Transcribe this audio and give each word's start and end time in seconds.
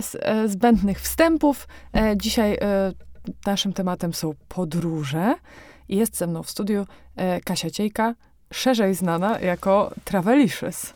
bez 0.00 0.16
e, 0.20 0.48
zbędnych 0.48 1.00
wstępów, 1.00 1.68
e, 1.96 2.16
dzisiaj 2.16 2.52
e, 2.52 2.92
naszym 3.46 3.72
tematem 3.72 4.14
są 4.14 4.34
podróże. 4.48 5.34
Jest 5.88 6.16
ze 6.16 6.26
mną 6.26 6.42
w 6.42 6.50
studiu 6.50 6.86
Kasia 7.44 7.70
Ciejka, 7.70 8.14
szerzej 8.52 8.94
znana 8.94 9.40
jako 9.40 9.90
Travelicious. 10.04 10.94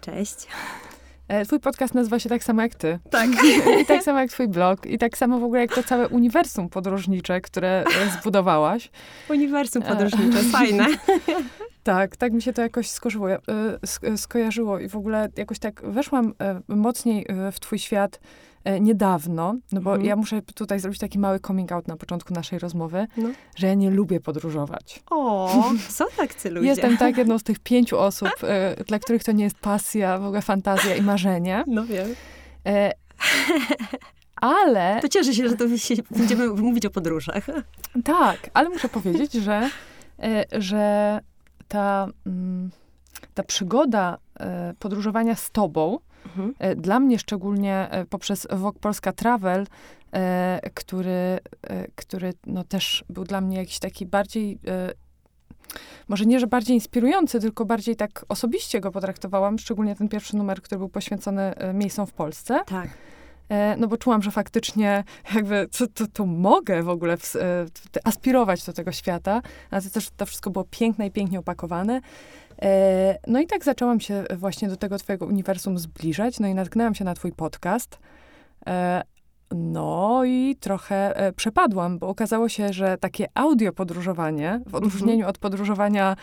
Cześć. 0.00 0.46
Twój 1.44 1.60
podcast 1.60 1.94
nazywa 1.94 2.18
się 2.18 2.28
tak 2.28 2.44
samo 2.44 2.62
jak 2.62 2.74
ty. 2.74 2.98
Tak. 3.10 3.28
I 3.80 3.86
tak 3.86 4.02
samo 4.02 4.18
jak 4.18 4.30
twój 4.30 4.48
blog. 4.48 4.86
I 4.86 4.98
tak 4.98 5.18
samo 5.18 5.38
w 5.38 5.44
ogóle 5.44 5.60
jak 5.60 5.74
to 5.74 5.82
całe 5.82 6.08
uniwersum 6.08 6.68
podróżnicze, 6.68 7.40
które 7.40 7.84
zbudowałaś. 8.20 8.90
Uniwersum 9.30 9.82
podróżnicze, 9.82 10.42
fajne. 10.42 10.86
Tak, 11.88 12.16
tak 12.16 12.32
mi 12.32 12.42
się 12.42 12.52
to 12.52 12.62
jakoś 12.62 12.90
skojarzyło, 12.90 13.30
e, 13.30 13.38
sk- 13.86 14.16
skojarzyło 14.16 14.78
i 14.78 14.88
w 14.88 14.96
ogóle 14.96 15.28
jakoś 15.36 15.58
tak 15.58 15.82
weszłam 15.84 16.34
e, 16.40 16.60
mocniej 16.68 17.26
w 17.52 17.60
twój 17.60 17.78
świat 17.78 18.20
e, 18.64 18.80
niedawno, 18.80 19.54
no 19.72 19.80
bo 19.80 19.90
Mhm. 19.90 20.08
ja 20.08 20.16
muszę 20.16 20.42
tutaj 20.42 20.80
zrobić 20.80 21.00
taki 21.00 21.18
mały 21.18 21.40
coming 21.40 21.72
out 21.72 21.88
na 21.88 21.96
początku 21.96 22.34
naszej 22.34 22.58
rozmowy, 22.58 23.06
No. 23.16 23.28
że 23.56 23.66
ja 23.66 23.74
nie 23.74 23.90
lubię 23.90 24.20
podróżować. 24.20 25.02
O, 25.10 25.50
są 25.88 26.04
tak 26.16 26.34
ludzie. 26.50 26.66
Jestem 26.68 26.96
tak 26.96 27.16
jedną 27.16 27.38
z 27.38 27.42
tych 27.42 27.58
pięciu 27.58 27.98
osób, 27.98 28.30
e, 28.42 28.84
dla 28.84 28.98
których 28.98 29.24
to 29.24 29.32
nie 29.32 29.44
jest 29.44 29.58
pasja, 29.58 30.18
w 30.18 30.24
ogóle 30.24 30.42
fantazja 30.42 30.96
i 30.96 31.02
marzenie. 31.02 31.64
No 31.66 31.84
wiem. 31.86 32.08
E, 32.66 32.92
ale 34.36 34.98
To 35.02 35.08
cieszę 35.08 35.34
się, 35.34 35.48
że 35.48 35.56
to 35.56 35.64
będziemy 36.10 36.48
mówić 36.48 36.86
o 36.86 36.90
podróżach. 36.90 37.46
Tak, 38.04 38.50
ale 38.54 38.68
muszę 38.68 38.88
powiedzieć, 38.88 39.32
że, 39.32 39.70
że 40.52 41.20
ta, 41.68 42.06
mm, 42.26 42.70
ta 43.34 43.42
przygoda 43.42 44.18
e, 44.40 44.74
podróżowania 44.78 45.34
z 45.34 45.50
tobą, 45.50 45.98
Mhm. 46.26 46.54
e, 46.58 46.76
dla 46.76 47.00
mnie 47.00 47.18
szczególnie 47.18 47.88
e, 47.90 48.04
poprzez 48.04 48.46
Wok 48.50 48.78
Polska 48.78 49.12
Travel, 49.12 49.66
który, 50.74 51.38
który 51.94 52.32
no 52.46 52.64
też 52.64 53.04
był 53.10 53.24
dla 53.24 53.40
mnie 53.40 53.56
jakiś 53.56 53.78
taki 53.78 54.06
bardziej, 54.06 54.58
może 56.08 56.26
nie, 56.26 56.40
że 56.40 56.46
bardziej 56.46 56.74
inspirujący, 56.76 57.40
tylko 57.40 57.64
bardziej 57.64 57.96
tak 57.96 58.24
osobiście 58.28 58.80
go 58.80 58.90
potraktowałam, 58.90 59.58
szczególnie 59.58 59.96
ten 59.96 60.08
pierwszy 60.08 60.36
numer, 60.36 60.62
który 60.62 60.78
był 60.78 60.88
poświęcony 60.88 61.54
miejscom 61.74 62.06
w 62.06 62.12
Polsce. 62.12 62.60
Tak. 62.66 62.88
E, 63.48 63.76
No 63.76 63.88
bo 63.88 63.96
czułam, 63.96 64.22
że 64.22 64.30
faktycznie 64.30 65.04
jakby 65.34 65.68
to, 65.78 65.86
to, 65.86 66.06
to 66.12 66.26
mogę 66.26 66.82
w 66.82 66.88
ogóle 66.88 67.16
ws- 67.16 67.36
e, 67.36 67.66
aspirować 68.04 68.64
do 68.64 68.72
tego 68.72 68.92
świata, 68.92 69.42
a 69.70 69.80
to 69.80 69.90
też 69.90 70.10
to 70.16 70.26
wszystko 70.26 70.50
było 70.50 70.64
piękne 70.70 71.06
i 71.06 71.10
pięknie 71.10 71.38
opakowane. 71.38 72.00
E, 72.62 73.18
No 73.26 73.40
i 73.40 73.46
tak 73.46 73.64
zaczęłam 73.64 74.00
się 74.00 74.24
właśnie 74.36 74.68
do 74.68 74.76
tego 74.76 74.98
twojego 74.98 75.26
uniwersum 75.26 75.78
zbliżać, 75.78 76.40
no 76.40 76.48
i 76.48 76.54
natknęłam 76.54 76.94
się 76.94 77.04
na 77.04 77.14
twój 77.14 77.32
podcast. 77.32 77.98
No 79.54 80.24
i 80.24 80.56
trochę 80.60 81.14
przepadłam, 81.36 81.98
bo 81.98 82.08
okazało 82.08 82.48
się, 82.48 82.72
że 82.72 82.98
takie 82.98 83.26
audio 83.34 83.72
podróżowanie, 83.72 84.60
w 84.66 84.74
odróżnieniu 84.74 85.28
od 85.28 85.38
podróżowania 85.38 86.16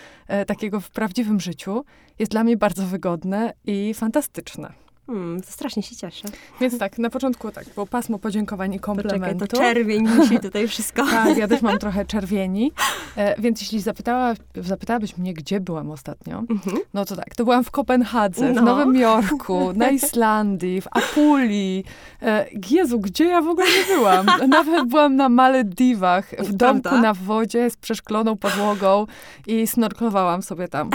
takiego 0.48 0.80
w 0.80 0.90
prawdziwym 0.92 1.40
życiu, 1.40 1.86
jest 2.20 2.32
dla 2.32 2.44
mnie 2.44 2.58
bardzo 2.58 2.84
wygodne 2.86 3.54
i 3.66 3.94
fantastyczne. 3.94 4.85
Hmm, 5.08 5.42
to 5.42 5.52
strasznie 5.52 5.84
się 5.84 5.96
cieszę. 5.96 6.28
Więc 6.62 6.78
tak, 6.78 6.98
na 6.98 7.10
początku 7.10 7.52
tak, 7.52 7.66
było 7.76 7.86
pasmo 7.86 8.20
podziękowań 8.20 8.74
i 8.74 8.80
Poczekaj, 8.80 9.04
komplementu. 9.04 9.48
to 9.48 9.58
czerwień 9.58 10.08
musi 10.18 10.40
tutaj 10.40 10.68
wszystko. 10.68 11.06
Tak, 11.06 11.38
ja 11.38 11.48
też 11.48 11.62
mam 11.62 11.78
trochę 11.80 12.06
czerwieni. 12.06 12.72
E, 13.18 13.42
więc 13.42 13.62
jeśli 13.62 13.82
zapytała, 13.82 14.34
zapytałabyś 14.56 15.18
mnie, 15.18 15.34
gdzie 15.34 15.60
byłam 15.60 15.92
ostatnio, 15.92 16.44
Mhm. 16.50 16.78
no 16.94 17.06
to 17.06 17.16
tak, 17.16 17.36
to 17.36 17.44
byłam 17.44 17.64
w 17.64 17.72
Kopenhadze, 17.72 18.52
w 18.54 18.56
No. 18.56 18.62
Nowym 18.62 18.96
Jorku, 18.96 19.74
na 19.74 19.90
Islandii, 20.00 20.82
w 20.82 20.88
Apulii. 20.92 21.84
E, 22.22 22.46
Jezu, 22.72 23.00
gdzie 23.00 23.26
ja 23.26 23.42
w 23.42 23.48
ogóle 23.48 23.68
nie 23.68 23.96
byłam? 23.96 24.26
Nawet 24.48 24.88
byłam 24.88 25.16
na 25.16 25.30
Malediwach, 25.30 26.30
w 26.40 26.54
domku 26.54 26.82
Prawda? 26.82 27.02
na 27.02 27.14
wodzie 27.14 27.70
z 27.70 27.78
przeszkloną 27.78 28.38
podłogą 28.38 29.06
i 29.48 29.68
snorklowałam 29.68 30.42
sobie 30.42 30.68
tam. 30.68 30.90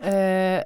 E, 0.00 0.64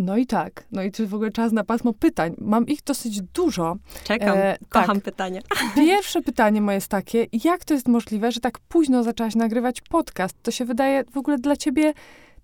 no 0.00 0.16
i 0.16 0.26
tak, 0.26 0.64
no 0.72 0.82
i 0.82 0.92
czy 0.92 1.06
w 1.06 1.14
ogóle 1.14 1.30
czas 1.30 1.52
na 1.52 1.64
pasmo 1.64 1.92
pytań? 1.92 2.34
Mam 2.38 2.66
ich 2.66 2.82
dosyć 2.82 3.22
dużo. 3.22 3.76
Czekam, 4.04 4.38
E, 4.38 4.58
kocham 4.68 4.96
tak. 4.96 5.04
pytanie. 5.04 5.42
Pierwsze 5.74 6.22
pytanie 6.22 6.60
moje 6.60 6.74
jest 6.74 6.88
takie, 6.88 7.26
jak 7.44 7.64
to 7.64 7.74
jest 7.74 7.88
możliwe, 7.88 8.32
że 8.32 8.40
tak 8.40 8.58
późno 8.58 9.02
zaczęłaś 9.02 9.34
nagrywać 9.34 9.80
podcast? 9.80 10.36
To 10.42 10.50
się 10.50 10.64
wydaje 10.64 11.04
w 11.04 11.16
ogóle 11.16 11.38
dla 11.38 11.56
ciebie 11.56 11.92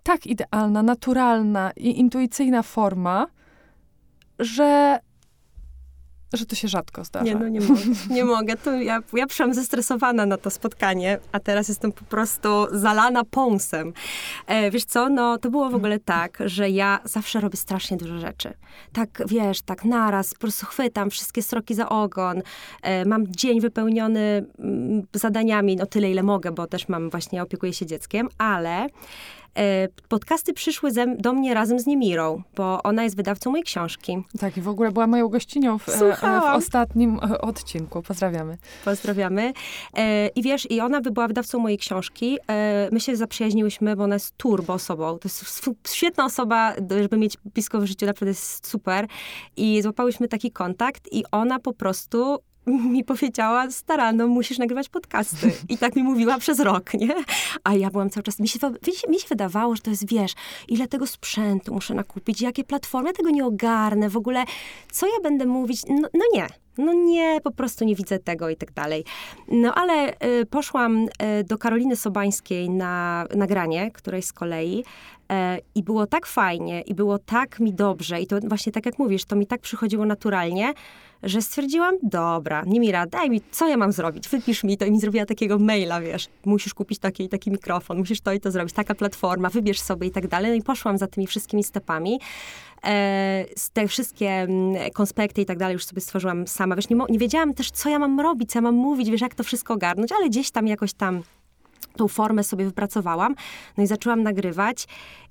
tak 0.02 0.26
idealna, 0.26 0.82
naturalna 0.82 1.70
i 1.76 1.98
intuicyjna 1.98 2.62
forma, 2.62 3.26
że, 4.38 4.98
że 6.32 6.47
to 6.47 6.56
się 6.56 6.69
rzadko 6.69 7.04
zdarza. 7.04 7.25
Nie, 7.25 7.34
no 7.34 7.48
nie 7.48 7.60
mogę. 7.60 7.81
Nie 8.10 8.25
mogę. 8.25 8.56
To 8.56 8.75
ja, 8.75 9.00
ja 9.12 9.26
przyszłam 9.26 9.54
zestresowana 9.54 10.26
na 10.26 10.37
to 10.37 10.50
spotkanie, 10.50 11.19
a 11.32 11.41
teraz 11.41 11.69
jestem 11.69 11.92
po 11.92 12.04
prostu 12.04 12.48
zalana 12.72 13.25
pąsem. 13.25 13.92
E, 14.47 14.70
wiesz 14.70 14.84
co, 14.84 15.09
no 15.09 15.38
to 15.38 15.50
było 15.50 15.70
w 15.70 15.75
ogóle 15.75 15.98
tak, 15.98 16.38
że 16.47 16.70
ja 16.70 17.00
zawsze 17.04 17.41
robię 17.41 17.56
strasznie 17.56 17.97
dużo 17.97 18.19
rzeczy. 18.19 18.54
Tak, 18.92 19.22
wiesz, 19.26 19.62
tak 19.62 19.84
naraz, 19.84 20.34
po 20.34 20.41
prostu 20.41 20.66
chwytam 20.66 21.10
wszystkie 21.10 21.42
sroki 21.42 21.75
za 21.75 21.88
ogon. 21.88 22.42
E, 22.82 23.04
mam 23.04 23.26
dzień 23.26 23.60
wypełniony 23.60 24.47
mm, 24.59 25.03
zadaniami, 25.12 25.76
no 25.76 25.86
tyle, 25.86 26.10
ile 26.10 26.22
mogę, 26.22 26.53
bo 26.53 26.66
też 26.66 26.88
mam 26.88 27.10
właśnie, 27.10 27.42
opiekuję 27.42 27.72
się 27.72 27.86
dzieckiem, 27.86 28.28
ale 28.38 28.86
podcasty 30.08 30.52
przyszły 30.52 30.90
ze, 30.90 31.16
do 31.16 31.32
mnie 31.32 31.54
razem 31.54 31.80
z 31.80 31.86
Niemirą, 31.86 32.42
bo 32.56 32.82
ona 32.82 33.04
jest 33.04 33.16
wydawcą 33.16 33.50
mojej 33.50 33.64
książki. 33.64 34.24
Tak, 34.40 34.56
i 34.56 34.60
w 34.60 34.68
ogóle 34.68 34.92
była 34.92 35.06
moją 35.06 35.28
gościnią 35.28 35.78
w, 35.78 35.88
e, 35.88 36.22
e, 36.22 36.40
w 36.40 36.44
ostatnim 36.56 37.20
e, 37.22 37.40
odcinku. 37.40 38.02
Pozdrawiamy. 38.02 38.58
Pozdrawiamy. 38.84 39.52
E, 39.94 40.28
I 40.28 40.42
wiesz, 40.42 40.70
i 40.70 40.80
ona 40.80 41.00
by 41.00 41.10
była 41.10 41.28
wydawcą 41.28 41.58
mojej 41.58 41.78
książki. 41.78 42.38
E, 42.48 42.88
my 42.92 43.00
się 43.00 43.16
zaprzyjaźniłyśmy, 43.16 43.96
bo 43.96 44.04
ona 44.04 44.14
jest 44.14 44.36
turbo 44.36 44.72
osobą. 44.72 45.18
To 45.18 45.28
jest 45.28 45.68
świetna 45.88 46.24
osoba, 46.24 46.74
żeby 47.00 47.16
mieć 47.16 47.36
blisko 47.44 47.80
w 47.80 47.86
życiu, 47.86 48.06
naprawdę 48.06 48.30
jest 48.30 48.66
super. 48.66 49.06
I 49.56 49.82
złapałyśmy 49.82 50.28
taki 50.28 50.50
kontakt 50.50 51.08
i 51.12 51.24
ona 51.30 51.58
po 51.58 51.72
prostu 51.72 52.38
mi 52.66 53.04
powiedziała, 53.04 53.71
stara, 53.71 54.12
no 54.12 54.27
musisz 54.27 54.59
nagrywać 54.59 54.88
podcasty. 54.88 55.53
I 55.69 55.78
tak 55.78 55.97
mi 55.97 56.03
mówiła 56.03 56.38
przez 56.38 56.60
rok, 56.60 56.94
nie? 56.94 57.15
A 57.65 57.75
ja 57.75 57.91
byłam 57.91 58.10
cały 58.10 58.25
czas, 58.25 58.38
mi 58.38 58.49
się, 58.49 58.59
mi 59.09 59.21
się, 59.21 59.28
wydawało, 59.28 59.77
że 59.77 59.82
to 59.82 59.91
jest, 59.91 60.09
wiesz, 60.09 60.32
ile 60.69 60.88
tego 60.88 61.06
sprzętu 61.06 61.75
muszę 61.75 61.94
nakupić, 61.94 62.41
jakie 62.41 62.65
platformy, 62.65 63.09
ja 63.09 63.12
tego 63.12 63.31
nie 63.31 63.47
ogarnę, 63.47 64.09
w 64.09 64.16
ogóle, 64.16 64.44
co 64.93 65.06
ja 65.06 65.21
będę 65.22 65.47
mówić? 65.47 65.82
No, 65.88 66.09
no 66.15 66.25
nie. 66.32 66.47
No 66.78 66.93
nie, 66.93 67.41
po 67.44 67.50
prostu 67.50 67.84
nie 67.84 67.94
widzę 67.94 68.19
tego 68.19 68.49
i 68.49 68.56
tak 68.56 68.72
dalej. 68.72 69.04
No 69.48 69.75
ale 69.75 70.12
y, 70.41 70.47
poszłam 70.47 71.09
y, 71.41 71.44
do 71.44 71.59
Karoliny 71.59 71.97
Sobańskiej 71.97 72.71
na 72.71 73.25
nagranie, 73.34 73.91
której 73.91 74.22
z 74.22 74.33
kolei 74.33 74.84
e, 75.33 75.59
i 75.75 75.83
było 75.83 76.06
tak 76.06 76.27
fajnie 76.27 76.81
i 76.81 76.94
było 76.94 77.19
tak 77.19 77.60
mi 77.60 77.75
dobrze 77.75 78.21
i 78.21 78.27
to 78.27 78.37
właśnie 78.41 78.72
tak 78.72 78.87
jak 78.87 78.98
mówisz, 78.98 79.25
to 79.25 79.37
mi 79.37 79.47
tak 79.47 79.60
przychodziło 79.60 80.06
naturalnie, 80.06 80.72
że 81.22 81.43
stwierdziłam, 81.43 81.94
dobra, 82.03 82.62
Nimira, 82.66 83.06
daj 83.06 83.31
mi, 83.31 83.41
co 83.50 83.69
ja 83.69 83.77
mam 83.77 83.93
zrobić? 83.93 84.28
Wypisz 84.28 84.65
mi 84.65 84.77
to 84.77 84.84
i 84.84 84.91
mi 84.91 85.00
zrobiła 85.00 85.27
takiego 85.27 85.59
maila, 85.59 86.00
wiesz, 86.00 86.28
musisz 86.44 86.75
kupić 86.75 86.99
taki 86.99 87.28
taki 87.28 87.50
mikrofon, 87.50 87.99
musisz 87.99 88.21
to 88.21 88.32
i 88.32 88.41
to 88.41 88.50
zrobić, 88.50 88.75
taka 88.75 88.94
platforma, 88.94 89.50
wybierz 89.50 89.81
sobie 89.81 90.06
i 90.06 90.10
tak 90.10 90.28
dalej. 90.28 90.50
No 90.50 90.56
i 90.56 90.62
poszłam 90.62 90.99
za 90.99 91.06
tymi 91.06 91.27
wszystkimi 91.27 91.65
stepami. 91.65 92.21
E, 92.84 93.44
te 93.72 93.88
wszystkie 93.88 94.28
mm, 94.28 94.91
konspekty 94.91 95.41
i 95.41 95.47
tak 95.47 95.59
dalej 95.59 95.72
już 95.72 95.84
sobie 95.84 96.00
stworzyłam 96.00 96.47
sama. 96.47 96.77
Wiesz, 96.77 96.88
nie, 96.88 96.97
nie 97.09 97.19
wiedziałam 97.19 97.54
też, 97.54 97.71
co 97.71 97.88
ja 97.88 97.98
mam 97.98 98.21
robić, 98.21 98.50
co 98.50 98.59
ja 98.59 98.62
mam 98.62 98.75
mówić, 98.75 99.10
wiesz, 99.10 99.21
jak 99.21 99.34
to 99.34 99.44
wszystko 99.44 99.75
ogarnąć, 99.75 100.12
ale 100.12 100.28
gdzieś 100.28 100.50
tam 100.50 100.66
jakoś 100.66 100.93
tam 100.93 101.22
tą 101.97 102.09
formę 102.09 102.44
sobie 102.44 102.65
wypracowałam. 102.65 103.34
No 103.77 103.84
i 103.84 103.86
zaczęłam 103.86 104.22
nagrywać 104.22 104.86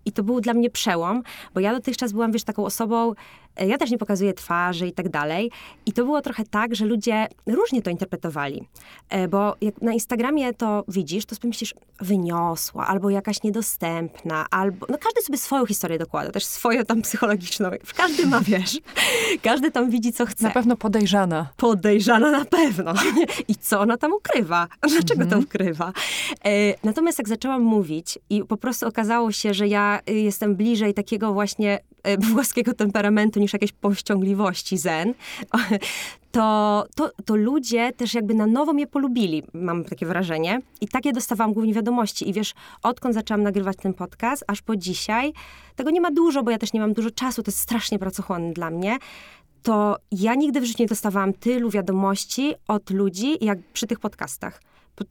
i 0.06 0.12
to 0.12 0.24
był 0.24 0.42
dla 0.42 0.54
mnie 0.54 0.70
przełom, 0.70 1.24
bo 1.54 1.60
ja 1.60 1.74
dotychczas 1.74 2.12
byłam, 2.12 2.32
wiesz, 2.32 2.44
taką 2.44 2.66
osobą, 2.66 3.14
ja 3.60 3.78
też 3.78 3.92
nie 3.92 3.98
pokazuję 3.98 4.34
twarzy 4.34 4.88
i 4.88 4.92
tak 4.94 5.10
dalej. 5.10 5.52
I 5.86 5.94
to 5.94 6.06
było 6.06 6.22
trochę 6.22 6.44
tak, 6.46 6.76
że 6.76 6.86
ludzie 6.86 7.28
różnie 7.48 7.82
to 7.82 7.90
interpretowali. 7.90 8.68
E, 9.10 9.28
Bo 9.28 9.56
jak 9.62 9.82
na 9.82 9.94
Instagramie 9.94 10.54
to 10.54 10.84
widzisz, 10.88 11.26
to 11.26 11.36
sobie 11.36 11.48
myślisz, 11.50 11.74
wyniosła, 12.02 12.88
albo 12.88 13.10
jakaś 13.10 13.44
niedostępna, 13.44 14.46
albo... 14.52 14.86
No 14.90 14.98
każdy 14.98 15.22
sobie 15.22 15.38
swoją 15.38 15.66
historię 15.66 15.98
dokłada, 16.00 16.32
też 16.32 16.46
swoją 16.46 16.86
tam 16.86 17.02
psychologiczną. 17.02 17.70
Każdy 17.98 18.26
ma, 18.28 18.40
wiesz, 18.50 18.78
każdy 19.44 19.72
tam 19.72 19.90
widzi, 19.90 20.14
co 20.14 20.26
chce 20.26 20.44
Na 20.44 20.50
pewno 20.52 20.78
podejrzana. 20.78 21.48
podejrzana 21.58 22.32
na 22.32 22.46
pewno. 22.46 22.94
I 23.48 23.56
co 23.56 23.80
ona 23.80 23.98
tam 23.98 24.14
ukrywa? 24.14 24.68
Dlaczego 24.90 25.26
to 25.26 25.38
ukrywa? 25.40 25.94
E, 26.46 26.50
natomiast 26.84 27.18
jak 27.18 27.28
zaczęłam 27.28 27.62
mówić 27.62 28.20
i 28.30 28.44
po 28.44 28.58
prostu 28.58 28.88
okazało 28.88 29.32
się, 29.32 29.54
że 29.54 29.68
ja 29.68 30.00
y, 30.10 30.14
jestem 30.14 30.56
bliżej 30.56 30.94
takiego 30.94 31.34
właśnie 31.34 31.80
e, 31.80 31.80
włoskiego 32.20 32.74
temperamentu 32.74 33.40
niż 33.40 33.54
jakiejś 33.54 33.72
powściągliwości 33.72 34.78
zen, 34.78 35.14
to, 36.32 36.86
to, 36.96 37.12
to 37.26 37.36
ludzie 37.36 37.92
też 37.94 38.14
jakby 38.14 38.34
na 38.34 38.48
nowo 38.48 38.74
mnie 38.74 38.88
polubili, 38.88 39.44
mam 39.54 39.84
takie 39.84 40.06
wrażenie. 40.06 40.62
I 40.82 40.88
takie 40.88 41.14
dostawałam 41.14 41.54
głównie 41.54 41.74
wiadomości. 41.74 42.30
I 42.30 42.34
wiesz, 42.34 42.54
odkąd 42.84 43.16
zaczęłam 43.16 43.44
nagrywać 43.44 43.78
ten 43.78 43.94
podcast, 43.94 44.44
aż 44.48 44.62
po 44.62 44.76
dzisiaj, 44.76 45.34
tego 45.76 45.92
nie 45.92 46.02
ma 46.02 46.12
dużo, 46.12 46.44
bo 46.44 46.52
ja 46.52 46.58
też 46.58 46.74
nie 46.74 46.80
mam 46.80 46.94
dużo 46.94 47.12
czasu, 47.12 47.44
to 47.44 47.52
jest 47.52 47.60
strasznie 47.60 48.00
pracochłonne 48.00 48.54
dla 48.54 48.70
mnie, 48.70 48.98
to 49.64 49.98
ja 50.12 50.36
nigdy 50.36 50.62
w 50.62 50.66
życiu 50.66 50.84
nie 50.84 50.88
dostawałam 50.88 51.34
tylu 51.34 51.70
wiadomości 51.70 52.54
od 52.68 52.90
ludzi, 52.90 53.46
jak 53.46 53.60
przy 53.74 53.88
tych 53.88 54.00
podcastach. 54.00 54.62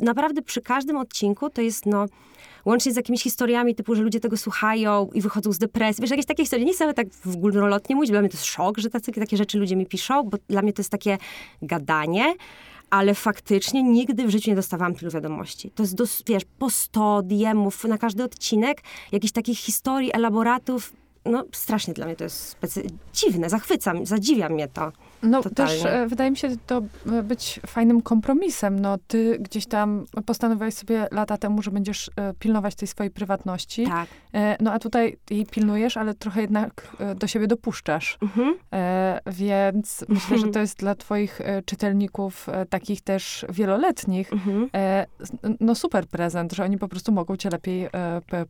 Naprawdę 0.00 0.43
przy 0.43 0.61
każdym 0.61 0.96
odcinku 0.96 1.50
to 1.50 1.62
jest, 1.62 1.87
no, 1.87 2.06
łącznie 2.64 2.93
z 2.93 2.96
jakimiś 2.96 3.22
historiami 3.22 3.75
typu, 3.75 3.94
że 3.94 4.02
ludzie 4.02 4.20
tego 4.20 4.37
słuchają 4.37 5.11
i 5.14 5.20
wychodzą 5.20 5.52
z 5.52 5.58
depresji. 5.58 6.02
Wiesz, 6.02 6.11
jakieś 6.11 6.26
takie 6.26 6.43
historie, 6.43 6.64
nie 6.64 6.72
chcę 6.72 6.94
tak 6.94 7.08
w 7.08 7.37
górnolotnie 7.37 7.96
mówić, 7.96 8.11
dla 8.11 8.20
mnie 8.20 8.28
to 8.28 8.37
jest 8.37 8.46
szok, 8.46 8.78
że 8.78 8.90
tacy, 8.90 9.12
takie 9.12 9.37
rzeczy 9.37 9.58
ludzie 9.58 9.76
mi 9.76 9.87
piszą, 9.87 10.22
bo 10.22 10.38
dla 10.49 10.62
mnie 10.62 10.72
to 10.72 10.81
jest 10.81 10.90
takie 10.90 11.19
gadanie, 11.62 12.34
ale 12.90 13.14
faktycznie 13.14 13.82
nigdy 13.82 14.26
w 14.26 14.31
życiu 14.31 14.50
nie 14.50 14.56
dostawałam 14.56 14.94
tylu 14.94 15.11
wiadomości. 15.11 15.70
To 15.70 15.82
jest, 15.82 15.94
dos, 15.94 16.22
wiesz, 16.26 16.43
po 16.58 16.70
100 16.70 17.22
diemów 17.22 17.84
na 17.84 17.99
każdy 17.99 18.25
odcinek, 18.25 18.82
jakichś 19.12 19.32
takich 19.32 19.58
historii, 19.58 20.10
elaboratów, 20.14 20.93
no 21.25 21.44
strasznie 21.53 21.94
dla 21.94 22.06
mnie 22.06 22.17
to 22.17 22.25
jest 22.25 22.56
specy- 22.61 22.87
dziwne, 23.12 23.50
zachwycam, 23.50 24.06
zadziwia 24.06 24.49
mnie 24.49 24.69
to. 24.69 24.93
No 25.23 25.43
Totalnie. 25.43 25.82
też 25.82 25.85
e, 25.93 26.06
wydaje 26.06 26.31
mi 26.31 26.37
się 26.37 26.56
to 26.67 26.82
e, 27.12 27.23
być 27.23 27.61
fajnym 27.67 28.03
kompromisem. 28.03 28.79
No 28.81 28.99
ty 29.06 29.38
gdzieś 29.41 29.67
tam 29.67 30.05
postanowiłeś 30.26 30.75
sobie 30.75 31.09
lata 31.11 31.38
temu, 31.38 31.62
że 31.62 31.71
będziesz 31.71 32.11
e, 32.17 32.35
pilnować 32.38 32.75
tej 32.75 32.88
swojej 32.88 33.11
prywatności. 33.11 33.87
Tak. 33.87 34.09
E, 34.35 34.56
no 34.61 34.73
a 34.73 34.79
tutaj 34.79 35.17
jej 35.31 35.47
pilnujesz, 35.47 35.97
ale 35.97 36.15
trochę 36.15 36.41
jednak 36.41 36.97
e, 37.00 37.15
do 37.15 37.27
siebie 37.27 37.47
dopuszczasz. 37.47 38.19
Mhm. 38.23 38.55
E, 38.73 39.20
więc 39.27 40.05
myślę, 40.09 40.38
że 40.38 40.49
to 40.49 40.59
jest 40.61 40.79
dla 40.79 40.94
twoich 40.94 41.41
czytelników 41.67 42.47
takich 42.70 43.00
też 43.00 43.47
wieloletnich 43.49 44.32
Mhm. 44.32 44.69
no 45.61 45.75
super 45.75 46.06
prezent, 46.06 46.53
że 46.53 46.65
oni 46.65 46.79
po 46.79 46.88
prostu 46.88 47.12
mogą 47.12 47.37
cię 47.37 47.50
lepiej 47.50 47.88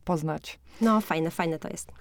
poznać. 0.05 0.59
No, 0.81 1.01
fajne, 1.01 1.31
fajne 1.31 1.59
to 1.59 1.69
jest. 1.69 1.91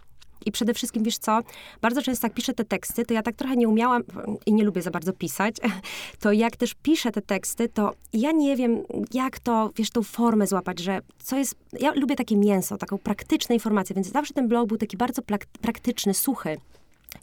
I 0.46 0.52
przede 0.52 0.74
wszystkim, 0.74 1.02
wiesz 1.02 1.18
co, 1.18 1.40
bardzo 1.80 2.02
często 2.02 2.26
jak 2.26 2.34
piszę 2.34 2.54
te 2.54 2.64
teksty, 2.64 3.04
to 3.04 3.14
ja 3.14 3.22
tak 3.22 3.36
trochę 3.36 3.56
nie 3.56 3.68
umiałam 3.68 4.02
i 4.46 4.52
nie 4.54 4.64
lubię 4.64 4.82
za 4.82 4.90
bardzo 4.90 5.12
pisać, 5.12 5.56
to 6.20 6.32
jak 6.32 6.56
też 6.56 6.74
piszę 6.82 7.12
te 7.12 7.22
teksty, 7.22 7.68
to 7.68 7.94
ja 8.12 8.32
nie 8.32 8.56
wiem, 8.56 8.82
jak 9.12 9.38
to, 9.38 9.70
wiesz, 9.76 9.90
tą 9.90 10.02
formę 10.02 10.46
złapać, 10.46 10.78
że 10.78 11.00
co 11.18 11.36
jest, 11.36 11.54
ja 11.80 11.92
lubię 11.94 12.16
takie 12.16 12.36
mięso, 12.36 12.76
taką 12.76 12.98
praktyczną 12.98 13.54
informację, 13.54 13.94
więc 13.94 14.12
zawsze 14.12 14.34
ten 14.34 14.48
blog 14.48 14.68
był 14.68 14.76
taki 14.78 14.96
bardzo 14.96 15.22
praktyczny, 15.62 16.14
suchy. 16.14 16.56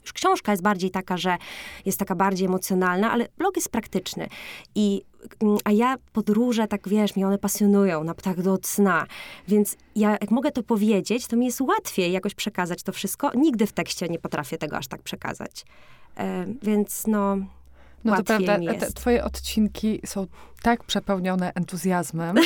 Już 0.02 0.12
książka 0.12 0.52
jest 0.52 0.62
bardziej 0.62 0.90
taka, 0.90 1.16
że 1.16 1.36
jest 1.86 1.98
taka 1.98 2.14
bardziej 2.14 2.46
emocjonalna, 2.46 3.12
ale 3.12 3.28
blog 3.38 3.56
jest 3.56 3.68
praktyczny. 3.68 4.28
I, 4.74 5.02
mm, 5.40 5.58
a 5.64 5.72
ja 5.72 5.96
podróże, 6.12 6.68
tak 6.68 6.88
wiesz, 6.88 7.16
mnie 7.16 7.26
one 7.26 7.38
pasjonują, 7.38 8.04
na 8.04 8.14
tak 8.14 8.42
do 8.42 8.58
cna. 8.58 9.06
Więc 9.48 9.76
ja, 9.96 10.10
jak 10.10 10.30
mogę 10.30 10.52
to 10.52 10.62
powiedzieć, 10.62 11.26
to 11.26 11.36
mi 11.36 11.46
jest 11.46 11.60
łatwiej 11.60 12.12
jakoś 12.12 12.34
przekazać 12.34 12.82
to 12.82 12.92
wszystko. 12.92 13.30
Nigdy 13.34 13.66
w 13.66 13.72
tekście 13.72 14.08
nie 14.08 14.18
potrafię 14.18 14.58
tego 14.58 14.76
aż 14.76 14.86
tak 14.86 15.02
przekazać. 15.02 15.64
E, 16.16 16.46
więc 16.62 17.06
no, 17.06 17.36
No 18.04 18.16
to 18.16 18.24
prawda, 18.24 18.58
te 18.80 18.92
twoje 18.92 19.24
odcinki 19.24 20.00
są 20.06 20.26
tak 20.62 20.84
przepełnione 20.84 21.52
entuzjazmem, 21.54 22.36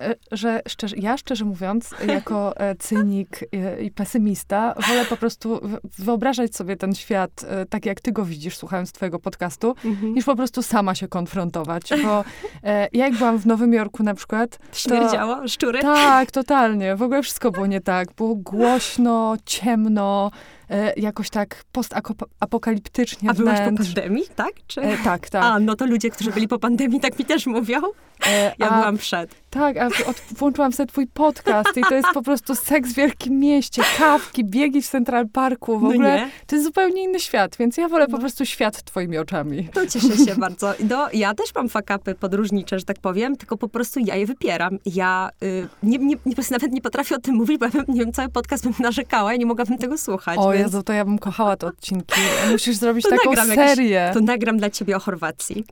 e, 0.00 0.14
że 0.32 0.62
szczerze, 0.68 0.96
ja 0.96 1.16
szczerze 1.16 1.44
mówiąc, 1.44 1.90
jako 2.06 2.56
e, 2.56 2.74
cynik 2.74 3.40
e, 3.52 3.82
i 3.82 3.90
pesymista, 3.90 4.74
wolę 4.88 5.04
po 5.04 5.16
prostu 5.16 5.60
wyobrażać 5.98 6.56
sobie 6.56 6.76
ten 6.76 6.94
świat 6.94 7.44
tak, 7.70 7.86
jak 7.86 8.00
ty 8.00 8.12
go 8.12 8.24
widzisz, 8.24 8.56
słuchając 8.56 8.92
twojego 8.92 9.18
podcastu, 9.18 9.74
niż 10.02 10.24
po 10.24 10.36
prostu 10.36 10.62
sama 10.62 10.94
się 10.94 11.08
konfrontować, 11.08 11.82
bo 12.02 12.24
ja 12.62 12.88
jak 12.92 13.14
byłam 13.14 13.38
w 13.38 13.46
Nowym 13.46 13.72
Jorku 13.72 14.02
na 14.02 14.14
przykład, 14.14 14.58
śmierdziało, 14.72 15.48
szczury. 15.48 15.80
tak, 15.80 16.30
totalnie. 16.30 16.96
W 16.96 17.02
ogóle 17.02 17.22
wszystko 17.22 17.50
było 17.50 17.66
nie 17.66 17.80
tak. 17.80 18.12
Było 18.14 18.34
głośno, 18.34 19.36
ciemno, 19.44 20.30
e, 20.72 20.92
jakoś 20.96 21.30
tak 21.30 21.64
postapokaliptycznie 21.72 23.30
A 23.30 23.34
byłaś 23.34 23.58
po 23.58 23.64
wnętrz. 23.64 23.94
pandemii, 23.94 24.24
tak? 24.36 24.52
Czy... 24.66 24.80
E, 24.80 24.96
tak, 25.04 25.30
tak. 25.30 25.44
A, 25.44 25.58
no 25.58 25.76
to 25.76 25.86
ludzie, 25.86 26.10
którzy 26.10 26.30
byli 26.30 26.48
po 26.48 26.58
pandemii, 26.58 27.00
tak 27.00 27.18
mi 27.18 27.24
też 27.24 27.46
mówią. 27.46 27.80
E, 28.26 28.54
Ja 28.58 28.68
a, 28.70 28.74
byłam 28.78 28.96
przed. 28.98 29.41
Tak, 29.52 29.76
a 29.76 29.86
od, 29.86 30.16
włączyłam 30.38 30.72
sobie 30.72 30.86
twój 30.86 31.06
podcast 31.06 31.76
i 31.76 31.80
to 31.88 31.94
jest 31.94 32.08
po 32.14 32.22
prostu 32.22 32.54
seks 32.54 32.90
w 32.90 32.94
wielkim 32.94 33.38
mieście, 33.38 33.82
kawki, 33.98 34.44
biegi 34.44 34.82
w 34.82 34.88
Central 34.88 35.28
Parku. 35.28 35.78
W 35.78 35.82
No 35.82 35.88
ogóle 35.88 36.16
nie? 36.16 36.30
to 36.46 36.56
jest 36.56 36.66
zupełnie 36.66 37.02
inny 37.04 37.20
świat, 37.20 37.56
więc 37.56 37.76
ja 37.76 37.88
wolę 37.88 38.06
po 38.06 38.12
No. 38.12 38.18
prostu 38.18 38.46
świat 38.46 38.82
twoimi 38.82 39.18
oczami. 39.18 39.68
To 39.74 39.86
cieszę 39.86 40.16
się 40.26 40.34
bardzo. 40.36 40.74
No, 40.90 41.08
ja 41.12 41.34
też 41.34 41.54
mam 41.54 41.68
fakapy 41.68 42.14
podróżnicze, 42.14 42.78
że 42.78 42.84
tak 42.84 42.98
powiem, 42.98 43.36
tylko 43.36 43.56
po 43.56 43.68
prostu 43.68 44.00
ja 44.00 44.16
je 44.16 44.26
wypieram. 44.26 44.78
Ja 44.86 45.30
y, 45.42 45.68
nie, 45.82 45.98
nie, 45.98 46.16
nie, 46.26 46.36
po 46.36 46.42
nawet 46.50 46.72
nie 46.72 46.80
potrafię 46.80 47.16
o 47.16 47.18
tym 47.18 47.34
mówić, 47.34 47.58
bo 47.58 47.64
ja 47.66 47.70
bym, 47.70 47.84
nie 47.88 48.00
wiem, 48.00 48.12
cały 48.12 48.28
podcast 48.28 48.64
bym 48.64 48.72
narzekała 48.78 49.34
i 49.34 49.38
nie 49.38 49.46
mogłabym 49.46 49.78
tego 49.78 49.98
słuchać. 49.98 50.38
O 50.38 50.50
więc 50.52 50.62
Jezu, 50.66 50.82
to 50.82 50.92
ja 50.92 51.04
bym 51.04 51.18
kochała 51.18 51.56
te 51.56 51.66
odcinki. 51.66 52.20
Musisz 52.52 52.76
zrobić 52.76 53.04
To 53.04 53.10
taką 53.10 53.32
jakiś- 53.32 53.54
serię. 53.54 54.10
To 54.14 54.20
nagram 54.20 54.56
dla 54.58 54.70
ciebie 54.70 54.96
o 54.96 55.00
Chorwacji. 55.00 55.64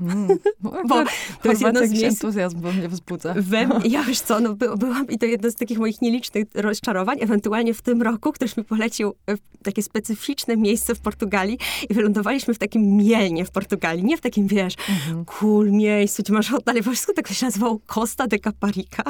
Mm. 0.00 0.38
Bo 0.60 0.70
Bo 0.88 1.04
to 1.42 1.48
jest 1.50 1.62
jedno 1.62 1.86
z 1.86 1.90
miejsc- 1.92 2.04
entuzjazm 2.08 2.60
we 2.60 2.79
mnie 2.80 2.88
wzbudza. 2.88 3.34
We 3.36 3.68
ja 3.84 4.02
wiesz 4.02 4.20
co, 4.20 4.40
no 4.40 4.54
by, 4.54 4.76
byłam 4.76 5.06
i 5.08 5.18
to 5.18 5.26
jedno 5.26 5.50
z 5.50 5.54
takich 5.54 5.78
moich 5.78 6.02
nielicznych 6.02 6.44
rozczarowań, 6.54 7.18
ewentualnie 7.20 7.74
w 7.74 7.82
tym 7.82 8.02
roku 8.02 8.32
ktoś 8.32 8.56
mi 8.56 8.64
polecił 8.64 9.14
e, 9.30 9.34
takie 9.62 9.82
specyficzne 9.82 10.56
miejsce 10.56 10.94
w 10.94 11.00
Portugalii 11.00 11.58
i 11.90 11.94
wylądowaliśmy 11.94 12.54
w 12.54 12.58
takim 12.58 12.96
Mielnie 12.96 13.44
w 13.44 13.50
Portugalii, 13.50 14.04
nie 14.04 14.16
w 14.16 14.20
takim, 14.20 14.46
wiesz, 14.46 14.74
Mhm. 14.88 15.24
cool 15.24 15.70
miejscu, 15.70 16.22
gdzie 16.22 16.32
masz 16.32 16.50
hotel, 16.50 16.82
po 16.82 16.90
wszystko 16.90 17.12
tak 17.12 17.28
to 17.28 17.34
się 17.34 17.46
nazywało 17.46 17.78
Costa 17.86 18.26
de 18.26 18.38
Caparica. 18.38 19.02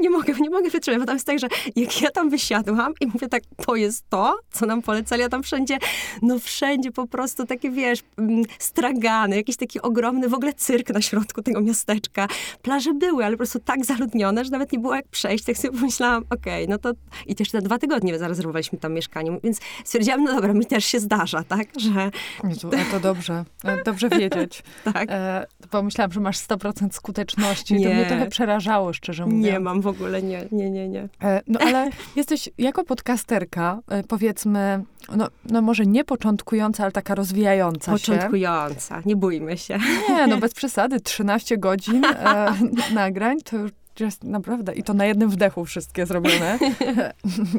Nie 0.00 0.10
mogę, 0.10 0.32
nie 0.40 0.50
mogę 0.50 0.70
wytrzymać, 0.70 1.00
bo 1.00 1.06
tam 1.06 1.16
jest 1.16 1.26
tak, 1.26 1.38
że 1.38 1.48
jak 1.76 2.02
ja 2.02 2.10
tam 2.10 2.30
wysiadłam 2.30 2.92
i 3.00 3.06
mówię 3.06 3.28
tak, 3.28 3.42
to 3.66 3.76
jest 3.76 4.04
to, 4.08 4.38
co 4.50 4.66
nam 4.66 4.82
polecali, 4.82 5.22
a 5.22 5.28
tam 5.28 5.42
wszędzie, 5.42 5.78
no 6.22 6.38
wszędzie 6.38 6.92
po 6.92 7.06
prostu 7.06 7.46
takie, 7.46 7.70
wiesz, 7.70 8.02
mm, 8.18 8.42
stragany, 8.58 9.36
jakiś 9.36 9.56
taki 9.56 9.82
ogromny 9.82 10.28
w 10.28 10.34
ogóle 10.34 10.52
cyrk 10.52 10.90
na 10.90 11.00
środku 11.02 11.42
tego 11.42 11.60
miasteczka. 11.60 12.28
Plaże 12.62 12.94
były, 12.94 13.24
ale 13.24 13.32
po 13.32 13.38
prostu 13.38 13.58
tak 13.58 13.84
zaludnione, 13.84 14.44
że 14.44 14.50
nawet 14.50 14.72
nie 14.72 14.78
było 14.78 14.94
jak 14.94 15.08
przejść. 15.08 15.44
Tak 15.44 15.56
sobie 15.56 15.78
pomyślałam, 15.78 16.24
okej, 16.30 16.68
no 16.68 16.78
to 16.78 16.92
i 17.26 17.34
też 17.34 17.52
na 17.52 17.60
dwa 17.60 17.78
tygodnie 17.78 18.18
zarezerwowaliśmy 18.18 18.78
tam 18.78 18.92
mieszkanie, 18.92 19.38
więc 19.44 19.60
stwierdziłam, 19.84 20.24
no 20.24 20.34
dobra, 20.34 20.52
mi 20.52 20.66
też 20.66 20.84
się 20.84 21.00
zdarza, 21.00 21.44
tak, 21.44 21.68
że 21.76 22.10
Jezu, 22.44 22.70
to 22.90 23.00
dobrze. 23.00 23.44
Dobrze 23.84 24.08
wiedzieć. 24.08 24.62
tak. 24.92 25.08
E, 25.10 25.46
pomyślałam, 25.70 26.12
że 26.12 26.20
masz 26.20 26.38
100% 26.38 26.92
skuteczności. 26.92 27.74
To 27.74 27.80
Nie. 27.80 27.94
mnie 27.94 28.06
trochę 28.06 28.26
przerażało, 28.26 28.92
szczerze 28.92 29.26
mówiąc. 29.26 29.44
Nie 29.44 29.60
mam 29.60 29.75
w 29.80 29.86
ogóle, 29.86 30.22
nie, 30.22 30.46
nie, 30.52 30.70
nie, 30.70 30.88
nie. 30.88 31.08
E, 31.22 31.40
No 31.46 31.60
ale 31.60 31.90
jesteś 32.16 32.48
jako 32.58 32.84
podcasterka, 32.84 33.78
e, 33.88 34.02
powiedzmy, 34.02 34.84
no, 35.16 35.28
no 35.50 35.62
może 35.62 35.86
nie 35.86 36.04
początkująca, 36.04 36.82
ale 36.82 36.92
taka 36.92 37.14
rozwijająca 37.14 37.98
się. 37.98 38.12
Początkująca, 38.12 39.02
nie 39.06 39.16
bójmy 39.16 39.58
się. 39.58 39.78
Nie, 40.08 40.26
no 40.26 40.38
bez 40.38 40.54
przesady. 40.60 41.00
13 41.00 41.58
godzin 41.58 42.04
e, 42.04 42.54
nagrań 42.94 43.40
to 43.40 43.56
już 43.56 43.70
jest 44.00 44.24
naprawdę, 44.24 44.74
i 44.74 44.82
to 44.82 44.94
na 44.94 45.06
jednym 45.06 45.30
wdechu 45.30 45.64
wszystkie 45.64 46.06
zrobione. 46.06 46.58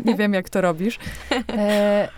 nie 0.06 0.16
wiem, 0.16 0.34
jak 0.34 0.50
to 0.50 0.62
robisz. 0.62 1.00
E, 1.50 2.10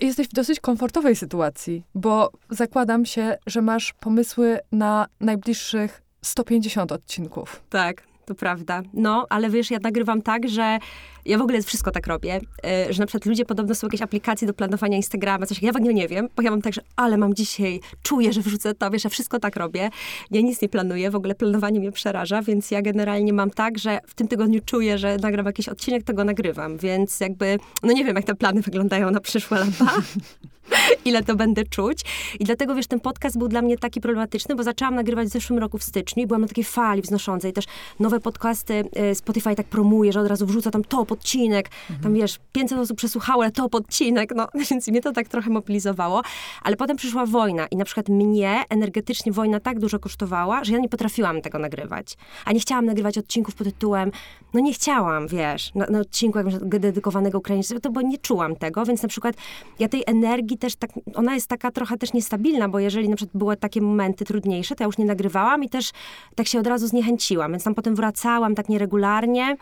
jesteś 0.00 0.28
w 0.28 0.32
dosyć 0.32 0.60
komfortowej 0.60 1.16
sytuacji, 1.16 1.84
bo 1.94 2.30
zakładam 2.50 3.06
się, 3.06 3.36
że 3.46 3.62
masz 3.62 3.92
pomysły 3.92 4.58
na 4.72 5.06
najbliższych 5.20 6.02
150 6.22 6.92
odcinków. 6.92 7.62
Tak, 7.70 8.02
to 8.28 8.34
prawda. 8.34 8.82
No, 8.94 9.26
ale 9.30 9.50
wiesz, 9.50 9.70
ja 9.70 9.78
nagrywam 9.82 10.22
tak, 10.22 10.48
że 10.48 10.78
ja 11.24 11.38
w 11.38 11.42
ogóle 11.42 11.62
wszystko 11.62 11.90
tak 11.90 12.06
robię, 12.06 12.40
y, 12.88 12.92
że 12.92 13.00
na 13.00 13.06
przykład 13.06 13.26
ludzie 13.26 13.44
podobno 13.44 13.74
są 13.74 13.86
jakieś 13.86 14.02
aplikacje 14.02 14.46
do 14.46 14.54
planowania 14.54 14.96
Instagrama, 14.96 15.46
coś, 15.46 15.62
ja 15.62 15.72
w 15.72 15.76
ogóle 15.76 15.94
nie 15.94 16.08
wiem, 16.08 16.28
bo 16.36 16.42
ja 16.42 16.50
mam 16.50 16.62
tak, 16.62 16.74
że 16.74 16.80
ale 16.96 17.16
mam 17.16 17.34
dzisiaj, 17.34 17.80
czuję, 18.02 18.32
że 18.32 18.40
wrzucę 18.40 18.74
to, 18.74 18.90
wiesz, 18.90 19.04
ja 19.04 19.10
wszystko 19.10 19.38
tak 19.40 19.56
robię. 19.56 19.90
Ja 20.30 20.40
nic 20.40 20.62
nie 20.62 20.68
planuję, 20.68 21.10
w 21.10 21.16
ogóle 21.16 21.34
planowanie 21.34 21.80
mnie 21.80 21.92
przeraża, 21.92 22.42
więc 22.42 22.70
ja 22.70 22.82
generalnie 22.82 23.32
mam 23.32 23.50
tak, 23.50 23.78
że 23.78 23.98
w 24.06 24.14
tym 24.14 24.28
tygodniu 24.28 24.60
czuję, 24.64 24.98
że 24.98 25.16
nagram 25.16 25.46
jakiś 25.46 25.68
odcinek, 25.68 26.02
to 26.02 26.14
go 26.14 26.24
nagrywam, 26.24 26.78
więc 26.78 27.20
jakby, 27.20 27.58
no 27.82 27.92
nie 27.92 28.04
wiem, 28.04 28.16
jak 28.16 28.24
te 28.24 28.34
plany 28.34 28.60
wyglądają 28.60 29.10
na 29.10 29.20
przyszłe 29.20 29.58
lata. 29.58 29.92
ile 31.04 31.22
to 31.22 31.36
będę 31.36 31.64
czuć. 31.64 32.00
I 32.40 32.44
dlatego, 32.44 32.74
wiesz, 32.74 32.86
ten 32.86 33.00
podcast 33.00 33.38
był 33.38 33.48
dla 33.48 33.62
mnie 33.62 33.78
taki 33.78 34.00
problematyczny, 34.00 34.54
bo 34.54 34.62
zaczęłam 34.62 34.94
nagrywać 34.94 35.28
w 35.28 35.30
zeszłym 35.30 35.58
roku 35.58 35.78
w 35.78 35.82
styczniu 35.82 36.22
i 36.22 36.26
byłam 36.26 36.42
na 36.42 36.48
takiej 36.48 36.64
fali 36.64 37.02
wznoszącej. 37.02 37.52
Też 37.52 37.64
nowe 38.00 38.20
podcasty 38.20 38.84
e, 38.92 39.14
Spotify 39.14 39.54
tak 39.54 39.66
promuje, 39.66 40.12
że 40.12 40.20
od 40.20 40.26
razu 40.26 40.46
wrzuca 40.46 40.70
tam 40.70 40.84
top 40.84 41.12
odcinek. 41.12 41.70
Tam, 42.02 42.14
wiesz, 42.14 42.38
500 42.52 42.78
osób 42.78 42.96
przesłuchało, 42.96 43.42
ale 43.42 43.52
top 43.52 43.74
odcinek. 43.74 44.34
No, 44.34 44.48
więc 44.70 44.88
mnie 44.88 45.00
to 45.00 45.12
tak 45.12 45.28
trochę 45.28 45.50
mobilizowało. 45.50 46.22
Ale 46.62 46.76
potem 46.76 46.96
przyszła 46.96 47.26
wojna 47.26 47.66
i 47.66 47.76
na 47.76 47.84
przykład 47.84 48.08
mnie 48.08 48.64
energetycznie 48.68 49.32
wojna 49.32 49.60
tak 49.60 49.78
dużo 49.80 49.98
kosztowała, 49.98 50.64
że 50.64 50.72
ja 50.72 50.78
nie 50.78 50.88
potrafiłam 50.88 51.40
tego 51.40 51.58
nagrywać. 51.58 52.16
A 52.44 52.52
nie 52.52 52.60
chciałam 52.60 52.86
nagrywać 52.86 53.18
odcinków 53.18 53.54
pod 53.54 53.66
tytułem, 53.66 54.10
no 54.54 54.60
nie 54.60 54.72
chciałam, 54.72 55.28
wiesz, 55.28 55.74
na, 55.74 55.86
na 55.86 56.00
odcinku 56.00 56.38
jakimś 56.38 56.54
dedykowanego 56.62 57.38
Ukraińcom, 57.38 57.80
to 57.80 57.90
bo 57.90 58.02
nie 58.02 58.18
czułam 58.18 58.56
tego, 58.56 58.84
więc 58.84 59.02
na 59.02 59.08
przykład 59.08 59.36
ja 59.78 59.88
tej 59.88 60.02
energii 60.06 60.57
też 60.58 60.76
tak, 60.76 60.90
ona 61.14 61.34
jest 61.34 61.46
taka 61.46 61.70
trochę 61.70 61.98
też 61.98 62.12
niestabilna, 62.12 62.68
bo 62.68 62.78
jeżeli 62.78 63.08
na 63.08 63.16
przykład 63.16 63.36
były 63.38 63.56
takie 63.56 63.80
momenty 63.80 64.24
trudniejsze, 64.24 64.74
to 64.74 64.84
ja 64.84 64.86
już 64.86 64.98
nie 64.98 65.04
nagrywałam 65.04 65.64
i 65.64 65.68
też 65.68 65.90
tak 66.34 66.46
się 66.46 66.60
od 66.60 66.66
razu 66.66 66.86
zniechęciłam, 66.86 67.50
więc 67.50 67.64
tam 67.64 67.74
potem 67.74 67.94
wracałam 67.94 68.54
tak 68.54 68.68
nieregularnie. 68.68 69.56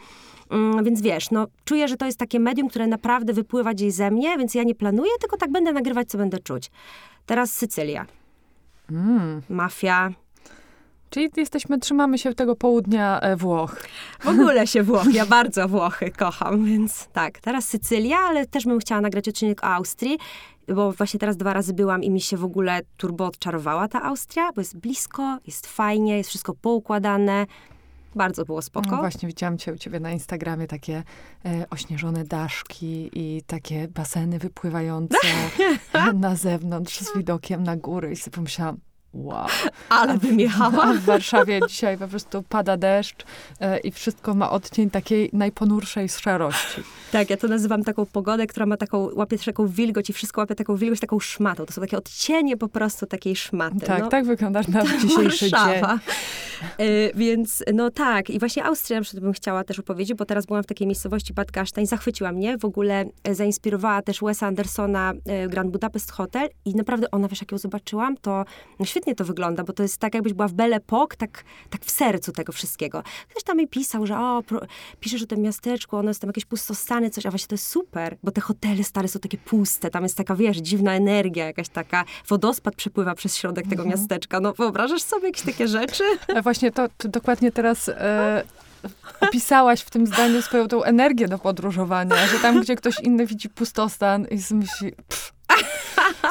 Mm, 0.50 0.84
więc 0.84 1.00
wiesz, 1.02 1.30
no 1.30 1.46
czuję, 1.64 1.88
że 1.88 1.96
to 1.96 2.06
jest 2.06 2.18
takie 2.18 2.40
medium, 2.40 2.68
które 2.68 2.86
naprawdę 2.86 3.32
wypływa 3.32 3.74
gdzieś 3.74 3.94
ze 3.94 4.10
mnie, 4.10 4.38
więc 4.38 4.54
ja 4.54 4.62
nie 4.62 4.74
planuję, 4.74 5.10
tylko 5.20 5.36
tak 5.36 5.52
będę 5.52 5.72
nagrywać, 5.72 6.08
co 6.08 6.18
będę 6.18 6.38
czuć. 6.38 6.70
Teraz 7.26 7.52
Sycylia. 7.52 8.06
Mm. 8.90 9.42
Mafia. 9.48 10.10
Czyli 11.10 11.30
jesteśmy, 11.36 11.78
trzymamy 11.78 12.18
się 12.18 12.34
tego 12.34 12.56
południa 12.56 13.20
e, 13.20 13.36
Włoch. 13.36 13.76
W 14.20 14.28
ogóle 14.28 14.66
się 14.66 14.82
Włochy, 14.82 15.12
ja 15.12 15.26
bardzo 15.26 15.68
Włochy 15.68 16.10
kocham, 16.10 16.64
więc 16.64 17.08
tak. 17.12 17.38
Teraz 17.40 17.68
Sycylia, 17.68 18.16
ale 18.18 18.46
też 18.46 18.64
bym 18.64 18.78
chciała 18.78 19.00
nagrać 19.00 19.28
odcinek 19.28 19.64
o 19.64 19.66
Austrii, 19.66 20.18
bo 20.74 20.92
właśnie 20.92 21.20
teraz 21.20 21.36
dwa 21.36 21.52
razy 21.52 21.74
byłam 21.74 22.02
i 22.02 22.10
mi 22.10 22.20
się 22.20 22.36
w 22.36 22.44
ogóle 22.44 22.80
turbo 22.96 23.26
odczarowała 23.26 23.88
ta 23.88 24.02
Austria, 24.02 24.52
bo 24.52 24.60
jest 24.60 24.76
blisko, 24.76 25.38
jest 25.46 25.66
fajnie, 25.66 26.16
jest 26.16 26.28
wszystko 26.28 26.54
poukładane. 26.54 27.46
Bardzo 28.14 28.44
było 28.44 28.62
spoko. 28.62 28.90
No 28.90 28.96
właśnie 28.96 29.26
widziałam 29.26 29.58
cię 29.58 29.72
u 29.72 29.76
ciebie 29.76 30.00
na 30.00 30.12
Instagramie 30.12 30.66
takie 30.66 31.02
e, 31.44 31.66
ośnieżone 31.70 32.24
daszki 32.24 33.10
i 33.12 33.42
takie 33.46 33.88
baseny 33.88 34.38
wypływające 34.38 35.16
na 36.14 36.36
zewnątrz 36.36 37.00
z 37.00 37.16
widokiem 37.16 37.62
na 37.62 37.76
góry 37.76 38.12
i 38.12 38.16
sobie 38.16 38.34
pomyślałam, 38.34 38.76
wow. 39.16 39.46
Ale 39.88 40.18
bym 40.18 40.40
jechała. 40.40 40.84
A 40.84 40.92
w 40.92 41.00
Warszawie 41.00 41.60
dzisiaj 41.68 41.98
po 41.98 42.08
prostu 42.08 42.42
pada 42.42 42.76
deszcz 42.76 43.24
e, 43.60 43.78
i 43.78 43.90
wszystko 43.90 44.34
ma 44.34 44.50
odcień 44.50 44.90
takiej 44.90 45.30
najponurszej 45.32 46.08
szarości. 46.08 46.82
Tak, 47.12 47.30
ja 47.30 47.36
to 47.36 47.48
nazywam 47.48 47.84
taką 47.84 48.06
pogodę, 48.06 48.46
która 48.46 48.66
ma 48.66 48.76
taką, 48.76 49.08
łapie 49.14 49.38
taką 49.38 49.66
wilgoć 49.66 50.10
i 50.10 50.12
wszystko 50.12 50.40
łapie 50.40 50.54
taką 50.54 50.76
wilgoć, 50.76 51.00
taką 51.00 51.20
szmatą. 51.20 51.66
To 51.66 51.72
są 51.72 51.80
takie 51.80 51.98
odcienie 51.98 52.56
po 52.56 52.68
prostu 52.68 53.06
takiej 53.06 53.36
szmaty. 53.36 53.80
Tak, 53.86 54.00
no. 54.00 54.08
tak 54.08 54.24
wygląda 54.24 54.60
nasz 54.68 54.96
dzisiejszy 55.02 55.50
Warszawa. 55.50 55.88
dzień. 55.88 56.86
Y, 56.86 57.12
więc 57.14 57.64
no 57.74 57.90
tak, 57.90 58.30
i 58.30 58.38
właśnie 58.38 58.64
Austrię 58.64 58.96
na 58.96 59.02
przykład 59.02 59.24
bym 59.24 59.32
chciała 59.32 59.64
też 59.64 59.78
opowiedzieć, 59.78 60.16
bo 60.16 60.24
teraz 60.24 60.46
byłam 60.46 60.62
w 60.62 60.66
takiej 60.66 60.86
miejscowości 60.86 61.34
Bad 61.34 61.50
Gastein, 61.50 61.86
zachwyciła 61.86 62.32
mnie, 62.32 62.58
w 62.58 62.64
ogóle 62.64 63.04
e, 63.24 63.34
zainspirowała 63.34 64.02
też 64.02 64.20
Wesa 64.20 64.46
Andersona 64.46 65.12
e, 65.26 65.48
Grand 65.48 65.70
Budapest 65.70 66.10
Hotel 66.10 66.48
i 66.64 66.74
naprawdę 66.74 67.10
ona, 67.10 67.28
wiesz, 67.28 67.40
jak 67.40 67.52
ją 67.52 67.58
zobaczyłam, 67.58 68.16
to 68.16 68.44
no 68.80 68.86
świetnie 68.86 69.05
to 69.14 69.24
wygląda, 69.24 69.64
bo 69.64 69.72
to 69.72 69.82
jest 69.82 69.98
tak, 69.98 70.14
jakbyś 70.14 70.32
była 70.32 70.48
w 70.48 70.52
Belle 70.52 70.76
Époque, 70.76 71.16
tak, 71.16 71.44
tak 71.70 71.84
w 71.84 71.90
sercu 71.90 72.32
tego 72.32 72.52
wszystkiego. 72.52 73.02
Ktoś 73.28 73.42
tam 73.42 73.58
mi 73.58 73.68
pisał, 73.68 74.06
że 74.06 74.18
o, 74.18 74.42
pro, 74.46 74.60
piszesz 75.00 75.22
o 75.22 75.26
tym 75.26 75.40
miasteczku, 75.40 75.96
ono 75.96 76.10
jest 76.10 76.20
tam 76.20 76.28
jakieś 76.28 76.44
pustostany, 76.44 77.10
coś, 77.10 77.26
a 77.26 77.30
właśnie 77.30 77.48
to 77.48 77.54
jest 77.54 77.66
super, 77.66 78.16
bo 78.22 78.30
te 78.30 78.40
hotele 78.40 78.84
stare 78.84 79.08
są 79.08 79.20
takie 79.20 79.38
puste, 79.38 79.90
tam 79.90 80.02
jest 80.02 80.16
taka, 80.16 80.36
wiesz, 80.36 80.56
dziwna 80.56 80.92
energia, 80.94 81.46
jakaś 81.46 81.68
taka, 81.68 82.04
wodospad 82.28 82.74
przepływa 82.74 83.14
przez 83.14 83.36
środek 83.36 83.66
tego 83.68 83.84
miasteczka. 83.84 84.40
No 84.40 84.52
wyobrażasz 84.52 85.02
sobie 85.02 85.26
jakieś 85.26 85.42
takie 85.42 85.68
rzeczy? 85.68 86.04
A 86.36 86.42
właśnie 86.42 86.72
to, 86.72 86.88
to 86.96 87.08
dokładnie 87.08 87.52
teraz 87.52 87.88
e, 87.88 88.44
opisałaś 89.20 89.80
w 89.80 89.90
tym 89.90 90.06
zdaniu 90.06 90.42
swoją 90.42 90.68
tą 90.68 90.82
energię 90.82 91.28
do 91.28 91.38
podróżowania, 91.38 92.26
że 92.26 92.38
tam, 92.38 92.60
gdzie 92.60 92.76
ktoś 92.76 93.00
inny 93.00 93.26
widzi 93.26 93.48
pustostan 93.48 94.26
i 94.30 94.54
myśli, 94.54 94.92
pff, 94.92 95.32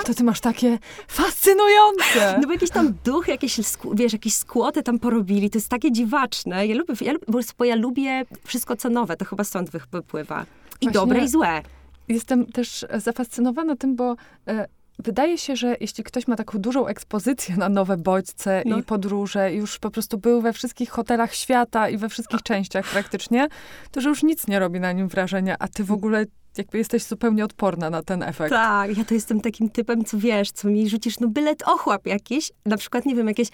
to 0.05 0.13
ty 0.13 0.24
masz 0.24 0.39
takie 0.39 0.77
fascynujące. 1.08 2.38
No 2.41 2.48
bo 2.48 2.53
jakiś 2.53 2.70
tam 2.70 2.94
duch, 3.03 3.27
jakieś, 3.27 3.60
wiesz, 3.94 4.13
jakieś 4.13 4.36
skłoty 4.36 4.84
tam 4.84 5.00
porobili, 5.00 5.50
to 5.50 5.58
jest 5.58 5.70
takie 5.70 5.91
dziwaczne. 5.91 6.67
Ja 6.67 6.75
lubię, 6.75 6.94
ja, 7.01 7.13
lubię- 7.13 7.53
bo 7.58 7.65
ja 7.65 7.75
lubię 7.75 8.25
wszystko, 8.44 8.75
co 8.75 8.89
nowe, 8.89 9.17
to 9.17 9.25
chyba 9.25 9.44
stąd 9.44 9.70
wy- 9.70 9.79
wypływa. 9.91 10.41
I 10.82 10.86
Właśnie- 10.86 10.91
dobre, 10.91 11.24
i 11.24 11.27
złe. 11.27 11.62
Jestem 12.08 12.46
też 12.46 12.86
zafascynowana 12.98 13.75
tym, 13.75 13.96
bo 13.96 14.15
e, 14.48 14.65
wydaje 15.00 15.38
się, 15.38 15.55
że 15.55 15.75
jeśli 15.79 16.03
ktoś 16.03 16.27
ma 16.27 16.36
taką 16.36 16.60
dużą 16.60 16.88
ekspozycję 16.88 17.58
na 17.58 17.70
nowe 17.70 17.98
bodźce 17.98 18.63
No. 18.65 18.77
i 18.79 18.84
podróże, 18.84 19.53
już 19.53 19.79
po 19.79 19.91
prostu 19.91 20.17
był 20.17 20.41
we 20.41 20.53
wszystkich 20.53 20.89
hotelach 20.89 21.34
świata 21.34 21.89
i 21.89 21.98
we 21.98 22.10
wszystkich 22.10 22.44
częściach 22.44 22.86
praktycznie, 22.91 23.48
to 23.91 24.01
że 24.01 24.10
już 24.10 24.24
nic 24.24 24.48
nie 24.48 24.60
robi 24.60 24.79
na 24.79 24.91
nim 24.91 25.08
wrażenia, 25.08 25.55
a 25.60 25.67
ty 25.67 25.84
w 25.84 25.91
ogóle 25.91 26.25
jakby 26.57 26.77
jesteś 26.77 27.03
zupełnie 27.03 27.45
odporna 27.45 27.89
na 27.89 28.01
ten 28.01 28.24
efekt. 28.24 28.50
Tak, 28.50 28.97
ja 28.97 29.05
to 29.05 29.13
jestem 29.13 29.41
takim 29.41 29.69
typem, 29.69 30.05
co 30.05 30.17
wiesz, 30.17 30.51
co 30.51 30.67
mi 30.67 30.89
rzucisz, 30.89 31.19
no 31.19 31.27
byle 31.27 31.55
ochłap 31.65 32.07
jakiś, 32.07 32.51
na 32.65 32.77
przykład, 32.77 33.05
nie 33.05 33.15
wiem, 33.15 33.27
jakieś, 33.27 33.47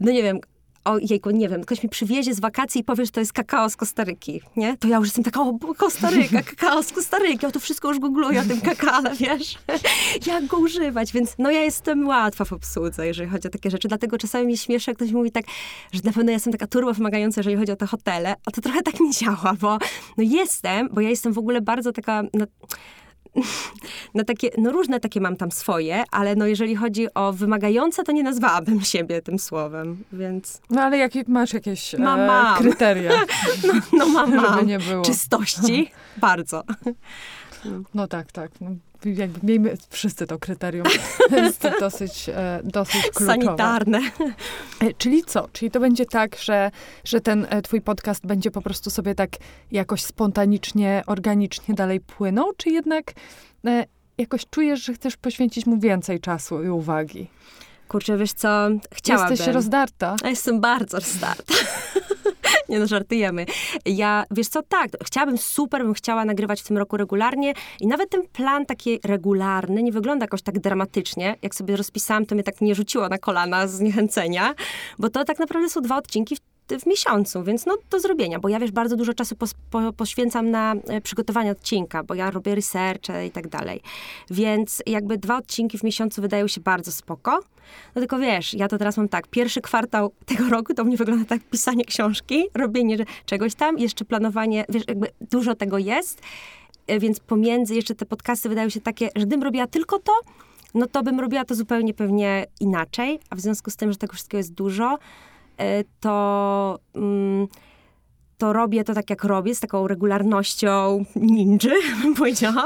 no 0.00 0.12
nie 0.12 0.22
wiem, 0.22 0.40
o 0.84 0.98
jejku, 0.98 1.30
nie 1.30 1.48
wiem, 1.48 1.62
ktoś 1.62 1.82
mi 1.82 1.88
przywiezie 1.88 2.34
z 2.34 2.40
wakacji 2.40 2.80
i 2.80 2.84
powie, 2.84 3.04
że 3.04 3.10
to 3.10 3.20
jest 3.20 3.32
kakao 3.32 3.70
z 3.70 3.76
Kostaryki, 3.76 4.40
nie? 4.56 4.76
To 4.76 4.88
ja 4.88 4.96
już 4.96 5.06
jestem 5.06 5.24
taka, 5.24 5.40
o, 5.40 5.58
Kostaryka, 5.76 6.42
kakao 6.52 6.82
z 6.82 6.92
Kostaryki, 6.92 7.46
o 7.46 7.50
to 7.50 7.60
wszystko 7.60 7.88
już 7.88 7.98
googluję 7.98 8.40
o 8.40 8.44
tym 8.44 8.60
kakale, 8.60 9.14
wiesz? 9.20 9.58
Jak 10.26 10.46
go 10.46 10.56
używać, 10.56 11.12
więc 11.12 11.34
no 11.38 11.50
ja 11.50 11.62
jestem 11.62 12.06
łatwa 12.06 12.44
w 12.44 12.52
obsłudze, 12.52 13.06
jeżeli 13.06 13.30
chodzi 13.30 13.48
o 13.48 13.50
takie 13.50 13.70
rzeczy, 13.70 13.88
dlatego 13.88 14.18
czasami 14.18 14.46
mi 14.46 14.58
śmieszy, 14.58 14.90
jak 14.90 14.96
ktoś 14.96 15.12
mówi 15.12 15.30
tak, 15.30 15.44
że 15.92 16.00
na 16.04 16.12
pewno 16.12 16.30
ja 16.30 16.34
jestem 16.34 16.52
taka 16.52 16.66
turbo 16.66 16.92
wymagająca, 16.92 17.40
jeżeli 17.40 17.56
chodzi 17.56 17.72
o 17.72 17.76
te 17.76 17.86
hotele, 17.86 18.34
a 18.46 18.50
to 18.50 18.60
trochę 18.60 18.82
tak 18.82 19.00
nie 19.00 19.10
działa, 19.10 19.54
bo 19.60 19.78
no 20.16 20.24
jestem, 20.24 20.88
bo 20.92 21.00
ja 21.00 21.08
jestem 21.08 21.32
w 21.32 21.38
ogóle 21.38 21.60
bardzo 21.60 21.92
taka... 21.92 22.22
No, 22.34 22.46
no 24.14 24.24
takie, 24.24 24.50
no 24.58 24.72
różne 24.72 25.00
takie 25.00 25.20
mam 25.20 25.36
tam 25.36 25.50
swoje, 25.50 26.04
ale 26.10 26.36
no 26.36 26.46
jeżeli 26.46 26.76
chodzi 26.76 27.06
o 27.14 27.32
wymagające, 27.32 28.04
to 28.04 28.12
nie 28.12 28.22
nazwałabym 28.22 28.80
siebie 28.94 29.22
tym 29.22 29.38
słowem, 29.38 30.04
więc 30.12 30.60
No 30.70 30.82
ale 30.82 30.98
jakie, 30.98 31.24
masz 31.28 31.52
jakieś 31.52 31.94
e, 31.94 31.98
Mam, 31.98 32.20
mam. 32.20 32.56
kryteria, 32.62 33.12
no, 33.66 33.72
no 33.92 34.06
mam, 34.08 34.34
mam. 34.34 34.66
nie 34.66 34.78
było. 34.78 35.04
czystości, 35.04 35.90
bardzo. 36.16 36.64
No 37.94 38.08
tak, 38.08 38.32
tak. 38.32 38.50
No, 38.60 38.70
jakby 39.04 39.46
miejmy 39.46 39.76
wszyscy 39.90 40.26
to 40.26 40.38
kryterium. 40.38 40.86
jest 41.32 41.58
to 41.58 41.70
dosyć, 41.80 42.28
e, 42.28 42.60
dosyć 42.64 43.02
kluczowe. 43.02 43.26
Sanitarne. 43.26 44.00
E, 44.80 44.94
Czyli 44.98 45.24
co? 45.24 45.48
Czyli 45.52 45.70
to 45.70 45.80
będzie 45.80 46.06
tak, 46.06 46.36
że, 46.36 46.70
że 47.04 47.20
ten 47.20 47.46
e, 47.50 47.62
twój 47.62 47.80
podcast 47.80 48.26
będzie 48.26 48.50
po 48.50 48.62
prostu 48.62 48.90
sobie 48.90 49.14
tak 49.14 49.30
jakoś 49.70 50.02
spontanicznie, 50.02 51.02
organicznie 51.06 51.74
dalej 51.74 52.00
płynął, 52.00 52.52
czy 52.56 52.70
jednak 52.70 53.12
jakoś 54.18 54.46
czujesz, 54.50 54.84
że 54.84 54.94
chcesz 54.94 55.16
poświęcić 55.16 55.66
mu 55.66 55.78
więcej 55.78 56.20
czasu 56.20 56.64
i 56.64 56.68
uwagi? 56.68 57.28
Kurczę, 57.88 58.16
wiesz 58.16 58.32
co, 58.32 58.68
chciałabym. 58.92 59.30
Jesteś 59.30 59.54
rozdarta. 59.54 60.16
Ja 60.22 60.30
jestem 60.30 60.60
bardzo 60.60 60.98
rozdarta. 60.98 61.54
Nie 62.68 62.78
no, 62.78 62.86
żartujemy. 62.86 63.46
Ja, 63.86 64.24
wiesz 64.30 64.48
co, 64.48 64.62
tak, 64.62 64.90
chciałabym, 65.04 65.38
super 65.38 65.82
bym 65.82 65.94
chciała 65.94 66.24
nagrywać 66.24 66.60
w 66.60 66.64
tym 66.66 66.78
roku 66.78 66.96
regularnie 66.96 67.54
i 67.80 67.86
nawet 67.86 68.10
ten 68.10 68.22
plan 68.28 68.66
taki 68.66 69.00
regularny 69.04 69.82
nie 69.82 69.92
wygląda 69.92 70.24
jakoś 70.24 70.42
tak 70.42 70.58
dramatycznie. 70.58 71.36
Jak 71.42 71.54
sobie 71.54 71.76
rozpisałam, 71.76 72.26
to 72.26 72.34
mnie 72.34 72.44
tak 72.44 72.60
nie 72.60 72.74
rzuciło 72.74 73.08
na 73.08 73.18
kolana 73.18 73.66
z 73.66 73.74
zniechęcenia, 73.74 74.54
bo 74.98 75.10
to 75.10 75.24
tak 75.24 75.38
naprawdę 75.38 75.68
są 75.68 75.80
dwa 75.80 75.96
odcinki 75.96 76.36
w 76.36 76.53
w 76.68 76.86
miesiącu, 76.86 77.44
więc 77.44 77.66
no 77.66 77.76
do 77.90 78.00
zrobienia, 78.00 78.38
bo 78.38 78.48
ja 78.48 78.60
wiesz, 78.60 78.70
bardzo 78.70 78.96
dużo 78.96 79.14
czasu 79.14 79.36
pos, 79.36 79.54
po, 79.70 79.92
poświęcam 79.92 80.50
na 80.50 80.74
e, 80.74 81.00
przygotowanie 81.00 81.50
odcinka, 81.50 82.02
bo 82.02 82.14
ja 82.14 82.30
robię 82.30 82.54
researche 82.54 83.26
i 83.26 83.30
tak 83.30 83.48
dalej. 83.48 83.80
Więc 84.30 84.82
jakby 84.86 85.18
dwa 85.18 85.36
odcinki 85.36 85.78
w 85.78 85.82
miesiącu 85.82 86.22
wydają 86.22 86.48
się 86.48 86.60
bardzo 86.60 86.92
spoko. 86.92 87.40
No 87.94 88.00
tylko 88.00 88.18
wiesz, 88.18 88.54
ja 88.54 88.68
to 88.68 88.78
teraz 88.78 88.96
mam 88.96 89.08
tak, 89.08 89.28
pierwszy 89.28 89.60
kwartał 89.60 90.12
tego 90.26 90.48
roku 90.48 90.74
to 90.74 90.84
mnie 90.84 90.96
wygląda 90.96 91.24
tak 91.24 91.42
pisanie 91.42 91.84
książki, 91.84 92.44
robienie 92.54 92.96
czegoś 93.26 93.54
tam, 93.54 93.78
jeszcze 93.78 94.04
planowanie, 94.04 94.64
wiesz, 94.68 94.82
jakby 94.88 95.08
dużo 95.30 95.54
tego 95.54 95.78
jest, 95.78 96.22
e, 96.86 96.98
więc 96.98 97.20
pomiędzy 97.20 97.74
jeszcze 97.74 97.94
te 97.94 98.06
podcasty 98.06 98.48
wydają 98.48 98.68
się 98.68 98.80
takie, 98.80 99.08
że 99.16 99.26
gdybym 99.26 99.42
robiła 99.42 99.66
tylko 99.66 99.98
to, 99.98 100.12
no 100.74 100.86
to 100.86 101.02
bym 101.02 101.20
robiła 101.20 101.44
to 101.44 101.54
zupełnie 101.54 101.94
pewnie 101.94 102.46
inaczej, 102.60 103.20
a 103.30 103.36
w 103.36 103.40
związku 103.40 103.70
z 103.70 103.76
tym, 103.76 103.92
że 103.92 103.98
tego 103.98 104.12
wszystkiego 104.12 104.38
jest 104.38 104.52
dużo, 104.52 104.98
to, 106.02 106.80
mm, 106.94 107.50
to 108.38 108.52
robię 108.52 108.84
to 108.84 108.94
tak, 108.94 109.10
jak 109.10 109.24
robię, 109.24 109.54
z 109.54 109.60
taką 109.60 109.88
regularnością 109.88 111.04
ninja, 111.16 111.70
bym 112.02 112.14
powiedziała. 112.14 112.64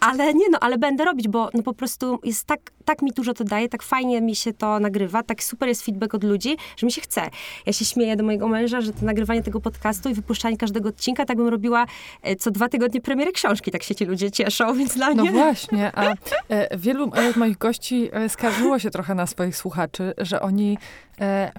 Ale 0.00 0.34
nie 0.34 0.50
no, 0.50 0.58
ale 0.60 0.78
będę 0.78 1.04
robić, 1.04 1.28
bo 1.28 1.50
no 1.54 1.62
po 1.62 1.74
prostu 1.74 2.18
jest 2.24 2.44
tak, 2.44 2.60
tak 2.84 3.02
mi 3.02 3.10
dużo 3.10 3.34
to 3.34 3.44
daje, 3.44 3.68
tak 3.68 3.82
fajnie 3.82 4.20
mi 4.20 4.36
się 4.36 4.52
to 4.52 4.80
nagrywa, 4.80 5.22
tak 5.22 5.42
super 5.42 5.68
jest 5.68 5.84
feedback 5.84 6.14
od 6.14 6.24
ludzi, 6.24 6.56
że 6.76 6.86
mi 6.86 6.92
się 6.92 7.00
chce. 7.00 7.30
Ja 7.66 7.72
się 7.72 7.84
śmieję 7.84 8.16
do 8.16 8.24
mojego 8.24 8.48
męża, 8.48 8.80
że 8.80 8.92
to 8.92 9.04
nagrywanie 9.06 9.42
tego 9.42 9.60
podcastu 9.60 10.08
i 10.08 10.14
wypuszczanie 10.14 10.56
każdego 10.56 10.88
odcinka, 10.88 11.24
tak 11.24 11.36
bym 11.36 11.48
robiła 11.48 11.86
e, 12.22 12.36
co 12.36 12.50
dwa 12.50 12.68
tygodnie 12.68 13.00
premiery 13.00 13.32
książki, 13.32 13.70
tak 13.70 13.82
się 13.82 13.94
ci 13.94 14.04
ludzie 14.04 14.30
cieszą, 14.30 14.74
więc 14.78 14.94
dla 14.94 15.14
No 15.14 15.22
mnie... 15.22 15.32
właśnie, 15.32 15.92
a 15.94 16.14
e, 16.48 16.78
wielu 16.78 17.10
e, 17.14 17.38
moich 17.38 17.58
gości 17.58 18.10
skarżyło 18.28 18.78
się 18.78 18.90
trochę 18.90 19.14
na 19.14 19.26
swoich 19.26 19.56
słuchaczy, 19.56 20.12
że 20.18 20.40
oni 20.40 20.78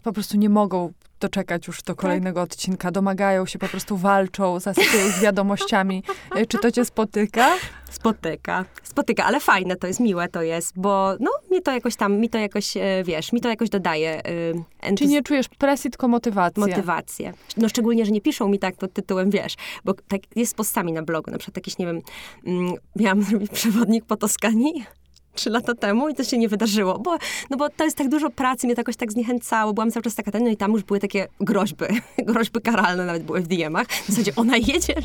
po 0.03 0.13
prostu 0.13 0.37
nie 0.37 0.49
mogą 0.49 0.93
doczekać 1.21 1.67
już 1.67 1.83
do 1.83 1.95
kolejnego 1.95 2.41
odcinka, 2.41 2.91
domagają 2.91 3.45
się, 3.45 3.59
po 3.59 3.67
prostu 3.67 3.97
walczą, 3.97 4.59
zasypiają 4.59 5.07
ich 5.09 5.19
wiadomościami. 5.19 6.03
E, 6.35 6.45
czy 6.45 6.57
to 6.57 6.71
cię 6.71 6.85
spotyka? 6.85 7.49
Spotyka, 7.91 8.65
spotyka, 8.83 9.25
ale 9.25 9.39
fajne 9.39 9.75
to 9.75 9.87
jest, 9.87 9.99
miłe 9.99 10.27
to 10.27 10.41
jest, 10.41 10.73
bo 10.75 11.13
no, 11.19 11.31
mnie 11.49 11.61
to 11.61 11.71
jakoś 11.71 11.95
tam, 11.95 12.17
mi 12.17 12.29
to 12.29 12.37
jakoś, 12.37 12.77
e, 12.77 13.03
wiesz, 13.05 13.33
mi 13.33 13.41
to 13.41 13.49
jakoś 13.49 13.69
dodaje 13.69 14.21
Czy 14.23 14.87
entuz- 14.87 15.07
nie 15.07 15.23
czujesz 15.23 15.49
presji, 15.49 15.89
tylko 15.89 16.07
motywację? 16.07 16.67
motywację. 16.67 17.33
No 17.57 17.69
szczególnie, 17.69 18.05
że 18.05 18.11
nie 18.11 18.21
piszą 18.21 18.49
mi 18.49 18.59
tak 18.59 18.75
pod 18.75 18.93
tytułem, 18.93 19.29
wiesz, 19.29 19.55
bo 19.85 19.93
tak 19.93 20.21
jest 20.35 20.51
z 20.51 20.55
postami 20.55 20.91
na 20.93 21.03
blogu, 21.03 21.31
na 21.31 21.37
przykład 21.37 21.57
jakiś, 21.57 21.77
nie 21.77 21.85
wiem, 21.85 22.01
mm, 22.45 22.73
miałam 22.95 23.23
zrobić 23.31 23.51
przewodnik 23.51 24.05
po 24.05 24.17
Toskanii 24.17 24.85
trzy 25.33 25.49
lata 25.49 25.75
temu 25.75 26.09
i 26.09 26.15
to 26.15 26.23
się 26.23 26.37
nie 26.37 26.49
wydarzyło, 26.49 26.99
bo, 26.99 27.17
no 27.49 27.57
bo 27.57 27.69
to 27.69 27.83
jest 27.83 27.97
tak 27.97 28.09
dużo 28.09 28.29
pracy, 28.29 28.67
mnie 28.67 28.75
to 28.75 28.79
jakoś 28.79 28.95
tak 28.95 29.11
zniechęcało, 29.11 29.73
byłam 29.73 29.91
cały 29.91 30.03
czas 30.03 30.15
taka 30.15 30.31
ten, 30.31 30.43
no 30.43 30.49
i 30.49 30.57
tam 30.57 30.71
już 30.71 30.83
były 30.83 30.99
takie 30.99 31.27
groźby, 31.39 31.85
groźby 32.27 32.61
karalne 32.61 33.05
nawet 33.05 33.23
były 33.23 33.41
w 33.41 33.47
DM-ach. 33.47 33.87
W 33.87 34.09
zasadzie 34.09 34.31
ona 34.35 34.57
jedzie 34.73 34.95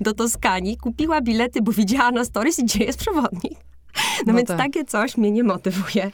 do 0.00 0.14
Toskanii, 0.14 0.76
kupiła 0.76 1.20
bilety, 1.20 1.62
bo 1.62 1.72
widziała 1.72 2.10
na 2.10 2.24
stories, 2.24 2.60
gdzie 2.60 2.84
jest 2.84 2.98
przewodnik. 2.98 3.75
No, 4.26 4.32
No 4.32 4.36
więc 4.36 4.48
tak. 4.48 4.58
takie 4.58 4.84
coś 4.84 5.16
mnie 5.16 5.30
nie 5.30 5.44
motywuje. 5.44 6.10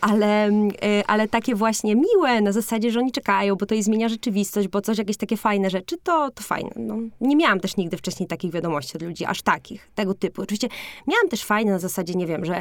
Ale, 0.00 0.48
y, 0.50 1.06
ale 1.06 1.28
takie 1.28 1.54
właśnie 1.54 1.96
miłe, 1.96 2.40
na 2.40 2.52
zasadzie, 2.52 2.90
że 2.90 3.00
oni 3.00 3.12
czekają, 3.12 3.56
bo 3.56 3.66
to 3.66 3.74
jej 3.74 3.82
zmienia 3.82 4.08
rzeczywistość, 4.08 4.68
bo 4.68 4.80
coś, 4.80 4.98
jakieś 4.98 5.16
takie 5.16 5.36
fajne 5.36 5.70
rzeczy, 5.70 5.96
to, 6.02 6.30
to 6.30 6.42
fajne. 6.42 6.70
No, 6.76 6.96
nie 7.20 7.36
miałam 7.36 7.60
też 7.60 7.76
nigdy 7.76 7.96
wcześniej 7.96 8.26
takich 8.26 8.52
wiadomości 8.52 8.96
od 8.96 9.02
ludzi, 9.02 9.24
aż 9.24 9.42
takich, 9.42 9.90
tego 9.94 10.14
typu. 10.14 10.42
Oczywiście 10.42 10.68
miałam 11.06 11.28
też 11.28 11.44
fajne 11.44 11.72
na 11.72 11.78
zasadzie, 11.78 12.14
nie 12.14 12.26
wiem, 12.26 12.44
że 12.44 12.54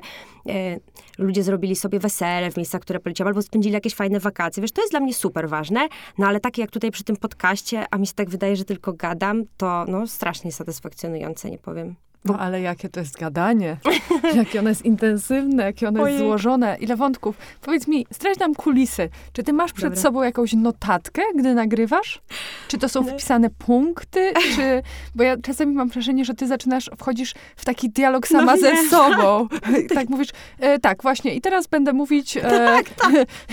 e, 0.49 0.79
ludzie 1.17 1.43
zrobili 1.43 1.75
sobie 1.75 1.99
wesele 1.99 2.51
w 2.51 2.57
miejscach, 2.57 2.81
które 2.81 2.99
poleciałam, 2.99 3.27
albo 3.27 3.41
spędzili 3.41 3.73
jakieś 3.73 3.95
fajne 3.95 4.19
wakacje. 4.19 4.61
Wiesz, 4.61 4.71
to 4.71 4.81
jest 4.81 4.93
dla 4.93 4.99
mnie 4.99 5.13
super 5.13 5.49
ważne, 5.49 5.87
no 6.17 6.27
ale 6.27 6.39
takie 6.39 6.61
jak 6.61 6.71
tutaj 6.71 6.91
przy 6.91 7.03
tym 7.03 7.17
podcaście, 7.17 7.85
a 7.91 7.97
mi 7.97 8.07
się 8.07 8.13
tak 8.13 8.29
wydaje, 8.29 8.55
że 8.55 8.65
tylko 8.65 8.93
gadam, 8.93 9.43
to 9.57 9.85
no 9.87 10.07
strasznie 10.07 10.51
satysfakcjonujące, 10.51 11.51
nie 11.51 11.57
powiem. 11.57 11.95
No 12.25 12.39
ale 12.39 12.61
jakie 12.61 12.89
to 12.89 12.99
jest 12.99 13.17
gadanie, 13.17 13.77
jakie 14.35 14.59
ono 14.59 14.69
jest 14.69 14.85
intensywne, 14.85 15.63
jakie 15.63 15.87
ono 15.87 16.07
jest 16.07 16.19
złożone, 16.19 16.77
ile 16.79 16.95
wątków. 16.95 17.37
Powiedz 17.61 17.87
mi, 17.87 18.05
zdradź 18.09 18.39
nam 18.39 18.55
kulisy. 18.55 19.09
Czy 19.33 19.43
ty 19.43 19.53
masz 19.53 19.73
przed 19.73 19.89
Dobra. 19.89 20.01
sobą 20.01 20.23
jakąś 20.23 20.53
notatkę, 20.53 21.21
gdy 21.35 21.53
nagrywasz? 21.53 22.21
Czy 22.67 22.77
to 22.77 22.89
są 22.89 23.03
wpisane 23.03 23.49
punkty? 23.49 24.33
Czy... 24.55 24.83
Bo 25.15 25.23
ja 25.23 25.37
czasami 25.37 25.73
mam 25.73 25.89
wrażenie, 25.89 26.25
że 26.25 26.33
ty 26.33 26.47
zaczynasz, 26.47 26.89
wchodzisz 26.97 27.33
w 27.55 27.65
taki 27.65 27.89
dialog 27.89 28.27
sama 28.27 28.57
ze 28.57 28.73
wiem. 28.73 28.89
sobą. 28.89 29.47
tak 29.95 30.09
mówisz, 30.09 30.29
e, 30.59 30.79
tak 30.79 31.03
właśnie 31.03 31.35
i 31.35 31.41
teraz 31.41 31.67
będę 31.67 31.93
mówić, 31.93 32.37
e, 32.37 32.81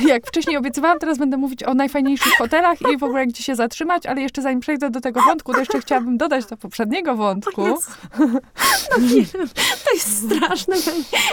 jak 0.06 0.26
wcześniej 0.26 0.56
obiecywałam, 0.56 0.98
teraz 0.98 1.18
będę 1.18 1.36
mówić 1.36 1.64
o 1.64 1.74
najfajniejszych 1.74 2.32
hotelach 2.38 2.78
i 2.94 2.98
w 2.98 3.02
ogóle 3.02 3.26
gdzie 3.26 3.42
się 3.42 3.54
zatrzymać, 3.54 4.06
ale 4.06 4.20
jeszcze 4.20 4.42
zanim 4.42 4.60
przejdę 4.60 4.90
do 4.90 5.00
tego 5.00 5.20
wątku, 5.22 5.52
to 5.52 5.58
jeszcze 5.58 5.80
chciałabym 5.80 6.16
dodać 6.16 6.46
do 6.46 6.56
poprzedniego 6.56 7.16
wątku. 7.16 7.62
No 8.90 9.06
wiem, 9.08 9.48
to 9.84 9.94
jest 9.94 10.24
straszne. 10.26 10.76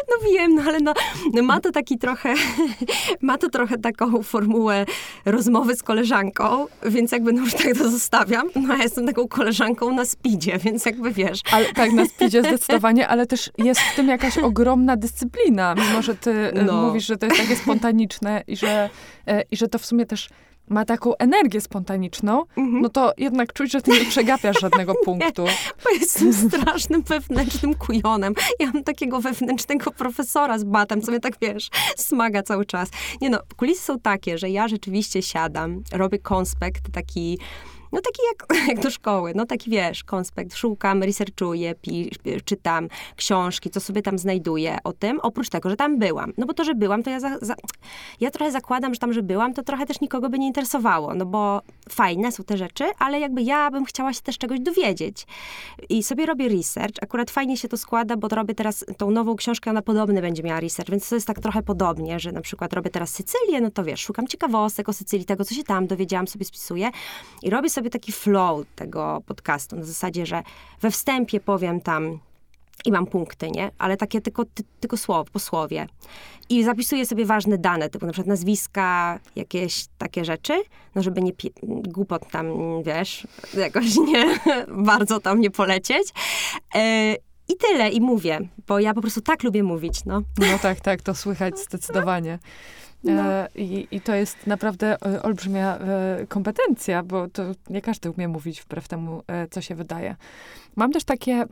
No 0.09 0.29
wiem, 0.31 0.55
no 0.55 0.61
ale 0.67 0.79
no, 0.79 0.93
no 1.33 1.43
ma 1.43 1.59
to 1.59 1.71
taki 1.71 1.97
trochę, 1.97 2.33
ma 3.21 3.37
to 3.37 3.49
trochę 3.49 3.77
taką 3.77 4.23
formułę 4.23 4.85
rozmowy 5.25 5.75
z 5.75 5.83
koleżanką, 5.83 6.67
więc 6.85 7.11
jakby 7.11 7.33
no 7.33 7.41
już 7.41 7.53
tak 7.53 7.77
to 7.77 7.89
zostawiam. 7.91 8.49
No 8.55 8.77
ja 8.77 8.83
jestem 8.83 9.07
taką 9.07 9.27
koleżanką 9.27 9.95
na 9.95 10.05
speedzie, 10.05 10.57
więc 10.57 10.85
jakby 10.85 11.11
wiesz. 11.11 11.39
Ale 11.51 11.65
tak, 11.73 11.91
na 11.91 12.05
speedzie 12.05 12.43
zdecydowanie, 12.47 13.07
ale 13.07 13.25
też 13.27 13.51
jest 13.57 13.81
w 13.81 13.95
tym 13.95 14.07
jakaś 14.07 14.37
ogromna 14.37 14.97
dyscyplina, 14.97 15.75
mimo 15.75 16.01
że 16.01 16.15
ty 16.15 16.31
e, 16.31 16.63
No. 16.63 16.81
mówisz, 16.81 17.05
że 17.05 17.17
to 17.17 17.25
jest 17.25 17.37
takie 17.37 17.55
spontaniczne 17.55 18.43
i 18.47 18.57
że, 18.57 18.89
e, 19.27 19.43
i 19.51 19.57
że 19.57 19.67
to 19.67 19.79
w 19.79 19.85
sumie 19.85 20.05
też 20.05 20.29
ma 20.69 20.85
taką 20.85 21.17
energię 21.17 21.61
spontaniczną, 21.61 22.43
Mhm. 22.57 22.81
no 22.81 22.89
to 22.89 23.13
jednak 23.17 23.53
czuć, 23.53 23.71
że 23.71 23.81
ty 23.81 23.91
nie 23.91 24.05
przegapiasz 24.05 24.59
żadnego 24.61 24.95
punktu. 25.05 25.45
Bo 25.83 25.89
jestem 25.89 26.33
strasznym 26.33 27.01
wewnętrznym 27.01 27.73
kujonem. 27.75 28.33
Ja 28.59 28.71
mam 28.73 28.83
takiego 28.83 29.21
wewnętrznego 29.21 29.91
profesora 29.91 30.59
z 30.59 30.63
batem, 30.63 31.01
co 31.01 31.11
mnie 31.11 31.19
tak, 31.19 31.33
wiesz, 31.41 31.69
smaga 31.97 32.43
cały 32.43 32.65
czas. 32.65 32.89
Nie 33.21 33.29
no, 33.29 33.39
kulisy 33.57 33.81
są 33.83 33.99
takie, 33.99 34.37
że 34.37 34.49
ja 34.49 34.67
rzeczywiście 34.67 35.21
siadam, 35.21 35.83
robię 35.91 36.19
konspekt 36.19 36.91
taki... 36.93 37.39
No 37.95 38.01
taki 38.01 38.21
jak, 38.31 38.67
jak 38.69 38.79
do 38.79 38.91
szkoły, 38.91 39.31
no 39.35 39.45
taki 39.45 39.69
wiesz, 39.69 40.03
konspekt, 40.03 40.55
szukam, 40.55 41.03
researchuję, 41.03 41.75
pi, 41.75 42.11
czytam 42.45 42.87
książki, 43.15 43.69
co 43.69 43.79
sobie 43.79 44.01
tam 44.01 44.19
znajduję 44.19 44.77
o 44.83 44.93
tym, 44.93 45.19
oprócz 45.19 45.49
tego, 45.49 45.69
że 45.69 45.75
tam 45.75 45.99
byłam. 45.99 46.33
No 46.37 46.45
bo 46.45 46.53
to, 46.53 46.63
że 46.63 46.75
byłam, 46.75 47.03
to 47.03 47.09
ja, 47.09 47.19
za, 47.19 47.37
za, 47.41 47.55
ja 48.19 48.31
trochę 48.31 48.51
zakładam, 48.51 48.93
że 48.93 48.99
tam, 48.99 49.13
że 49.13 49.23
byłam, 49.23 49.53
to 49.53 49.63
trochę 49.63 49.85
też 49.85 50.01
nikogo 50.01 50.29
by 50.29 50.39
nie 50.39 50.47
interesowało, 50.47 51.15
no 51.15 51.25
bo 51.25 51.61
fajne 51.89 52.31
są 52.31 52.43
te 52.43 52.57
rzeczy, 52.57 52.83
ale 52.99 53.19
jakby 53.19 53.41
ja 53.41 53.71
bym 53.71 53.85
chciała 53.85 54.13
się 54.13 54.21
też 54.21 54.37
czegoś 54.37 54.59
dowiedzieć. 54.59 55.27
I 55.89 56.03
sobie 56.03 56.25
robię 56.25 56.49
research. 56.49 56.95
Akurat 57.01 57.31
fajnie 57.31 57.57
się 57.57 57.67
to 57.67 57.77
składa, 57.77 58.17
bo 58.17 58.27
robię 58.27 58.55
teraz 58.55 58.85
tą 58.97 59.11
nową 59.11 59.35
książkę, 59.35 59.71
ona 59.71 59.81
podobny 59.81 60.21
będzie 60.21 60.43
miała 60.43 60.59
research, 60.59 60.89
więc 60.89 61.09
to 61.09 61.15
jest 61.15 61.27
tak 61.27 61.39
trochę 61.39 61.63
podobnie, 61.63 62.19
że 62.19 62.31
na 62.31 62.41
przykład 62.41 62.73
robię 62.73 62.89
teraz 62.89 63.09
Sycylię, 63.09 63.61
no 63.61 63.71
to 63.71 63.83
wiesz, 63.83 64.01
szukam 64.01 64.27
ciekawostek 64.27 64.89
o 64.89 64.93
Sycylii, 64.93 65.25
tego, 65.25 65.45
co 65.45 65.55
się 65.55 65.63
tam 65.63 65.87
dowiedziałam, 65.87 66.27
sobie 66.27 66.45
spisuję 66.45 66.91
i 67.43 67.49
robię 67.49 67.69
sobie 67.69 67.89
taki 67.89 68.11
flow 68.11 68.65
tego 68.75 69.21
podcastu, 69.25 69.75
na 69.75 69.83
zasadzie, 69.83 70.25
że 70.25 70.43
we 70.81 70.91
wstępie 70.91 71.39
powiem 71.39 71.81
tam 71.81 72.19
i 72.85 72.91
mam 72.91 73.05
punkty, 73.05 73.51
nie? 73.51 73.71
Ale 73.77 73.97
takie 73.97 74.21
tylko, 74.21 74.45
ty, 74.45 74.63
tylko 74.79 74.97
słowo, 74.97 75.25
po 75.33 75.39
słowie. 75.39 75.87
I 76.49 76.63
zapisuję 76.63 77.05
sobie 77.05 77.25
ważne 77.25 77.57
dane, 77.57 77.89
typu 77.89 78.05
na 78.05 78.11
przykład 78.11 78.27
nazwiska, 78.27 79.19
jakieś 79.35 79.85
takie 79.97 80.25
rzeczy, 80.25 80.53
no 80.95 81.03
żeby 81.03 81.21
nie 81.21 81.33
pi- 81.33 81.53
głupot 81.63 82.31
tam, 82.31 82.47
wiesz, 82.83 83.27
jakoś 83.57 83.95
nie, 83.97 84.39
bardzo 84.91 85.19
tam 85.19 85.39
nie 85.39 85.51
polecieć. 85.51 86.07
E, 86.75 87.13
I 87.47 87.55
tyle, 87.57 87.89
i 87.89 88.01
mówię, 88.01 88.39
bo 88.67 88.79
ja 88.79 88.93
po 88.93 89.01
prostu 89.01 89.21
tak 89.21 89.43
lubię 89.43 89.63
mówić, 89.63 90.05
no. 90.05 90.21
No 90.37 90.59
tak, 90.61 90.79
tak, 90.79 91.01
to 91.01 91.15
słychać 91.15 91.59
zdecydowanie. 91.59 92.39
No. 93.13 93.23
E, 93.23 93.47
i, 93.55 93.87
I 93.91 94.01
to 94.01 94.15
jest 94.15 94.47
naprawdę 94.47 94.97
e, 95.05 95.23
olbrzymia 95.23 95.77
e, 95.77 96.25
kompetencja, 96.27 97.03
bo 97.03 97.27
to 97.27 97.43
nie 97.69 97.81
każdy 97.81 98.11
umie 98.11 98.27
mówić 98.27 98.61
wbrew 98.61 98.87
temu, 98.87 99.23
co 99.51 99.61
się 99.61 99.75
wydaje. 99.75 100.15
Mam 100.75 100.91
też 100.91 101.03
takie, 101.03 101.45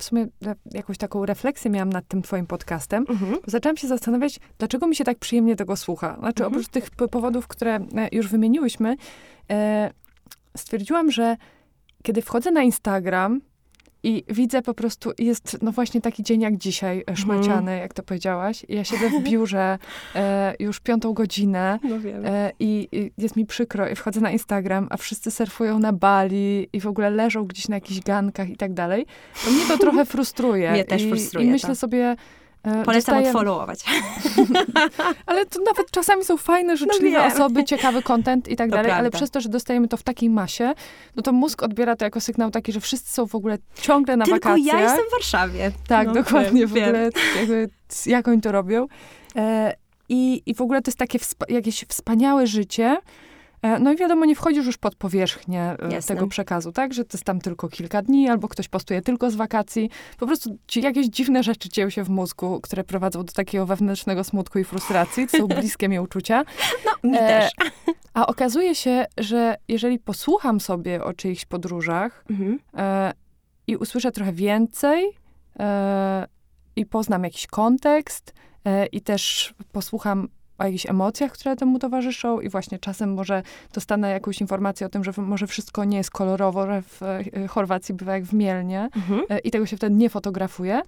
w 0.00 0.04
sumie 0.04 0.26
jakąś 0.72 0.98
taką 0.98 1.26
refleksję 1.26 1.70
miałam 1.70 1.90
nad 1.92 2.08
tym 2.08 2.22
twoim 2.22 2.46
podcastem, 2.46 3.04
Mhm. 3.08 3.36
zaczęłam 3.46 3.76
się 3.76 3.88
zastanawiać, 3.88 4.40
dlaczego 4.58 4.86
mi 4.86 4.96
się 4.96 5.04
tak 5.04 5.18
przyjemnie 5.18 5.56
tego 5.56 5.76
słucha. 5.76 6.16
Znaczy, 6.18 6.44
Mhm. 6.44 6.52
oprócz 6.52 6.68
tych 6.68 6.90
powodów, 6.90 7.48
które 7.48 7.80
już 8.12 8.28
wymieniłyśmy, 8.28 8.96
stwierdziłam, 10.56 11.10
że 11.10 11.36
kiedy 12.02 12.22
wchodzę 12.22 12.50
na 12.50 12.62
Instagram 12.62 13.40
i 14.02 14.24
widzę 14.28 14.62
po 14.62 14.74
prostu, 14.74 15.12
jest 15.18 15.58
no 15.62 15.72
właśnie 15.72 16.00
taki 16.00 16.22
dzień 16.22 16.40
jak 16.40 16.56
dzisiaj, 16.56 17.04
e, 17.10 17.16
szmaciany, 17.16 17.78
jak 17.78 17.94
to 17.94 18.02
powiedziałaś. 18.02 18.64
I 18.68 18.74
ja 18.74 18.84
siedzę 18.84 19.10
w 19.10 19.22
biurze 19.22 19.78
e, 20.14 20.54
już 20.58 20.80
piątą 20.80 21.12
godzinę 21.12 21.78
No 21.82 22.00
wiem. 22.00 22.26
e, 22.26 22.52
i, 22.60 22.88
i 22.92 23.10
jest 23.18 23.36
mi 23.36 23.46
przykro 23.46 23.88
i 23.88 23.94
wchodzę 23.94 24.20
na 24.20 24.30
Instagram, 24.30 24.86
a 24.90 24.96
wszyscy 24.96 25.30
surfują 25.30 25.78
na 25.78 25.92
Bali 25.92 26.68
i 26.72 26.80
w 26.80 26.86
ogóle 26.86 27.10
leżą 27.10 27.44
gdzieś 27.44 27.68
na 27.68 27.76
jakichś 27.76 28.00
gankach 28.00 28.50
i 28.50 28.56
tak 28.56 28.72
dalej. 28.74 29.06
To 29.44 29.50
mnie 29.50 29.66
to 29.68 29.78
trochę 29.84 30.04
frustruje. 30.04 30.70
Mnie 30.72 30.84
też 30.84 31.02
I, 31.02 31.08
frustruje 31.08 31.46
I 31.46 31.50
myślę 31.50 31.68
to. 31.68 31.76
sobie... 31.76 32.16
e, 32.62 32.70
Polecam 32.84 33.14
dostaję- 33.14 33.26
odfollowować. 33.26 33.80
ale 35.26 35.46
to 35.46 35.60
nawet 35.66 35.90
czasami 35.90 36.24
są 36.24 36.36
fajne, 36.36 36.76
życzliwe 36.76 37.18
No 37.18 37.24
osoby, 37.24 37.64
ciekawy 37.64 38.02
content 38.02 38.48
i 38.48 38.56
tak 38.56 38.70
To 38.70 38.76
dalej, 38.76 38.90
ale 38.92 39.00
prawda. 39.02 39.16
przez 39.18 39.30
to, 39.30 39.40
że 39.40 39.48
dostajemy 39.48 39.88
to 39.88 39.96
w 39.96 40.02
takiej 40.02 40.30
masie, 40.30 40.72
no 41.16 41.22
to 41.22 41.32
mózg 41.32 41.62
odbiera 41.62 41.96
to 41.96 42.04
jako 42.04 42.20
sygnał 42.20 42.50
taki, 42.50 42.72
że 42.72 42.80
wszyscy 42.80 43.12
są 43.12 43.26
w 43.26 43.34
ogóle 43.34 43.58
ciągle 43.80 44.16
na 44.16 44.24
Tylko 44.24 44.48
wakacjach. 44.48 44.76
ja 44.76 44.82
jestem 44.82 45.04
w 45.08 45.12
Warszawie. 45.12 45.70
Tak, 45.88 46.06
No, 46.06 46.14
dokładnie, 46.14 46.66
wiem, 46.66 46.68
w 46.68 46.72
ogóle 46.88 47.10
jakby, 47.38 47.68
c- 47.88 48.10
jak 48.10 48.28
oni 48.28 48.40
to 48.40 48.52
robią. 48.52 48.86
E, 49.36 49.74
i, 50.08 50.42
I 50.46 50.54
w 50.54 50.60
ogóle 50.60 50.82
to 50.82 50.88
jest 50.88 50.98
takie 50.98 51.18
jakieś 51.48 51.84
wspaniałe 51.88 52.46
życie. 52.46 52.96
E, 53.62 53.78
no 53.78 53.92
i 53.92 53.96
wiadomo, 53.96 54.24
nie 54.24 54.36
wchodzisz 54.36 54.66
już 54.66 54.76
pod 54.76 54.94
powierzchnię 54.94 55.76
e, 55.82 55.92
Jasne. 55.92 56.14
tego 56.14 56.26
przekazu, 56.28 56.72
tak? 56.72 56.94
Że 56.94 57.04
to 57.04 57.16
jest 57.16 57.24
tam 57.24 57.40
tylko 57.40 57.68
kilka 57.68 58.02
dni, 58.02 58.28
albo 58.28 58.48
ktoś 58.48 58.68
postuje 58.68 59.02
tylko 59.02 59.30
z 59.30 59.34
wakacji. 59.34 59.90
Po 60.18 60.26
prostu 60.26 60.58
ci 60.66 60.82
jakieś 60.82 61.06
dziwne 61.06 61.42
rzeczy 61.42 61.68
dzieją 61.68 61.90
się 61.90 62.04
w 62.04 62.08
mózgu, 62.10 62.60
które 62.60 62.84
prowadzą 62.84 63.24
do 63.24 63.32
takiego 63.32 63.66
wewnętrznego 63.66 64.24
smutku 64.24 64.58
i 64.58 64.64
frustracji. 64.64 65.26
To 65.28 65.38
są 65.38 65.46
bliskie 65.60 65.88
mi 65.88 65.98
uczucia. 66.00 66.42
No, 67.02 67.10
mi 67.10 67.16
E, 67.18 67.20
też. 67.20 67.52
A 68.14 68.26
okazuje 68.26 68.74
się, 68.74 69.06
że 69.18 69.56
jeżeli 69.68 69.98
posłucham 69.98 70.60
sobie 70.60 71.04
o 71.04 71.12
czyichś 71.12 71.44
podróżach, 71.44 72.24
Mhm. 72.30 72.58
e, 72.76 73.12
i 73.66 73.76
usłyszę 73.76 74.12
trochę 74.12 74.32
więcej 74.32 75.10
e, 75.60 76.26
i 76.76 76.86
poznam 76.86 77.24
jakiś 77.24 77.46
kontekst 77.46 78.34
e, 78.64 78.86
i 78.86 79.00
też 79.00 79.54
posłucham 79.72 80.28
o 80.58 80.64
jakichś 80.64 80.86
emocjach, 80.86 81.32
które 81.32 81.56
temu 81.56 81.78
towarzyszą 81.78 82.40
i 82.40 82.48
właśnie 82.48 82.78
czasem 82.78 83.14
może 83.14 83.42
dostanę 83.72 84.10
jakąś 84.10 84.40
informację 84.40 84.86
o 84.86 84.90
tym, 84.90 85.04
że 85.04 85.12
może 85.16 85.46
wszystko 85.46 85.84
nie 85.84 85.96
jest 85.96 86.10
kolorowo, 86.10 86.66
że 86.66 86.82
w 86.82 87.02
e, 87.02 87.48
Chorwacji 87.48 87.94
bywa 87.94 88.14
jak 88.14 88.24
w 88.24 88.32
Mielnie 88.32 88.88
Mhm. 88.96 89.20
e, 89.28 89.38
i 89.38 89.50
tego 89.50 89.66
się 89.66 89.76
wtedy 89.76 89.96
nie 89.96 90.10
fotografuje, 90.10 90.82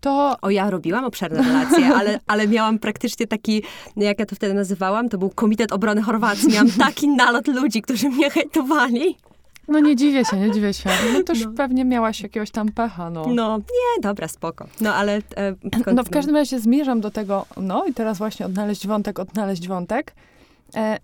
to 0.00 0.36
O, 0.42 0.50
ja 0.50 0.70
robiłam 0.70 1.04
obszerne 1.04 1.42
relacje, 1.42 1.86
ale, 1.98 2.20
ale 2.26 2.48
miałam 2.48 2.78
praktycznie 2.78 3.26
taki, 3.26 3.62
jak 3.96 4.18
ja 4.18 4.26
to 4.26 4.36
wtedy 4.36 4.54
nazywałam, 4.54 5.08
to 5.08 5.18
był 5.18 5.30
Komitet 5.30 5.72
Obrony 5.72 6.02
Chorwacji. 6.02 6.48
Miałam 6.52 6.70
taki 6.70 7.08
nalot 7.08 7.46
ludzi, 7.48 7.82
którzy 7.82 8.08
mnie 8.08 8.30
hejtowali. 8.30 9.16
No 9.68 9.80
nie 9.80 9.96
dziwię 9.96 10.24
się, 10.24 10.36
nie 10.36 10.50
dziwię 10.50 10.74
się. 10.74 10.90
No 11.12 11.22
też 11.22 11.44
No. 11.44 11.52
pewnie 11.56 11.84
miałaś 11.84 12.20
jakiegoś 12.20 12.50
tam 12.50 12.68
pecha, 12.72 13.10
no. 13.10 13.26
No, 13.34 13.58
nie, 13.58 14.02
dobra, 14.02 14.28
spoko. 14.28 14.66
No, 14.80 14.94
ale... 14.94 15.16
E, 15.36 15.54
No 15.94 16.04
w 16.04 16.10
każdym 16.10 16.34
razie 16.36 16.60
zmierzam 16.60 17.00
do 17.00 17.10
tego, 17.10 17.46
no 17.56 17.84
i 17.86 17.94
teraz 17.94 18.18
właśnie 18.18 18.46
odnaleźć 18.46 18.86
wątek, 18.86 19.18
odnaleźć 19.18 19.68
wątek, 19.68 20.14
e, 20.76 20.98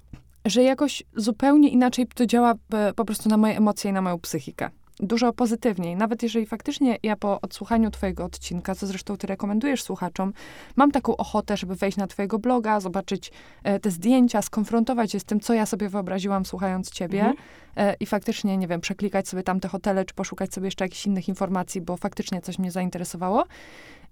że 0.45 0.63
jakoś 0.63 1.03
zupełnie 1.17 1.69
inaczej 1.69 2.07
to 2.15 2.27
działa 2.27 2.55
e, 2.73 2.93
po 2.93 3.05
prostu 3.05 3.29
na 3.29 3.37
moje 3.37 3.57
emocje 3.57 3.91
i 3.91 3.95
na 3.95 4.03
moją 4.03 4.19
psychikę. 4.19 4.71
Dużo 5.01 5.33
pozytywniej. 5.33 5.97
Nawet 5.97 6.23
jeżeli 6.23 6.47
faktycznie 6.47 6.99
ja 7.03 7.17
po 7.17 7.41
odsłuchaniu 7.41 7.91
twojego 7.91 8.25
odcinka, 8.25 8.75
co 8.75 8.87
zresztą 8.87 9.17
ty 9.17 9.27
rekomendujesz 9.27 9.83
słuchaczom, 9.83 10.33
mam 10.77 10.91
taką 10.91 11.17
ochotę, 11.17 11.57
żeby 11.57 11.77
wejść 11.77 11.97
na 11.97 12.07
twojego 12.07 12.39
bloga, 12.39 12.81
zobaczyć 12.81 13.33
e, 13.63 13.81
te 13.81 13.91
zdjęcia, 13.91 14.43
skonfrontować 14.43 15.13
się 15.13 15.21
z 15.21 15.25
tym, 15.25 15.41
co 15.41 15.55
ja 15.55 15.67
sobie 15.67 15.89
wyobraziłam 15.89 16.45
słuchając 16.45 16.91
ciebie 16.91 17.21
Mhm. 17.21 17.37
e, 17.77 17.95
i 18.01 18.07
faktycznie, 18.07 18.57
nie 18.57 18.69
wiem, 18.69 18.81
przeklikać 18.81 19.29
sobie 19.29 19.43
tam 19.43 19.61
te 19.61 19.69
hotele, 19.69 20.05
czy 20.05 20.15
poszukać 20.15 20.55
sobie 20.55 20.67
jeszcze 20.67 20.85
jakichś 20.85 21.07
innych 21.07 21.29
informacji, 21.29 21.81
bo 21.81 21.97
faktycznie 21.97 22.41
coś 22.41 22.59
mnie 22.59 22.71
zainteresowało, 22.71 23.45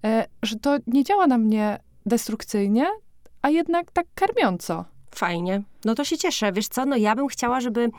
e, 0.03 0.25
że 0.43 0.55
to 0.55 0.77
nie 0.87 1.03
działa 1.03 1.27
na 1.27 1.37
mnie 1.37 1.77
destrukcyjnie, 2.05 2.85
a 3.41 3.49
jednak 3.49 3.91
tak 3.91 4.05
karmiąco. 4.15 4.85
Fajnie. 5.15 5.61
No 5.85 5.95
to 5.95 6.05
się 6.05 6.17
cieszę. 6.17 6.51
Wiesz 6.51 6.67
co, 6.67 6.85
no 6.85 6.95
ja 6.95 7.15
bym 7.15 7.27
chciała, 7.27 7.61
żeby... 7.61 7.89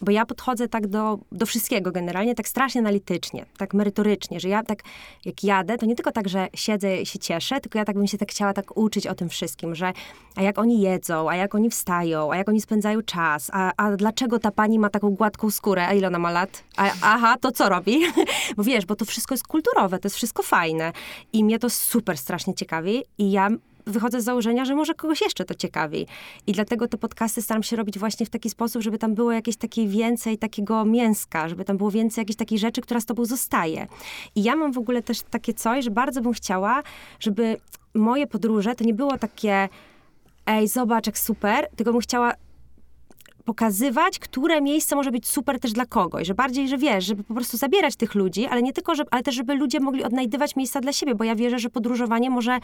Bo 0.00 0.12
ja 0.12 0.26
podchodzę 0.26 0.68
tak 0.68 0.86
do, 0.86 1.18
do 1.32 1.46
wszystkiego 1.46 1.92
generalnie, 1.92 2.34
tak 2.34 2.48
strasznie 2.48 2.80
analitycznie, 2.80 3.46
tak 3.58 3.74
merytorycznie, 3.74 4.40
że 4.40 4.48
ja 4.48 4.62
tak 4.62 4.82
jak 5.24 5.44
jadę, 5.44 5.78
to 5.78 5.86
nie 5.86 5.94
tylko 5.94 6.12
tak, 6.12 6.28
że 6.28 6.48
siedzę 6.54 6.96
i 7.00 7.06
się 7.06 7.18
cieszę, 7.18 7.60
tylko 7.60 7.78
ja 7.78 7.84
tak 7.84 7.96
bym 7.96 8.06
się 8.06 8.18
tak 8.18 8.30
chciała 8.30 8.52
tak 8.52 8.76
uczyć 8.76 9.06
o 9.06 9.14
tym 9.14 9.28
wszystkim, 9.28 9.74
że 9.74 9.92
a 10.36 10.42
jak 10.42 10.58
oni 10.58 10.80
jedzą, 10.80 11.30
a 11.30 11.36
jak 11.36 11.54
oni 11.54 11.70
wstają, 11.70 12.32
a 12.32 12.36
jak 12.36 12.48
oni 12.48 12.60
spędzają 12.60 13.02
czas, 13.02 13.50
a, 13.52 13.72
a 13.76 13.96
dlaczego 13.96 14.38
ta 14.38 14.50
pani 14.50 14.78
ma 14.78 14.90
taką 14.90 15.10
gładką 15.10 15.50
skórę, 15.50 15.86
a 15.86 15.92
ile 15.92 16.06
ona 16.06 16.18
ma 16.18 16.30
lat? 16.30 16.64
A, 16.76 16.90
aha, 17.02 17.36
to 17.40 17.52
co 17.52 17.68
robi? 17.68 18.00
bo 18.56 18.64
wiesz, 18.64 18.86
bo 18.86 18.96
to 18.96 19.04
wszystko 19.04 19.34
jest 19.34 19.46
kulturowe, 19.46 19.98
to 19.98 20.06
jest 20.06 20.16
wszystko 20.16 20.42
fajne 20.42 20.92
i 21.32 21.44
mnie 21.44 21.58
to 21.58 21.70
super 21.70 22.18
strasznie 22.18 22.54
ciekawi 22.54 23.02
i 23.18 23.30
ja 23.30 23.48
wychodzę 23.86 24.20
z 24.20 24.24
założenia, 24.24 24.64
że 24.64 24.74
może 24.74 24.94
kogoś 24.94 25.20
jeszcze 25.20 25.44
to 25.44 25.54
ciekawi. 25.54 26.06
I 26.46 26.52
dlatego 26.52 26.88
te 26.88 26.98
podcasty 26.98 27.42
staram 27.42 27.62
się 27.62 27.76
robić 27.76 27.98
właśnie 27.98 28.26
w 28.26 28.30
taki 28.30 28.50
sposób, 28.50 28.82
żeby 28.82 28.98
tam 28.98 29.14
było 29.14 29.32
jakieś 29.32 29.56
takie 29.56 29.86
więcej 29.86 30.38
takiego 30.38 30.84
mięska, 30.84 31.48
żeby 31.48 31.64
tam 31.64 31.76
było 31.76 31.90
więcej 31.90 32.22
jakichś 32.22 32.36
takich 32.36 32.58
rzeczy, 32.58 32.80
która 32.80 33.00
z 33.00 33.06
tobą 33.06 33.24
zostaje. 33.24 33.86
I 34.34 34.42
ja 34.42 34.56
mam 34.56 34.72
w 34.72 34.78
ogóle 34.78 35.02
też 35.02 35.22
takie 35.22 35.54
coś, 35.54 35.84
że 35.84 35.90
bardzo 35.90 36.20
bym 36.20 36.32
chciała, 36.32 36.82
żeby 37.20 37.56
moje 37.94 38.26
podróże 38.26 38.74
to 38.74 38.84
nie 38.84 38.94
było 38.94 39.18
takie 39.18 39.68
ej, 40.46 40.68
zobacz 40.68 41.06
jak 41.06 41.18
super, 41.18 41.68
tylko 41.76 41.92
bym 41.92 42.00
chciała 42.00 42.32
pokazywać, 43.44 44.18
które 44.18 44.60
miejsce 44.60 44.96
może 44.96 45.10
być 45.10 45.28
super 45.28 45.60
też 45.60 45.72
dla 45.72 45.86
kogoś, 45.86 46.26
że 46.26 46.34
bardziej, 46.34 46.68
że 46.68 46.78
wiesz, 46.78 47.04
żeby 47.04 47.24
po 47.24 47.34
prostu 47.34 47.56
zabierać 47.56 47.96
tych 47.96 48.14
ludzi, 48.14 48.46
ale 48.46 48.62
nie 48.62 48.72
tylko, 48.72 48.94
żeby, 48.94 49.10
ale 49.10 49.22
też, 49.22 49.34
żeby 49.34 49.54
ludzie 49.54 49.80
mogli 49.80 50.04
odnajdywać 50.04 50.56
miejsca 50.56 50.80
dla 50.80 50.92
siebie, 50.92 51.14
bo 51.14 51.24
ja 51.24 51.34
wierzę, 51.34 51.58
że 51.58 51.70
podróżowanie 51.70 52.30
może 52.30 52.58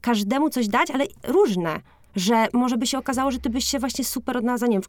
każdemu 0.00 0.50
coś 0.50 0.68
dać, 0.68 0.90
ale 0.90 1.06
różne. 1.24 1.80
Że 2.16 2.46
może 2.52 2.76
by 2.76 2.86
się 2.86 2.98
okazało, 2.98 3.30
że 3.30 3.38
ty 3.38 3.50
byś 3.50 3.64
się 3.64 3.78
właśnie 3.78 4.04
super 4.04 4.36
odnalazła, 4.36 4.68
nie 4.68 4.80
wiem, 4.80 4.82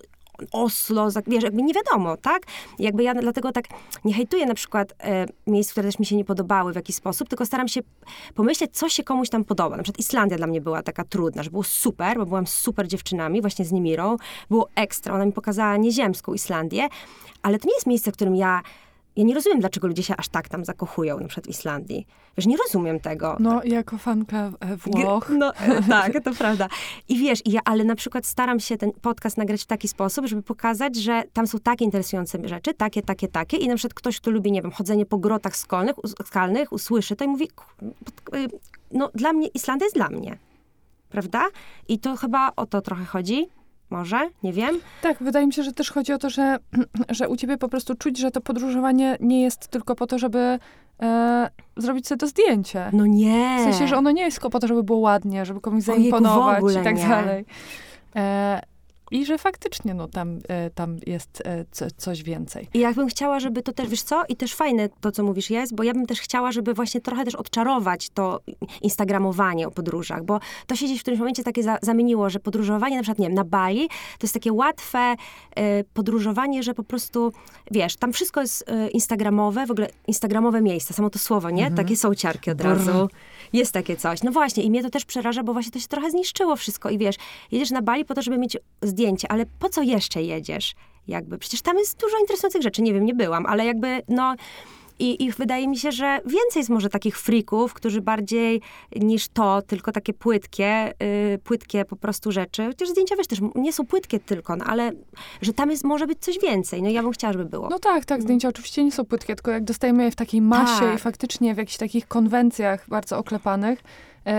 Oslo, 0.51 1.09
wiesz, 1.27 1.43
jakby 1.43 1.61
nie 1.61 1.73
wiadomo, 1.73 2.17
tak? 2.17 2.43
Jakby 2.79 3.03
ja 3.03 3.13
dlatego 3.13 3.51
tak 3.51 3.65
nie 4.05 4.13
hejtuję 4.13 4.45
na 4.45 4.53
przykład 4.53 4.93
e, 4.99 5.25
miejsc, 5.47 5.71
które 5.71 5.87
też 5.87 5.99
mi 5.99 6.05
się 6.05 6.15
nie 6.15 6.25
podobały 6.25 6.73
w 6.73 6.75
jakiś 6.75 6.95
sposób, 6.95 7.29
tylko 7.29 7.45
staram 7.45 7.67
się 7.67 7.81
pomyśleć, 8.35 8.71
co 8.73 8.89
się 8.89 9.03
komuś 9.03 9.29
tam 9.29 9.43
podoba. 9.43 9.77
Na 9.77 9.83
przykład 9.83 9.99
Islandia 9.99 10.37
dla 10.37 10.47
mnie 10.47 10.61
była 10.61 10.83
taka 10.83 11.03
trudna, 11.03 11.43
że 11.43 11.49
było 11.49 11.63
super, 11.63 12.17
bo 12.17 12.25
byłam 12.25 12.47
super 12.47 12.87
dziewczynami, 12.87 13.41
właśnie 13.41 13.65
z 13.65 13.71
Nimirą, 13.71 14.17
było 14.49 14.69
ekstra, 14.75 15.15
ona 15.15 15.25
mi 15.25 15.31
pokazała 15.31 15.77
nieziemską 15.77 16.33
Islandię, 16.33 16.87
ale 17.41 17.59
to 17.59 17.67
nie 17.67 17.73
jest 17.73 17.87
miejsce, 17.87 18.11
w 18.11 18.15
którym 18.15 18.35
ja 18.35 18.61
ja 19.15 19.23
nie 19.23 19.35
rozumiem, 19.35 19.59
dlaczego 19.59 19.87
ludzie 19.87 20.03
się 20.03 20.15
aż 20.17 20.27
tak 20.27 20.49
tam 20.49 20.65
zakochują, 20.65 21.19
na 21.19 21.27
przykład 21.27 21.45
w 21.47 21.49
Islandii. 21.49 22.07
Wiesz, 22.37 22.45
nie 22.45 22.57
rozumiem 22.57 22.99
tego. 22.99 23.37
No, 23.39 23.63
jako 23.63 23.97
fanka 23.97 24.51
e, 24.59 24.77
Włoch, 24.77 25.29
No, 25.29 25.55
e, 25.55 25.83
tak, 25.89 26.23
to 26.23 26.33
prawda. 26.33 26.67
I 27.09 27.17
wiesz, 27.17 27.39
ja, 27.45 27.59
ale 27.65 27.83
na 27.83 27.95
przykład 27.95 28.25
staram 28.25 28.59
się 28.59 28.77
ten 28.77 28.91
podcast 29.01 29.37
nagrać 29.37 29.61
w 29.63 29.65
taki 29.65 29.87
sposób, 29.87 30.25
żeby 30.27 30.41
pokazać, 30.41 30.95
że 30.95 31.23
tam 31.33 31.47
są 31.47 31.59
takie 31.59 31.85
interesujące 31.85 32.39
rzeczy, 32.47 32.73
takie, 32.73 33.01
takie, 33.01 33.27
takie 33.27 33.57
i 33.57 33.67
na 33.67 33.75
przykład 33.75 33.93
ktoś, 33.93 34.19
kto 34.19 34.31
lubi, 34.31 34.51
nie 34.51 34.61
wiem, 34.61 34.71
chodzenie 34.71 35.05
po 35.05 35.17
grotach 35.17 35.55
skalnych, 35.57 36.03
us- 36.03 36.15
skalnych 36.25 36.71
usłyszy 36.71 37.15
to 37.15 37.25
i 37.25 37.27
mówi, 37.27 37.47
"Ku- 37.47 37.85
y, 38.35 38.47
no 38.91 39.09
dla 39.15 39.33
mnie, 39.33 39.47
Islandia 39.47 39.85
jest 39.85 39.95
dla 39.95 40.09
mnie. 40.09 40.37
Prawda? 41.09 41.47
I 41.87 41.99
to 41.99 42.15
chyba 42.15 42.51
o 42.55 42.65
to 42.65 42.81
trochę 42.81 43.05
chodzi. 43.05 43.47
Może? 43.91 44.29
Nie 44.43 44.53
wiem. 44.53 44.79
Tak, 45.01 45.23
wydaje 45.23 45.47
mi 45.47 45.53
się, 45.53 45.63
że 45.63 45.73
też 45.73 45.91
chodzi 45.91 46.13
o 46.13 46.17
to, 46.17 46.29
że, 46.29 46.57
że 47.09 47.29
u 47.29 47.35
ciebie 47.35 47.57
po 47.57 47.69
prostu 47.69 47.95
czuć, 47.95 48.17
że 48.19 48.31
to 48.31 48.41
podróżowanie 48.41 49.17
nie 49.19 49.41
jest 49.41 49.67
tylko 49.67 49.95
po 49.95 50.07
to, 50.07 50.19
żeby 50.19 50.59
e, 51.01 51.49
zrobić 51.77 52.07
sobie 52.07 52.19
to 52.19 52.27
zdjęcie. 52.27 52.89
No 52.93 53.05
nie. 53.05 53.57
W 53.59 53.63
sensie, 53.63 53.87
że 53.87 53.97
ono 53.97 54.11
nie 54.11 54.21
jest 54.21 54.37
tylko 54.37 54.49
po 54.49 54.59
to, 54.59 54.67
żeby 54.67 54.83
było 54.83 54.99
ładnie, 54.99 55.45
żeby 55.45 55.61
komuś 55.61 55.83
zaimponować 55.83 56.63
i 56.81 56.83
tak 56.83 56.97
nie. 56.97 57.07
dalej. 57.07 57.45
E, 58.15 58.61
I 59.11 59.25
że 59.25 59.37
faktycznie 59.37 59.93
no, 59.93 60.07
tam, 60.07 60.39
e, 60.47 60.69
tam 60.69 60.97
jest 61.07 61.41
e, 61.45 61.65
co, 61.71 61.85
coś 61.97 62.23
więcej. 62.23 62.67
I 62.73 62.79
jakbym 62.79 63.07
chciała, 63.07 63.39
żeby 63.39 63.63
to 63.63 63.73
też, 63.73 63.89
wiesz 63.89 64.01
co, 64.01 64.23
i 64.29 64.35
też 64.35 64.55
fajne 64.55 64.89
to, 65.01 65.11
co 65.11 65.23
mówisz 65.23 65.49
jest, 65.49 65.75
bo 65.75 65.83
ja 65.83 65.93
bym 65.93 66.05
też 66.05 66.19
chciała, 66.21 66.51
żeby 66.51 66.73
właśnie 66.73 67.01
trochę 67.01 67.25
też 67.25 67.35
odczarować 67.35 68.09
to 68.09 68.39
instagramowanie 68.81 69.67
o 69.67 69.71
podróżach, 69.71 70.23
bo 70.23 70.39
to 70.67 70.75
się 70.75 70.85
gdzieś 70.85 70.99
w 70.99 71.01
którymś 71.01 71.19
momencie 71.19 71.43
takie 71.43 71.63
za, 71.63 71.77
zamieniło, 71.81 72.29
że 72.29 72.39
podróżowanie 72.39 72.95
na 72.95 73.01
przykład, 73.01 73.19
nie 73.19 73.27
wiem, 73.27 73.35
na 73.35 73.43
Bali, 73.43 73.87
to 73.89 74.23
jest 74.23 74.33
takie 74.33 74.53
łatwe 74.53 75.15
e, 75.55 75.83
podróżowanie, 75.83 76.63
że 76.63 76.73
po 76.73 76.83
prostu, 76.83 77.31
wiesz, 77.71 77.95
tam 77.95 78.13
wszystko 78.13 78.41
jest 78.41 78.65
instagramowe, 78.93 79.65
w 79.65 79.71
ogóle 79.71 79.87
instagramowe 80.07 80.61
miejsca, 80.61 80.93
samo 80.93 81.09
to 81.09 81.19
słowo, 81.19 81.49
nie? 81.49 81.71
Takie 81.71 81.97
są 81.97 82.15
ciarki 82.15 82.51
od 82.51 82.57
Brr. 82.57 82.67
razu. 82.67 83.09
Jest 83.53 83.71
takie 83.71 83.95
coś. 83.95 84.23
No 84.23 84.31
właśnie, 84.31 84.63
i 84.63 84.69
mnie 84.69 84.83
to 84.83 84.89
też 84.89 85.05
przeraża, 85.05 85.43
bo 85.43 85.53
właśnie 85.53 85.71
to 85.71 85.79
się 85.79 85.87
trochę 85.87 86.11
zniszczyło 86.11 86.55
wszystko 86.55 86.89
i 86.89 86.97
wiesz, 86.97 87.15
jedziesz 87.51 87.71
na 87.71 87.81
Bali 87.81 88.05
po 88.05 88.13
to, 88.13 88.21
żeby 88.21 88.37
mieć 88.37 88.57
zdjęcie, 88.81 89.00
ale 89.29 89.45
po 89.59 89.69
co 89.69 89.81
jeszcze 89.81 90.21
jedziesz? 90.21 90.75
Jakby, 91.07 91.37
przecież 91.37 91.61
tam 91.61 91.77
jest 91.77 91.99
dużo 91.99 92.17
interesujących 92.19 92.61
rzeczy, 92.61 92.81
nie 92.81 92.93
wiem, 92.93 93.05
nie 93.05 93.15
byłam, 93.15 93.45
ale 93.45 93.65
jakby, 93.65 94.01
no... 94.07 94.35
I, 94.99 95.23
I 95.23 95.31
wydaje 95.31 95.67
mi 95.67 95.77
się, 95.77 95.91
że 95.91 96.19
więcej 96.25 96.59
jest 96.59 96.69
może 96.69 96.89
takich 96.89 97.19
frików, 97.19 97.73
którzy 97.73 98.01
bardziej 98.01 98.61
niż 98.95 99.27
to, 99.27 99.61
tylko 99.61 99.91
takie 99.91 100.13
płytkie, 100.13 100.93
y, 101.33 101.39
płytkie 101.43 101.85
po 101.85 101.95
prostu 101.95 102.31
rzeczy. 102.31 102.65
Chociaż 102.65 102.89
zdjęcia, 102.89 103.15
wiesz, 103.15 103.27
też 103.27 103.39
nie 103.55 103.73
są 103.73 103.85
płytkie 103.85 104.19
tylko, 104.19 104.55
no, 104.55 104.65
ale 104.65 104.91
że 105.41 105.53
tam 105.53 105.71
jest, 105.71 105.83
może 105.83 106.07
być 106.07 106.19
coś 106.19 106.39
więcej. 106.39 106.83
No 106.83 106.89
ja 106.89 107.03
bym 107.03 107.11
chciała, 107.11 107.33
żeby 107.33 107.45
było. 107.45 107.69
No 107.69 107.79
tak, 107.79 108.05
tak, 108.05 108.21
zdjęcia 108.21 108.49
oczywiście 108.49 108.83
nie 108.83 108.91
są 108.91 109.05
płytkie, 109.05 109.35
tylko 109.35 109.51
jak 109.51 109.63
dostajemy 109.63 110.03
je 110.03 110.11
w 110.11 110.15
takiej 110.15 110.41
masie 110.41 110.79
Tak. 110.79 110.95
i 110.95 110.97
faktycznie 110.97 111.53
w 111.53 111.57
jakichś 111.57 111.77
takich 111.77 112.07
konwencjach 112.07 112.85
bardzo 112.89 113.17
oklepanych, 113.17 113.83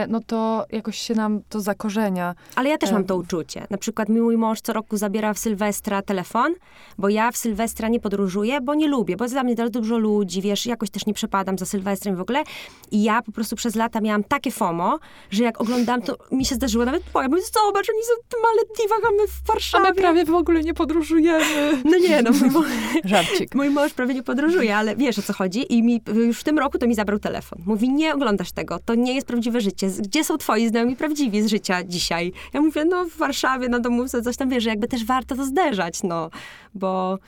no 0.08 0.20
to 0.26 0.66
jakoś 0.72 0.98
się 0.98 1.14
nam 1.14 1.40
to 1.48 1.60
zakorzenia. 1.60 2.34
Ale 2.56 2.68
ja 2.70 2.78
też 2.78 2.92
mam 2.92 3.04
to 3.04 3.16
uczucie. 3.16 3.66
Na 3.70 3.78
przykład 3.78 4.08
mój 4.08 4.36
mąż 4.36 4.60
co 4.60 4.72
roku 4.72 4.96
zabiera 4.96 5.34
w 5.34 5.38
Sylwestra 5.38 6.02
telefon, 6.02 6.54
bo 6.98 7.08
ja 7.08 7.30
w 7.30 7.36
Sylwestra 7.36 7.88
nie 7.88 8.00
podróżuję, 8.00 8.60
bo 8.60 8.74
nie 8.74 8.88
lubię, 8.88 9.16
bo 9.16 9.24
jest 9.24 9.34
dla 9.34 9.42
mnie 9.42 9.54
bardzo 9.54 9.80
dużo 9.80 9.98
ludzi, 9.98 10.42
wiesz, 10.42 10.66
jakoś 10.66 10.90
też 10.90 11.06
nie 11.06 11.14
przepadam 11.14 11.58
za 11.58 11.66
Sylwestrem 11.66 12.16
w 12.16 12.20
ogóle. 12.20 12.42
I 12.90 13.02
ja 13.02 13.22
po 13.22 13.32
prostu 13.32 13.56
przez 13.56 13.74
lata 13.74 14.00
miałam 14.00 14.24
takie 14.24 14.50
FOMO, 14.50 14.98
że 15.30 15.44
jak 15.44 15.60
oglądam, 15.60 16.02
to 16.02 16.16
mi 16.30 16.44
się 16.44 16.54
zdarzyło 16.54 16.84
nawet 16.84 17.02
powiem, 17.02 17.30
mówię, 17.30 17.42
zobacz, 17.42 17.86
oni 17.90 18.02
są 18.02 18.38
w 18.38 18.42
Malediwach, 18.42 19.10
a 19.10 19.22
my 19.22 19.28
w 19.28 19.42
A 19.48 19.52
Warszawie. 19.52 19.88
my 19.88 19.94
prawie 19.94 20.24
w 20.24 20.34
ogóle 20.34 20.60
nie 20.62 20.74
podróżujemy. 20.74 21.44
No 21.84 21.98
nie, 21.98 22.22
no 22.22 22.30
mój 22.40 22.50
mąż, 22.50 22.66
Żarcik. 23.04 23.54
mój 23.54 23.70
mąż 23.70 23.92
prawie 23.92 24.14
nie 24.14 24.22
podróżuje, 24.22 24.76
ale 24.76 24.96
wiesz 24.96 25.18
o 25.18 25.22
co 25.22 25.32
chodzi. 25.32 25.74
I 25.74 25.82
mi 25.82 26.00
już 26.14 26.40
w 26.40 26.44
tym 26.44 26.58
roku 26.58 26.78
to 26.78 26.86
mi 26.86 26.94
zabrał 26.94 27.18
telefon. 27.18 27.58
Mówi, 27.66 27.88
nie 27.90 28.14
oglądasz 28.14 28.52
tego, 28.52 28.78
to 28.84 28.94
nie 28.94 29.14
jest 29.14 29.26
prawdziwe 29.26 29.60
życie. 29.60 29.71
Z- 29.80 30.00
Gdzie 30.00 30.24
są 30.24 30.38
twoi 30.38 30.68
znajomi 30.68 30.96
prawdziwi 30.96 31.42
z 31.42 31.46
życia 31.46 31.84
dzisiaj? 31.84 32.32
Ja 32.52 32.60
mówię, 32.60 32.84
no 32.84 33.04
w 33.04 33.16
Warszawie, 33.16 33.68
na 33.68 33.80
domówce, 33.80 34.22
coś 34.22 34.36
tam, 34.36 34.48
wiesz, 34.48 34.64
że 34.64 34.70
jakby 34.70 34.88
też 34.88 35.04
warto 35.04 35.36
to 35.36 35.44
zderzać, 35.44 36.02
no. 36.02 36.30
Bo 36.74 37.18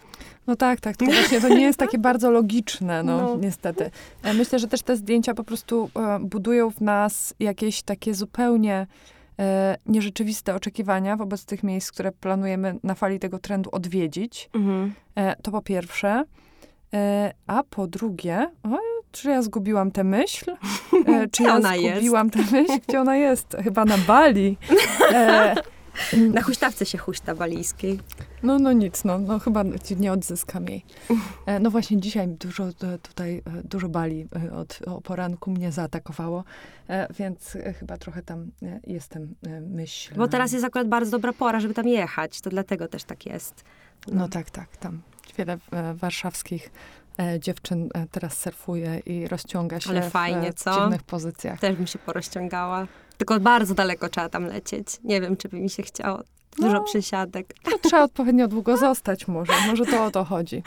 No 0.46 0.56
tak, 0.56 0.80
tak. 0.80 0.96
To 0.96 1.04
właśnie 1.04 1.40
to 1.40 1.48
nie 1.48 1.62
jest 1.62 1.78
takie 1.78 1.98
bardzo 1.98 2.30
logiczne, 2.30 3.02
no, 3.02 3.16
No. 3.16 3.36
niestety. 3.36 3.90
E, 4.22 4.34
Myślę, 4.34 4.58
że 4.58 4.68
też 4.68 4.82
te 4.82 4.96
zdjęcia 4.96 5.34
po 5.34 5.44
prostu 5.44 5.90
e, 5.96 6.18
budują 6.20 6.70
w 6.70 6.80
nas 6.80 7.34
jakieś 7.40 7.82
takie 7.82 8.14
zupełnie 8.14 8.86
e, 9.38 9.76
nierzeczywiste 9.86 10.54
oczekiwania 10.54 11.16
wobec 11.16 11.44
tych 11.44 11.62
miejsc, 11.62 11.92
które 11.92 12.12
planujemy 12.12 12.78
na 12.82 12.94
fali 12.94 13.18
tego 13.18 13.38
trendu 13.38 13.70
odwiedzić. 13.72 14.50
E, 15.16 15.36
to 15.42 15.50
po 15.50 15.62
pierwsze. 15.62 16.24
A 17.46 17.62
po 17.70 17.86
drugie, 17.86 18.50
o, 18.62 18.78
czy 19.14 19.30
ja 19.30 19.42
zgubiłam 19.42 19.90
tę 19.90 20.04
myśl? 20.04 20.50
E, 21.06 21.28
czy 21.32 21.42
ja 21.42 21.54
ona 21.54 21.76
jest? 21.76 21.94
zgubiłam 21.96 22.30
tę 22.30 22.38
myśl? 22.52 22.72
Gdzie 22.88 23.00
ona 23.00 23.16
jest? 23.16 23.56
Chyba 23.64 23.84
na 23.84 23.98
Bali. 23.98 24.56
E, 25.12 25.54
na 26.34 26.42
huśtawce 26.42 26.86
się 26.86 26.98
huśta 26.98 27.34
balijskiej. 27.34 28.00
no, 28.42 28.58
no 28.58 28.72
nic, 28.72 29.04
no, 29.04 29.18
no 29.18 29.38
chyba 29.38 29.64
nie 29.96 30.12
odzyskam 30.12 30.68
jej. 30.68 30.84
E, 31.46 31.60
no 31.60 31.70
właśnie 31.70 32.00
dzisiaj 32.00 32.28
dużo 32.28 32.64
e, 32.64 32.98
tutaj, 33.02 33.36
e, 33.36 33.42
dużo 33.64 33.88
Bali 33.88 34.28
e, 34.48 34.52
od 34.52 34.78
o 34.86 35.00
poranku 35.00 35.50
mnie 35.50 35.72
zaatakowało, 35.72 36.44
e, 36.88 37.12
więc 37.12 37.56
chyba 37.78 37.96
trochę 37.96 38.22
tam 38.22 38.50
jestem 38.86 39.34
myśl. 39.60 40.14
Bo 40.14 40.28
teraz 40.28 40.52
jest 40.52 40.64
akurat 40.64 40.88
bardzo 40.88 41.10
dobra 41.10 41.32
pora, 41.32 41.60
żeby 41.60 41.74
tam 41.74 41.88
jechać, 41.88 42.40
to 42.40 42.50
dlatego 42.50 42.88
też 42.88 43.04
tak 43.04 43.26
jest. 43.26 43.64
No 44.12 44.28
tak, 44.28 44.50
tak, 44.50 44.76
tam 44.76 45.02
wiele 45.38 45.58
warszawskich 45.94 46.70
dziewczyn 47.38 47.88
e, 47.94 48.06
teraz 48.10 48.38
surfuje 48.38 48.98
i 49.06 49.28
rozciąga 49.28 49.80
się 49.80 49.90
Ale 49.90 50.02
w, 50.02 50.12
fajnie, 50.12 50.48
e, 50.48 50.52
w 50.52 50.54
co? 50.54 50.80
dziwnych 50.80 51.02
pozycjach. 51.02 51.60
Też 51.60 51.76
bym 51.76 51.86
się 51.86 51.98
porozciągała. 51.98 52.86
Tylko 53.18 53.40
bardzo 53.40 53.74
daleko 53.74 54.08
trzeba 54.08 54.28
tam 54.28 54.44
lecieć. 54.46 54.86
Nie 55.04 55.20
wiem, 55.20 55.36
czy 55.36 55.48
by 55.48 55.60
mi 55.60 55.70
się 55.70 55.82
chciało. 55.82 56.20
Dużo 56.58 56.72
No. 56.72 56.82
przysiadek. 56.82 57.54
To 57.64 57.78
trzeba 57.78 58.02
odpowiednio 58.02 58.48
długo 58.48 58.76
zostać 58.86 59.28
może, 59.28 59.52
może 59.66 59.86
to 59.86 60.04
o 60.04 60.10
to 60.10 60.24
chodzi. 60.24 60.62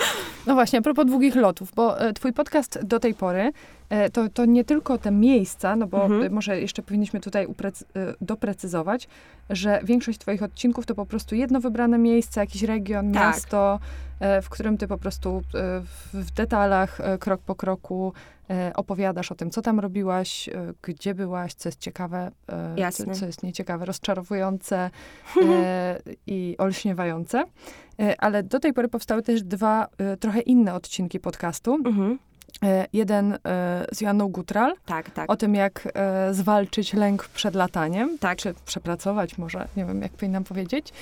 No 0.48 0.54
właśnie, 0.54 0.80
a 0.80 0.82
propos 0.82 1.06
długich 1.06 1.36
lotów, 1.36 1.72
bo 1.76 2.00
e, 2.02 2.14
twój 2.14 2.34
podcast 2.34 2.80
do 2.84 3.00
tej 3.00 3.14
pory 3.14 3.52
e, 3.90 4.10
to, 4.10 4.30
to 4.30 4.46
nie 4.46 4.64
tylko 4.64 4.98
te 4.98 5.12
miejsca, 5.12 5.76
no 5.76 5.88
bo 5.88 6.04
Mhm. 6.06 6.24
e, 6.24 6.30
może 6.30 6.62
jeszcze 6.62 6.82
powinniśmy 6.82 7.20
tutaj 7.20 7.48
uprecy- 7.48 7.84
e, 7.96 8.14
doprecyzować, 8.22 9.08
że 9.50 9.80
większość 9.84 10.20
twoich 10.20 10.44
odcinków 10.44 10.86
to 10.86 10.96
po 10.96 11.06
prostu 11.06 11.36
jedno 11.36 11.60
wybrane 11.60 11.98
miejsce, 11.98 12.40
jakiś 12.40 12.64
region, 12.64 13.12
Tak. 13.12 13.24
miasto, 13.24 13.80
e, 13.84 14.07
w 14.42 14.50
którym 14.50 14.78
ty 14.78 14.88
po 14.88 14.98
prostu 14.98 15.38
e, 15.56 15.82
w, 16.14 16.32
detalach, 16.32 17.02
e, 17.02 17.18
krok 17.18 17.42
po 17.42 17.56
kroku 17.56 18.14
e, 18.50 18.72
opowiadasz 18.76 19.32
o 19.32 19.36
tym, 19.36 19.50
co 19.52 19.62
tam 19.62 19.80
robiłaś, 19.80 20.50
e, 20.50 20.74
gdzie 20.82 21.16
byłaś, 21.16 21.54
co 21.54 21.70
jest 21.70 21.80
ciekawe, 21.80 22.32
e, 22.78 22.92
co, 22.92 23.04
co 23.14 23.26
jest 23.26 23.44
nieciekawe, 23.44 23.86
rozczarowujące 23.86 24.90
e, 25.44 26.00
i 26.28 26.56
olśniewające. 26.58 27.44
E, 28.00 28.22
Ale 28.22 28.44
do 28.44 28.60
tej 28.60 28.74
pory 28.74 28.88
powstały 28.88 29.22
też 29.22 29.44
dwa 29.44 29.88
e, 29.98 30.18
trochę 30.18 30.40
inne 30.40 30.74
odcinki 30.74 31.20
podcastu. 31.20 31.76
Mhm. 31.76 32.20
E, 32.64 32.86
Jeden 32.94 33.34
e, 33.34 33.38
z 33.92 34.02
Joanną 34.02 34.28
Gutral, 34.28 34.74
Tak, 34.86 35.10
tak. 35.12 35.32
o 35.32 35.36
tym, 35.36 35.56
jak 35.56 35.88
e, 35.94 36.34
zwalczyć 36.34 36.94
lęk 36.94 37.28
przed 37.28 37.56
lataniem, 37.56 38.18
Tak. 38.20 38.38
czy 38.38 38.54
przepracować 38.66 39.38
może, 39.38 39.68
nie 39.78 39.86
wiem, 39.86 40.02
jak 40.02 40.12
powinnam 40.12 40.44
powiedzieć. 40.44 40.94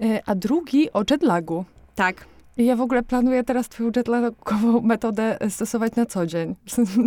E, 0.00 0.22
A 0.26 0.34
drugi 0.34 0.92
o 0.92 1.02
jetlagu. 1.10 1.64
Tak. 1.94 2.24
Ja 2.56 2.76
w 2.76 2.80
ogóle 2.80 3.02
planuję 3.02 3.44
teraz 3.44 3.68
twoją 3.68 3.90
jetlagową 3.96 4.80
metodę 4.80 5.38
stosować 5.48 5.96
na 5.96 6.06
co 6.06 6.26
dzień. 6.26 6.54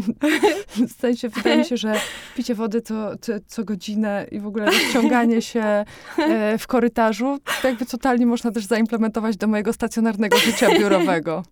W 0.88 0.91
sensie, 0.99 1.29
wydaje 1.29 1.58
mi 1.58 1.65
się, 1.65 1.77
że 1.77 1.93
picie 2.36 2.56
wody 2.56 2.82
co, 2.82 3.17
co, 3.17 3.34
co 3.48 3.63
godzinę 3.63 4.28
i 4.32 4.39
w 4.39 4.48
ogóle 4.48 4.65
rozciąganie 4.65 5.41
się 5.41 5.86
e, 6.17 6.58
w 6.58 6.67
korytarzu, 6.67 7.39
to 7.62 7.67
jakby 7.67 7.86
totalnie 7.86 8.26
można 8.26 8.52
też 8.52 8.65
zaimplementować 8.65 9.38
do 9.38 9.48
mojego 9.48 9.74
stacjonarnego 9.74 10.38
życia 10.38 10.69
biurowego. 10.80 11.43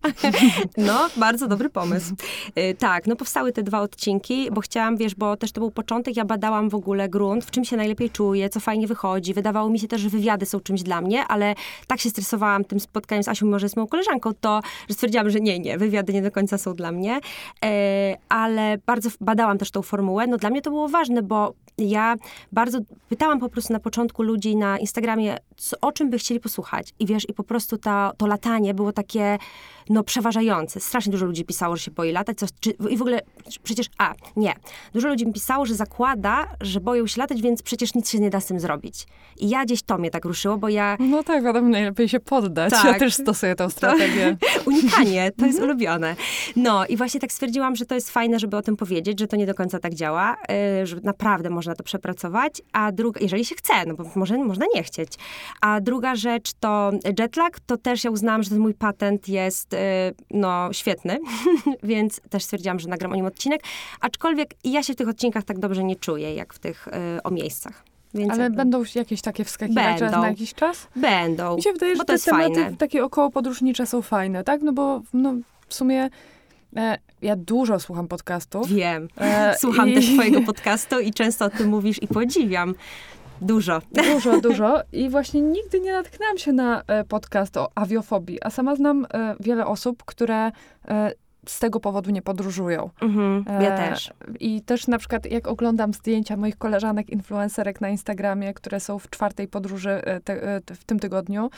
No, 0.76 1.08
bardzo 1.16 1.48
dobry 1.48 1.70
pomysł. 1.70 2.14
Y, 2.58 2.74
tak, 2.78 3.06
no 3.06 3.16
powstały 3.16 3.52
te 3.52 3.62
dwa 3.62 3.80
odcinki, 3.80 4.48
bo 4.52 4.60
chciałam, 4.60 4.96
wiesz, 4.96 5.14
bo 5.14 5.36
też 5.36 5.52
to 5.52 5.60
był 5.60 5.70
początek, 5.70 6.16
ja 6.16 6.24
badałam 6.24 6.68
w 6.68 6.74
ogóle 6.74 7.08
grunt, 7.08 7.44
w 7.44 7.50
czym 7.50 7.64
się 7.64 7.76
najlepiej 7.76 8.10
czuję, 8.10 8.48
co 8.48 8.60
fajnie 8.60 8.86
wychodzi. 8.86 9.34
Wydawało 9.34 9.70
mi 9.70 9.78
się 9.78 9.88
też, 9.88 10.00
że 10.00 10.08
wywiady 10.08 10.46
są 10.46 10.60
czymś 10.60 10.82
dla 10.82 11.00
mnie, 11.00 11.24
ale 11.24 11.54
tak 11.86 12.00
się 12.00 12.10
stresowałam 12.10 12.64
tym 12.64 12.80
spotkaniem 12.80 13.22
z 13.22 13.28
Asią, 13.28 13.46
mimo 13.46 13.58
że 13.58 13.64
jest 13.64 13.76
moją 13.76 13.86
koleżanką, 13.86 14.30
to, 14.40 14.60
że 14.88 14.94
stwierdziłam, 14.94 15.30
że 15.30 15.40
nie, 15.40 15.58
nie, 15.58 15.78
wywiady 15.78 16.12
nie 16.12 16.22
do 16.22 16.30
końca 16.30 16.58
są 16.58 16.74
dla 16.74 16.92
mnie. 16.92 17.20
E, 17.64 18.16
ale 18.28 18.78
bardzo 18.86 19.10
badałam 19.20 19.58
też 19.58 19.70
tą 19.70 19.82
formułę. 19.82 20.26
No 20.26 20.36
dla 20.36 20.50
mnie 20.50 20.62
to 20.62 20.70
było 20.74 20.88
ważne, 20.88 21.22
bo 21.22 21.54
ja 21.78 22.16
bardzo 22.52 22.78
pytałam 23.08 23.40
po 23.40 23.48
prostu 23.48 23.72
na 23.72 23.80
początku 23.80 24.22
ludzi 24.22 24.56
na 24.56 24.78
Instagramie, 24.78 25.36
co, 25.56 25.76
o 25.80 25.92
czym 25.92 26.10
by 26.10 26.18
chcieli 26.18 26.40
posłuchać. 26.40 26.94
I 26.98 27.06
wiesz, 27.06 27.28
i 27.28 27.34
po 27.34 27.44
prostu 27.44 27.78
ta, 27.78 28.12
to 28.16 28.26
latanie 28.26 28.74
było 28.74 28.92
takie, 28.92 29.38
no, 29.88 30.02
przeważające. 30.04 30.80
Strasznie 30.80 31.12
dużo 31.12 31.26
ludzi 31.26 31.44
pisało, 31.44 31.76
że 31.76 31.82
się 31.82 31.90
boi 31.90 32.12
latać. 32.12 32.36
Czy, 32.60 32.70
I 32.70 32.96
w 32.96 33.00
ogóle, 33.02 33.20
przecież, 33.62 33.86
a, 33.98 34.14
nie. 34.36 34.54
Dużo 34.92 35.08
ludzi 35.08 35.26
mi 35.26 35.32
pisało, 35.32 35.66
że 35.66 35.74
zakłada, 35.74 36.46
że 36.60 36.80
boją 36.80 37.06
się 37.06 37.20
latać, 37.20 37.42
więc 37.42 37.62
przecież 37.62 37.94
nic 37.94 38.10
się 38.10 38.18
nie 38.18 38.30
da 38.30 38.40
z 38.40 38.46
tym 38.46 38.60
zrobić. 38.60 39.06
I 39.38 39.48
ja 39.48 39.64
gdzieś 39.64 39.82
to 39.82 39.98
mnie 39.98 40.10
tak 40.10 40.24
ruszyło, 40.24 40.58
bo 40.58 40.68
ja 40.68 40.96
No 41.00 41.22
tak, 41.22 41.44
wiadomo, 41.44 41.68
najlepiej 41.68 42.08
się 42.08 42.20
poddać. 42.20 42.72
Ja 42.72 42.82
Tak. 42.82 42.98
też 42.98 43.14
stosuję 43.14 43.54
tą 43.54 43.70
strategię. 43.70 44.36
unikanie, 44.66 45.30
to 45.30 45.34
Mhm. 45.44 45.48
jest 45.48 45.60
ulubione. 45.62 46.16
No 46.56 46.86
i 46.86 46.96
właśnie 46.96 47.20
tak 47.20 47.32
stwierdziłam, 47.32 47.76
że 47.76 47.86
to 47.86 47.94
jest 47.94 48.10
fajne, 48.10 48.38
żeby 48.38 48.56
o 48.56 48.62
tym 48.62 48.76
powiedzieć, 48.76 49.20
że 49.20 49.26
to 49.26 49.36
nie 49.36 49.46
do 49.46 49.54
końca 49.54 49.78
tak 49.78 49.94
działa, 49.94 50.36
yy, 50.80 50.86
że 50.86 50.96
naprawdę 51.02 51.50
można 51.50 51.74
to 51.74 51.82
przepracować, 51.84 52.62
a 52.72 52.92
druga, 52.92 53.20
jeżeli 53.20 53.44
się 53.44 53.54
chce, 53.54 53.72
no 53.86 53.94
bo 53.94 54.04
może 54.14 54.38
można 54.38 54.66
nie 54.74 54.82
chcieć. 54.82 55.12
A 55.60 55.80
druga 55.80 56.16
rzecz 56.16 56.50
to 56.60 56.90
jetlag, 57.18 57.60
to 57.66 57.76
też 57.76 58.04
ja 58.04 58.10
uznałam, 58.10 58.42
że 58.42 58.50
ten 58.50 58.58
mój 58.58 58.74
patent 58.74 59.28
jest 59.28 59.73
no 60.30 60.68
świetny, 60.72 61.18
więc 61.82 62.20
też 62.30 62.44
stwierdziłam, 62.44 62.78
że 62.80 62.88
nagram 62.88 63.12
o 63.12 63.14
nim 63.16 63.26
odcinek, 63.26 63.60
aczkolwiek 64.00 64.54
ja 64.64 64.82
się 64.82 64.92
w 64.92 64.96
tych 64.96 65.08
odcinkach 65.08 65.44
tak 65.44 65.58
dobrze 65.58 65.84
nie 65.84 65.96
czuję, 65.96 66.34
jak 66.34 66.54
w 66.54 66.58
tych 66.58 66.88
yy, 67.14 67.22
o 67.22 67.30
miejscach. 67.30 67.84
Więc 68.14 68.32
Ale 68.32 68.42
jakby- 68.42 68.56
będą 68.56 68.82
jakieś 68.94 69.22
takie 69.22 69.44
Będą. 70.04 70.20
na 70.20 70.28
jakiś 70.28 70.54
czas? 70.54 70.86
Będą. 70.96 71.56
Mi 71.56 71.62
się 71.62 71.72
wydaje, 71.72 71.92
Bo 71.96 71.98
że 71.98 72.04
te 72.04 72.18
tematy 72.18 72.54
fajne. 72.54 72.76
takie 72.76 73.04
około 73.04 73.30
podróżnicze 73.30 73.86
są 73.86 74.02
fajne, 74.02 74.44
tak? 74.44 74.62
No 74.62 74.72
bo 74.72 75.02
no, 75.12 75.34
w 75.68 75.74
sumie 75.74 76.08
e, 76.76 76.98
ja 77.22 77.36
dużo 77.36 77.80
słucham 77.80 78.08
podcastów. 78.08 78.68
Wiem. 78.68 79.08
E, 79.20 79.54
Słucham 79.60 79.88
i- 79.88 79.94
też 79.94 80.06
twojego 80.12 80.40
podcastu 80.52 81.00
i 81.00 81.12
często 81.12 81.44
o 81.44 81.50
tym 81.50 81.68
mówisz 81.68 82.02
i 82.02 82.08
podziwiam. 82.08 82.74
Dużo. 83.40 83.80
Dużo, 84.14 84.40
dużo. 84.40 84.82
I 84.92 85.10
właśnie 85.10 85.40
nigdy 85.40 85.80
nie 85.80 85.92
natknęłam 85.92 86.38
się 86.38 86.52
na 86.52 86.82
e, 86.86 87.04
podcast 87.04 87.56
o 87.56 87.70
awiofobii, 87.74 88.42
a 88.42 88.50
sama 88.50 88.76
znam 88.76 89.06
e, 89.14 89.36
wiele 89.40 89.66
osób, 89.66 90.04
które 90.04 90.52
e, 90.88 91.12
z 91.46 91.58
tego 91.58 91.80
powodu 91.80 92.10
nie 92.10 92.22
podróżują. 92.22 92.90
Mhm, 93.02 93.62
ja 93.62 93.76
też. 93.76 94.12
I 94.40 94.62
też 94.62 94.86
na 94.86 94.98
przykład 94.98 95.30
jak 95.30 95.48
oglądam 95.48 95.92
zdjęcia 95.94 96.36
moich 96.36 96.58
koleżanek, 96.58 97.10
influencerek 97.10 97.80
na 97.80 97.88
Instagramie, 97.88 98.54
które 98.54 98.80
są 98.80 98.98
w 98.98 99.10
czwartej 99.10 99.48
podróży 99.48 100.02
te, 100.24 100.60
w 100.74 100.84
tym 100.84 100.98
tygodniu, 100.98 101.50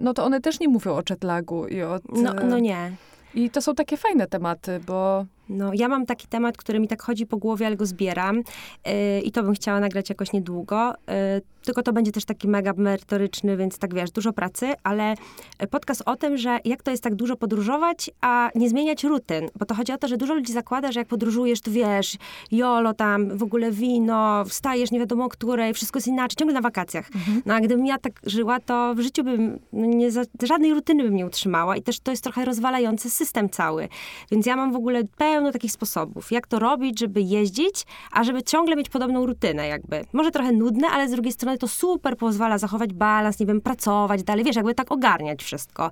no 0.00 0.14
to 0.14 0.24
one 0.24 0.40
też 0.40 0.60
nie 0.60 0.68
mówią 0.68 0.92
o 0.92 1.02
jetlagu 1.10 1.66
i 1.66 1.82
o... 1.82 2.00
No, 2.08 2.34
no 2.34 2.58
nie. 2.58 2.92
I 3.34 3.50
to 3.50 3.62
są 3.62 3.74
takie 3.74 3.96
fajne 3.96 4.26
tematy, 4.26 4.80
bo 4.86 5.26
No, 5.50 5.70
ja 5.74 5.88
mam 5.88 6.06
taki 6.06 6.26
temat, 6.26 6.56
który 6.56 6.80
mi 6.80 6.88
tak 6.88 7.02
chodzi 7.02 7.26
po 7.26 7.36
głowie, 7.36 7.66
ale 7.66 7.76
go 7.76 7.86
zbieram 7.86 8.36
yy, 8.36 9.20
i 9.20 9.32
to 9.32 9.42
bym 9.42 9.54
chciała 9.54 9.80
nagrać 9.80 10.08
jakoś 10.08 10.32
niedługo. 10.32 10.92
Yy, 11.08 11.14
tylko 11.64 11.82
to 11.82 11.92
będzie 11.92 12.12
też 12.12 12.24
taki 12.24 12.48
mega 12.48 12.72
merytoryczny, 12.76 13.56
więc 13.56 13.78
tak 13.78 13.94
wiesz, 13.94 14.10
dużo 14.10 14.32
pracy, 14.32 14.66
ale 14.82 15.14
podcast 15.70 16.02
o 16.06 16.16
tym, 16.16 16.36
że 16.36 16.58
jak 16.64 16.82
to 16.82 16.90
jest 16.90 17.02
tak 17.02 17.14
dużo 17.14 17.36
podróżować, 17.36 18.10
a 18.20 18.50
nie 18.54 18.68
zmieniać 18.68 19.04
rutyn. 19.04 19.48
Bo 19.58 19.66
to 19.66 19.74
chodzi 19.74 19.92
o 19.92 19.98
to, 19.98 20.08
że 20.08 20.16
dużo 20.16 20.34
ludzi 20.34 20.52
zakłada, 20.52 20.92
że 20.92 21.00
jak 21.00 21.08
podróżujesz, 21.08 21.60
to 21.60 21.70
wiesz, 21.70 22.16
jolo 22.52 22.94
tam, 22.94 23.38
w 23.38 23.42
ogóle 23.42 23.70
wino, 23.70 24.44
wstajesz 24.44 24.90
nie 24.90 24.98
wiadomo 24.98 25.24
o 25.24 25.28
której, 25.28 25.74
wszystko 25.74 25.96
jest 25.96 26.08
inaczej, 26.08 26.36
ciągle 26.36 26.54
na 26.54 26.60
wakacjach. 26.60 27.08
No 27.46 27.54
a 27.54 27.60
gdybym 27.60 27.86
ja 27.86 27.98
tak 27.98 28.12
żyła, 28.26 28.60
to 28.60 28.94
w 28.94 29.00
życiu 29.00 29.24
bym 29.24 29.58
nie 29.72 30.10
za, 30.10 30.22
żadnej 30.42 30.74
rutyny 30.74 31.04
bym 31.04 31.14
nie 31.14 31.26
utrzymała 31.26 31.76
i 31.76 31.82
też 31.82 32.00
to 32.00 32.10
jest 32.10 32.22
trochę 32.22 32.44
rozwalający 32.44 33.10
system 33.10 33.50
cały. 33.50 33.88
Więc 34.30 34.46
ja 34.46 34.56
mam 34.56 34.72
w 34.72 34.76
ogóle 34.76 35.04
pełno 35.40 35.52
takich 35.52 35.72
sposobów, 35.72 36.32
jak 36.32 36.46
to 36.46 36.58
robić, 36.58 37.00
żeby 37.00 37.20
jeździć, 37.20 37.86
a 38.12 38.24
żeby 38.24 38.42
ciągle 38.42 38.76
mieć 38.76 38.88
podobną 38.88 39.26
rutynę 39.26 39.66
jakby. 39.66 40.04
Może 40.12 40.30
trochę 40.30 40.52
nudne, 40.52 40.88
ale 40.88 41.08
z 41.08 41.12
drugiej 41.12 41.32
strony 41.32 41.58
to 41.58 41.68
super 41.68 42.16
pozwala 42.16 42.58
zachować 42.58 42.92
balans, 42.92 43.40
nie 43.40 43.46
wiem, 43.46 43.60
pracować 43.60 44.22
dalej, 44.22 44.44
wiesz, 44.44 44.56
jakby 44.56 44.74
tak 44.74 44.92
ogarniać 44.92 45.42
wszystko. 45.42 45.90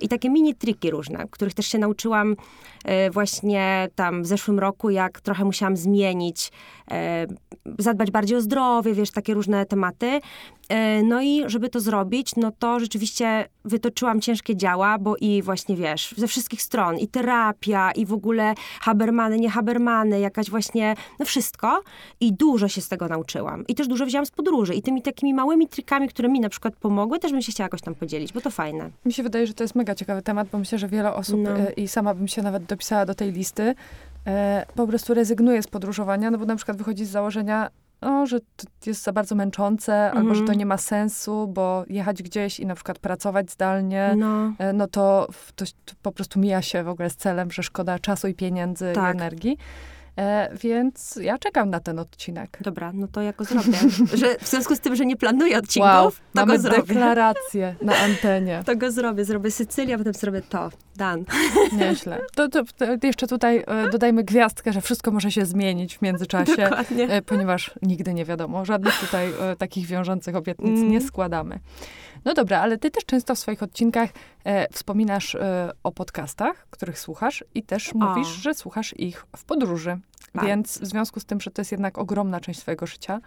I 0.00 0.08
takie 0.08 0.30
mini 0.30 0.54
triki 0.54 0.90
różne, 0.90 1.26
których 1.30 1.54
też 1.54 1.66
się 1.66 1.78
nauczyłam 1.78 2.36
e, 2.84 3.10
właśnie 3.10 3.88
tam 3.94 4.22
w 4.22 4.26
zeszłym 4.26 4.58
roku, 4.58 4.90
jak 4.90 5.20
trochę 5.20 5.44
musiałam 5.44 5.76
zmienić, 5.76 6.52
zadbać 7.78 8.10
bardziej 8.10 8.36
o 8.36 8.40
zdrowie, 8.40 8.94
wiesz, 8.94 9.10
takie 9.10 9.34
różne 9.34 9.66
tematy. 9.66 10.20
E, 10.68 11.02
No 11.02 11.22
i 11.22 11.42
żeby 11.46 11.68
to 11.68 11.80
zrobić, 11.80 12.36
no 12.36 12.52
to 12.58 12.80
rzeczywiście 12.80 13.48
wytoczyłam 13.64 14.20
ciężkie 14.20 14.56
działa, 14.56 14.98
bo 14.98 15.16
i 15.20 15.42
właśnie, 15.42 15.76
wiesz, 15.76 16.14
ze 16.16 16.26
wszystkich 16.26 16.62
stron, 16.62 16.98
i 16.98 17.08
terapia, 17.08 17.92
i 17.92 18.06
w 18.06 18.12
ogóle 18.12 18.54
habermany, 18.80 19.38
nie 19.38 19.50
habermany, 19.50 20.20
jakaś 20.20 20.50
właśnie, 20.50 20.94
no 21.18 21.26
wszystko. 21.26 21.82
I 22.20 22.32
dużo 22.32 22.68
się 22.68 22.80
z 22.80 22.88
tego 22.88 23.08
nauczyłam. 23.08 23.66
I 23.68 23.74
też 23.74 23.88
dużo 23.88 24.06
wzięłam 24.06 24.26
z 24.26 24.30
podróży. 24.30 24.74
I 24.74 24.82
tymi 24.82 25.02
takimi 25.02 25.34
małymi 25.34 25.68
trikami, 25.68 26.08
które 26.08 26.28
mi 26.28 26.40
na 26.40 26.48
przykład 26.48 26.76
pomogły, 26.76 27.18
też 27.18 27.32
bym 27.32 27.42
się 27.42 27.52
chciała 27.52 27.64
jakoś 27.66 27.80
tam 27.80 27.94
podzielić, 27.94 28.32
bo 28.32 28.40
to 28.40 28.50
fajne. 28.50 28.90
mi 29.04 29.12
się 29.12 29.22
wydaje, 29.22 29.46
że 29.46 29.54
to 29.54 29.64
jest 29.64 29.74
mega 29.74 29.94
ciekawy 29.94 30.22
temat, 30.22 30.48
bo 30.52 30.58
myślę, 30.58 30.78
że 30.78 30.88
wiele 30.88 31.14
osób 31.14 31.40
No. 31.42 31.50
e, 31.50 31.72
i 31.72 31.88
sama 31.88 32.14
bym 32.14 32.28
się 32.28 32.42
nawet 32.42 32.64
dopisała 32.64 33.06
do 33.06 33.14
tej 33.14 33.32
listy, 33.32 33.74
e, 34.26 34.66
po 34.74 34.86
prostu 34.86 35.14
rezygnuje 35.14 35.62
z 35.62 35.66
podróżowania, 35.66 36.30
no 36.30 36.38
bo 36.38 36.44
na 36.44 36.56
przykład 36.56 36.76
wychodzi 36.76 37.04
z 37.04 37.10
założenia, 37.10 37.70
o, 38.00 38.26
że 38.26 38.40
to 38.40 38.46
jest 38.90 39.02
za 39.02 39.12
bardzo 39.12 39.34
męczące, 39.34 40.10
albo 40.10 40.28
że 40.34 40.40
to 40.40 40.40
Mhm. 40.40 40.58
nie 40.58 40.66
ma 40.66 40.76
sensu, 40.76 41.48
bo 41.48 41.84
jechać 41.88 42.22
gdzieś 42.22 42.60
i 42.60 42.66
na 42.66 42.74
przykład 42.74 42.98
pracować 42.98 43.50
zdalnie, 43.50 44.14
No. 44.16 44.52
e, 44.58 44.72
no 44.72 44.86
to, 44.86 45.28
to, 45.56 45.64
to 45.84 45.94
po 46.02 46.12
prostu 46.12 46.40
mija 46.40 46.62
się 46.62 46.84
w 46.84 46.88
ogóle 46.88 47.10
z 47.10 47.16
celem, 47.16 47.50
że 47.50 47.62
szkoda 47.62 47.98
czasu 47.98 48.28
i 48.28 48.34
pieniędzy 48.34 48.92
Tak. 48.94 49.14
i 49.14 49.18
energii. 49.18 49.56
E, 50.18 50.50
więc 50.56 51.18
ja 51.22 51.38
czekam 51.38 51.70
na 51.70 51.80
ten 51.80 51.98
odcinek. 51.98 52.58
Dobra, 52.60 52.92
no 52.94 53.08
to 53.08 53.22
ja 53.22 53.32
go 53.32 53.44
zrobię. 53.44 53.72
że 54.20 54.36
w 54.40 54.48
związku 54.48 54.76
z 54.76 54.80
tym, 54.80 54.96
że 54.96 55.06
nie 55.06 55.16
planuję 55.16 55.58
odcinków, 55.58 55.90
Wow, 55.90 56.10
to 56.10 56.16
mamy 56.34 56.56
go 56.56 56.62
zrobię. 56.62 56.82
deklarację 56.82 57.74
na 57.82 57.96
antenie. 57.96 58.62
To 58.66 58.76
go 58.76 58.90
zrobię. 58.92 59.24
Zrobię 59.24 59.50
Sycylię, 59.50 59.94
a 59.94 59.98
potem 59.98 60.14
zrobię 60.14 60.42
to. 60.42 60.70
Dan. 60.96 61.24
Nieźle. 61.78 62.20
To, 62.34 62.48
to, 62.48 62.62
to 62.78 63.06
jeszcze 63.06 63.26
tutaj 63.26 63.64
e, 63.66 63.90
dodajmy 63.90 64.24
gwiazdkę, 64.24 64.72
że 64.72 64.80
wszystko 64.80 65.10
może 65.10 65.30
się 65.30 65.44
zmienić 65.46 65.98
w 65.98 66.02
międzyczasie, 66.02 66.56
Dokładnie. 66.56 67.08
e, 67.08 67.22
ponieważ 67.22 67.70
nigdy 67.82 68.14
nie 68.14 68.24
wiadomo. 68.24 68.64
Żadnych 68.64 68.94
tutaj 69.00 69.28
e, 69.40 69.56
takich 69.56 69.86
wiążących 69.86 70.36
obietnic 70.36 70.78
Mm. 70.78 70.90
nie 70.90 71.00
składamy. 71.00 71.58
No 72.24 72.34
dobra, 72.34 72.60
ale 72.60 72.78
ty 72.78 72.90
też 72.90 73.04
często 73.04 73.34
w 73.34 73.38
swoich 73.38 73.62
odcinkach 73.62 74.10
e, 74.44 74.72
wspominasz 74.72 75.34
e, 75.34 75.70
o 75.82 75.92
podcastach, 75.92 76.66
których 76.70 76.98
słuchasz 76.98 77.44
i 77.54 77.62
też 77.62 77.94
mówisz, 77.94 78.28
że 78.28 78.54
słuchasz 78.54 78.94
ich 78.98 79.26
w 79.36 79.44
podróży. 79.44 79.98
Tak. 80.32 80.44
Więc 80.44 80.78
w 80.78 80.86
związku 80.86 81.20
z 81.20 81.24
tym, 81.24 81.40
że 81.40 81.50
to 81.50 81.60
jest 81.60 81.72
jednak 81.72 81.98
ogromna 81.98 82.40
część 82.40 82.60
twojego 82.60 82.86
życia, 82.86 83.20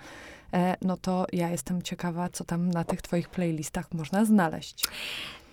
e, 0.53 0.75
no 0.81 0.97
to 0.97 1.25
ja 1.33 1.49
jestem 1.49 1.81
ciekawa, 1.81 2.29
co 2.29 2.43
tam 2.43 2.69
na 2.69 2.83
tych 2.83 3.01
twoich 3.01 3.29
playlistach 3.29 3.93
można 3.93 4.25
znaleźć. 4.25 4.87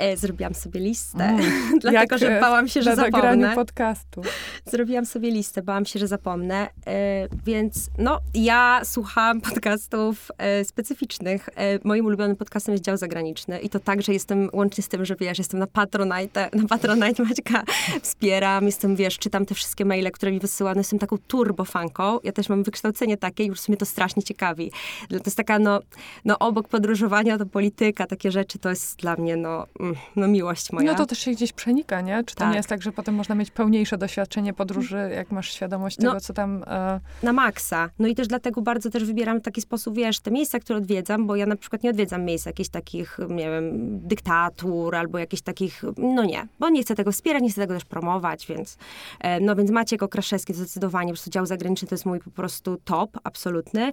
E, 0.01 0.17
zrobiłam 0.17 0.55
sobie 0.55 0.81
listę, 0.81 1.25
Mm. 1.25 1.79
dlatego 1.81 2.19
że 2.19 2.41
bałam 2.41 2.69
się, 2.69 2.83
że 2.83 2.91
Na 2.91 2.97
zapomnę. 2.97 3.55
podcastu. 3.55 4.23
Zrobiłam 4.67 5.07
sobie 5.07 5.31
listę, 5.31 5.63
bałam 5.63 5.87
się, 5.87 5.99
że 5.99 6.07
zapomnę, 6.07 6.69
e, 6.87 7.29
więc 7.47 7.91
no, 7.99 8.21
ja 8.35 8.81
słucham 8.85 9.41
podcastów 9.51 10.33
e, 10.39 10.65
specyficznych. 10.65 11.49
E, 11.57 11.79
moim 11.85 12.07
ulubionym 12.07 12.37
podcastem 12.37 12.73
jest 12.73 12.85
Dział 12.85 12.97
Zagraniczny 12.97 13.61
i 13.61 13.69
to 13.69 13.81
także 13.81 14.13
jestem, 14.13 14.51
łącznie 14.53 14.85
z 14.85 14.89
tym, 14.89 15.05
że 15.05 15.17
wiesz, 15.17 15.39
jestem 15.39 15.61
na 15.61 15.67
Patronite, 15.67 16.49
na 16.53 16.69
Patronite 16.69 17.23
Maćka 17.25 17.63
wspieram, 18.03 18.67
jestem, 18.67 18.97
wiesz, 18.97 19.19
czytam 19.19 19.47
te 19.47 19.55
wszystkie 19.55 19.85
maile, 19.85 20.11
które 20.11 20.33
mi 20.33 20.39
wysyła, 20.41 20.75
no 20.75 20.81
jestem 20.81 20.99
taką 20.99 21.17
turbofanką, 21.19 22.19
ja 22.25 22.33
też 22.33 22.49
mam 22.49 22.63
wykształcenie 22.63 23.17
takie 23.17 23.45
i 23.45 23.47
już 23.47 23.69
mnie 23.69 23.77
to 23.77 23.87
strasznie 23.87 24.23
ciekawi. 24.23 24.71
To 25.09 25.17
jest 25.27 25.37
taka, 25.37 25.59
no, 25.59 25.81
no 26.25 26.39
obok 26.39 26.69
podróżowania 26.69 27.39
to 27.39 27.47
polityka, 27.47 28.07
takie 28.07 28.33
rzeczy, 28.33 28.59
to 28.59 28.71
jest 28.71 28.97
dla 28.97 29.17
mnie, 29.17 29.37
no, 29.37 29.67
mm, 29.81 29.89
no 30.16 30.29
miłość 30.29 30.72
moja. 30.72 30.92
No 30.92 30.98
to 30.98 31.07
też 31.07 31.18
się 31.18 31.31
gdzieś 31.31 31.53
przenika, 31.53 32.00
nie? 32.00 32.24
Czy 32.24 32.35
to 32.35 32.38
Tak. 32.38 32.50
nie 32.50 32.57
jest 32.57 32.68
tak, 32.68 32.83
że 32.83 32.92
potem 32.92 33.14
można 33.14 33.35
mieć 33.35 33.50
pełniejsze 33.50 33.98
doświadczenie 33.98 34.53
podróży, 34.53 35.11
jak 35.14 35.31
masz 35.31 35.53
świadomość 35.55 35.98
No. 35.98 36.09
tego, 36.11 36.20
co 36.20 36.33
tam... 36.33 36.64
E, 36.66 37.00
na 37.22 37.33
maksa. 37.33 37.90
No 37.98 38.09
i 38.09 38.14
też 38.14 38.29
dlatego 38.29 38.62
bardzo 38.62 38.90
też 38.90 39.05
wybieram 39.05 39.40
w 39.40 39.42
taki 39.42 39.61
sposób, 39.61 39.94
wiesz, 39.96 40.20
te 40.20 40.31
miejsca, 40.31 40.59
które 40.61 40.79
odwiedzam, 40.79 41.26
bo 41.26 41.37
ja 41.37 41.46
na 41.46 41.57
przykład 41.57 41.83
nie 41.83 41.90
odwiedzam 41.90 42.24
miejsc 42.24 42.46
jakichś 42.46 42.68
takich, 42.68 43.18
nie 43.29 43.50
wiem, 43.50 43.70
dyktatur 44.09 44.94
albo 44.96 45.18
jakichś 45.18 45.42
takich, 45.42 45.83
no 45.98 46.24
nie, 46.24 46.46
bo 46.59 46.68
nie 46.68 46.83
chcę 46.83 46.94
tego 46.94 47.12
wspierać, 47.12 47.42
nie 47.42 47.50
chcę 47.50 47.61
tego 47.61 47.74
też 47.74 47.85
promować, 47.85 48.46
więc 48.46 48.76
e, 49.20 49.40
no 49.40 49.57
więc 49.57 49.70
Maciek 49.70 50.03
Okraszewski 50.03 50.55
zdecydowanie, 50.55 51.07
po 51.09 51.14
prostu 51.14 51.31
dział 51.31 51.46
zagraniczny 51.46 51.88
to 51.88 51.94
jest 51.94 52.07
mój 52.07 52.20
po 52.20 52.31
prostu 52.31 52.76
top, 52.85 53.18
absolutny. 53.24 53.90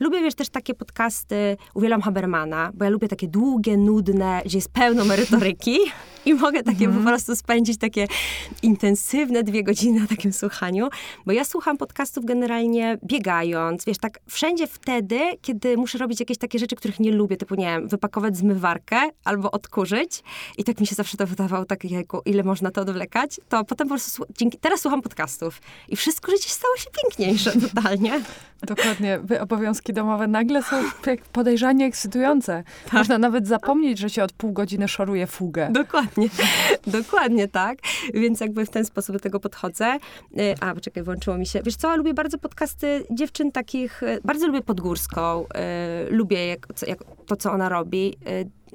Lubię, 0.00 0.20
wiesz, 0.20 0.34
też 0.34 0.48
takie 0.48 0.74
podcasty, 0.74 1.56
uwielbiam 1.74 2.00
Habermana, 2.02 2.70
bo 2.74 2.84
ja 2.84 2.90
lubię 2.90 3.08
takie 3.08 3.28
długie, 3.28 3.76
nudne, 3.76 4.42
gdzie 4.44 4.58
jest 4.58 4.72
pełno 4.72 5.04
merytoryki 5.04 5.37
Ricky. 5.40 5.92
I 6.28 6.34
mogę 6.34 6.62
takie 6.62 6.88
po 6.88 7.00
prostu 7.00 7.36
spędzić 7.36 7.78
takie 7.78 8.06
intensywne 8.62 9.42
dwie 9.42 9.64
godziny 9.64 10.00
na 10.00 10.06
takim 10.06 10.32
słuchaniu, 10.32 10.88
bo 11.26 11.32
ja 11.32 11.44
słucham 11.44 11.76
podcastów 11.76 12.24
generalnie 12.24 12.98
biegając, 13.04 13.84
wiesz, 13.84 13.98
tak 13.98 14.18
wszędzie 14.28 14.66
wtedy, 14.66 15.20
kiedy 15.42 15.76
muszę 15.76 15.98
robić 15.98 16.20
jakieś 16.20 16.38
takie 16.38 16.58
rzeczy, 16.58 16.76
których 16.76 17.00
nie 17.00 17.12
lubię, 17.12 17.36
typu, 17.36 17.54
nie 17.54 17.64
wiem, 17.64 17.88
wypakować 17.88 18.36
zmywarkę 18.36 18.96
albo 19.24 19.50
odkurzyć 19.50 20.22
i 20.58 20.64
tak 20.64 20.80
mi 20.80 20.86
się 20.86 20.94
zawsze 20.94 21.16
to 21.16 21.26
wydawało, 21.26 21.64
tak, 21.64 21.84
jejku, 21.84 22.20
ile 22.24 22.42
można 22.42 22.70
to 22.70 22.80
odwlekać, 22.80 23.40
to 23.48 23.64
potem 23.64 23.88
po 23.88 23.94
prostu, 23.94 24.24
dzięki, 24.38 24.58
teraz 24.58 24.80
słucham 24.80 25.02
podcastów 25.02 25.60
i 25.88 25.96
wszystko 25.96 26.32
życie 26.32 26.50
stało 26.50 26.76
się 26.76 26.90
piękniejsze 27.02 27.52
totalnie. 27.68 28.20
dokładnie, 28.62 29.20
obowiązki 29.40 29.92
domowe 29.92 30.26
nagle 30.26 30.62
są 30.62 30.76
podejrzanie 31.32 31.86
ekscytujące. 31.86 32.64
Tak. 32.84 32.92
Można 32.92 33.18
nawet 33.18 33.46
zapomnieć, 33.46 33.98
że 33.98 34.10
się 34.10 34.22
od 34.22 34.32
pół 34.32 34.52
godziny 34.52 34.88
szoruje 34.88 35.26
fugę. 35.26 35.68
Dokładnie, 35.72 36.17
dokładnie 36.86 37.48
tak. 37.48 37.78
Więc 38.14 38.40
jakby 38.40 38.66
w 38.66 38.70
ten 38.70 38.84
sposób 38.84 39.16
do 39.16 39.20
tego 39.20 39.40
podchodzę. 39.40 39.98
Y, 40.38 40.54
A, 40.60 40.74
poczekaj, 40.74 41.02
włączyło 41.02 41.38
mi 41.38 41.46
się. 41.46 41.62
Wiesz 41.62 41.76
co, 41.76 41.96
lubię 41.96 42.14
bardzo 42.14 42.38
podcasty 42.38 43.04
dziewczyn 43.10 43.52
takich, 43.52 44.02
y, 44.02 44.20
bardzo 44.24 44.46
lubię 44.46 44.62
Podgórską, 44.62 45.44
y, 45.44 46.10
lubię 46.10 46.46
jak, 46.46 46.66
jak, 46.86 46.98
to, 47.26 47.36
co 47.36 47.52
ona 47.52 47.68
robi. 47.68 48.14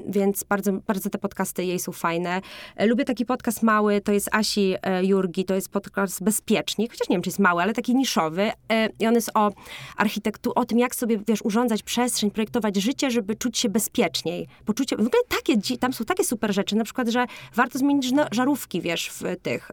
Więc 0.07 0.43
bardzo, 0.43 0.73
bardzo 0.73 1.09
te 1.09 1.17
podcasty 1.17 1.65
jej 1.65 1.79
są 1.79 1.91
fajne. 1.91 2.41
E, 2.75 2.85
Lubię 2.85 3.05
taki 3.05 3.25
podcast 3.25 3.63
mały, 3.63 4.01
to 4.01 4.11
jest 4.11 4.29
Asi 4.31 4.75
e, 4.81 5.05
Jurgi, 5.05 5.45
to 5.45 5.55
jest 5.55 5.69
podcast 5.69 6.23
Bezpiecznik, 6.23 6.91
chociaż 6.91 7.09
nie 7.09 7.15
wiem, 7.15 7.21
czy 7.21 7.29
jest 7.29 7.39
mały, 7.39 7.61
ale 7.61 7.73
taki 7.73 7.95
niszowy. 7.95 8.51
E, 8.71 8.89
I 8.99 9.07
on 9.07 9.13
jest 9.13 9.31
o 9.33 9.51
architekturze, 9.97 10.55
o 10.55 10.65
tym, 10.65 10.79
jak 10.79 10.95
sobie, 10.95 11.19
wiesz, 11.27 11.41
urządzać 11.41 11.83
przestrzeń, 11.83 12.31
projektować 12.31 12.75
życie, 12.75 13.11
żeby 13.11 13.35
czuć 13.35 13.57
się 13.57 13.69
bezpieczniej. 13.69 14.47
Poczucie, 14.65 14.95
w 14.95 15.07
ogóle 15.07 15.23
takie, 15.29 15.77
tam 15.77 15.93
są 15.93 16.05
takie 16.05 16.23
super 16.23 16.53
rzeczy, 16.53 16.75
na 16.75 16.83
przykład, 16.83 17.07
że 17.07 17.25
warto 17.55 17.79
zmienić 17.79 18.13
żarówki, 18.31 18.81
wiesz, 18.81 19.09
w 19.09 19.21
tych, 19.41 19.71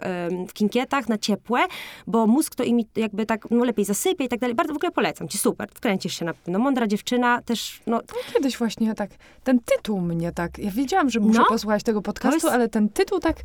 w 0.48 0.52
kinkietach 0.52 1.08
na 1.08 1.18
ciepłe, 1.18 1.60
bo 2.06 2.26
mózg 2.26 2.54
to 2.54 2.64
imi 2.64 2.86
jakby 2.96 3.26
tak, 3.26 3.50
no 3.50 3.64
lepiej 3.64 3.84
zasypie 3.84 4.24
i 4.24 4.28
tak 4.28 4.40
dalej. 4.40 4.56
Bardzo 4.56 4.72
w 4.72 4.76
ogóle 4.76 4.92
polecam 4.92 5.28
ci, 5.28 5.38
super, 5.38 5.68
wkręcisz 5.74 6.18
się 6.18 6.24
na 6.24 6.34
pewno. 6.34 6.58
Mądra 6.58 6.86
dziewczyna, 6.86 7.42
też, 7.42 7.80
no, 7.86 8.00
Kiedyś 8.34 8.56
właśnie 8.58 8.94
tak, 8.94 9.10
ten 9.44 9.60
tytuł 9.60 10.00
mnie 10.10 10.32
tak, 10.32 10.58
ja 10.58 10.70
wiedziałam, 10.70 11.10
że 11.10 11.20
muszę 11.20 11.38
No. 11.40 11.46
posłuchać 11.48 11.82
tego 11.82 12.02
podcastu, 12.02 12.36
jest- 12.36 12.54
ale 12.54 12.68
ten 12.68 12.88
tytuł 12.88 13.20
tak, 13.20 13.36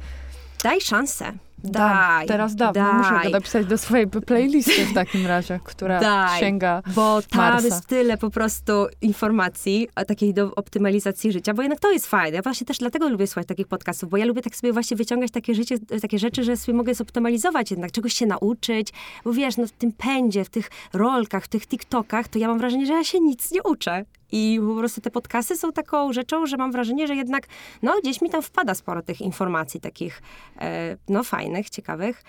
daj 0.64 0.82
szansę. 0.82 1.32
Daj, 1.64 2.28
teraz 2.28 2.56
dam, 2.56 2.74
daj. 2.74 2.94
muszę 2.94 3.20
go 3.24 3.30
dopisać 3.30 3.66
do 3.66 3.78
swojej 3.78 4.08
playlisty 4.08 4.86
w 4.86 4.94
takim 4.94 5.26
razie, 5.28 5.60
która 5.64 6.00
Daj. 6.00 6.40
sięga 6.40 6.82
Bo 6.96 7.22
tam 7.22 7.40
Marsa. 7.40 7.68
jest 7.68 7.86
tyle 7.88 8.18
po 8.18 8.30
prostu 8.30 8.88
informacji, 9.02 9.88
a 9.96 10.06
takiej 10.06 10.34
do 10.34 10.56
optymalizacji 10.56 11.32
życia, 11.32 11.54
bo 11.54 11.62
jednak 11.62 11.80
to 11.80 11.92
jest 11.92 12.08
fajne. 12.08 12.36
Ja 12.36 12.42
właśnie 12.42 12.68
też 12.68 12.78
dlatego 12.78 13.10
lubię 13.10 13.28
słuchać 13.28 13.48
takich 13.48 13.68
podcastów, 13.68 14.10
bo 14.10 14.18
ja 14.18 14.26
lubię 14.26 14.42
tak 14.42 14.56
sobie 14.56 14.74
właśnie 14.74 14.98
wyciągać 14.98 15.32
takie, 15.32 15.56
życie, 15.56 15.76
takie 16.02 16.20
rzeczy, 16.20 16.44
że 16.44 16.58
sobie 16.58 16.78
mogę 16.78 16.94
zoptymalizować 16.94 17.72
jednak, 17.72 17.92
czegoś 17.92 18.14
się 18.14 18.26
nauczyć, 18.26 18.94
bo 19.24 19.34
wiesz, 19.34 19.58
no 19.58 19.68
w 19.68 19.72
tym 19.72 19.92
pędzie, 19.92 20.46
w 20.46 20.50
tych 20.50 20.70
rolkach, 20.94 21.44
w 21.44 21.48
tych 21.48 21.68
TikTokach, 21.68 22.28
to 22.28 22.40
ja 22.40 22.48
mam 22.48 22.58
wrażenie, 22.58 22.86
że 22.86 22.94
ja 22.94 23.04
się 23.04 23.20
nic 23.20 23.52
nie 23.52 23.64
uczę. 23.64 24.06
I 24.32 24.60
po 24.68 24.76
prostu 24.76 25.02
te 25.02 25.12
podcasty 25.12 25.58
są 25.58 25.72
taką 25.72 26.14
rzeczą, 26.14 26.46
że 26.46 26.58
mam 26.58 26.72
wrażenie, 26.72 27.08
że 27.08 27.16
jednak, 27.16 27.48
no 27.82 27.94
gdzieś 28.02 28.22
mi 28.22 28.30
tam 28.30 28.42
wpada 28.42 28.74
sporo 28.76 29.02
tych 29.02 29.22
informacji 29.22 29.82
takich, 29.82 30.22
e, 30.60 30.98
no 31.10 31.24
fajnych, 31.24 31.45
ciekawych. 31.70 32.24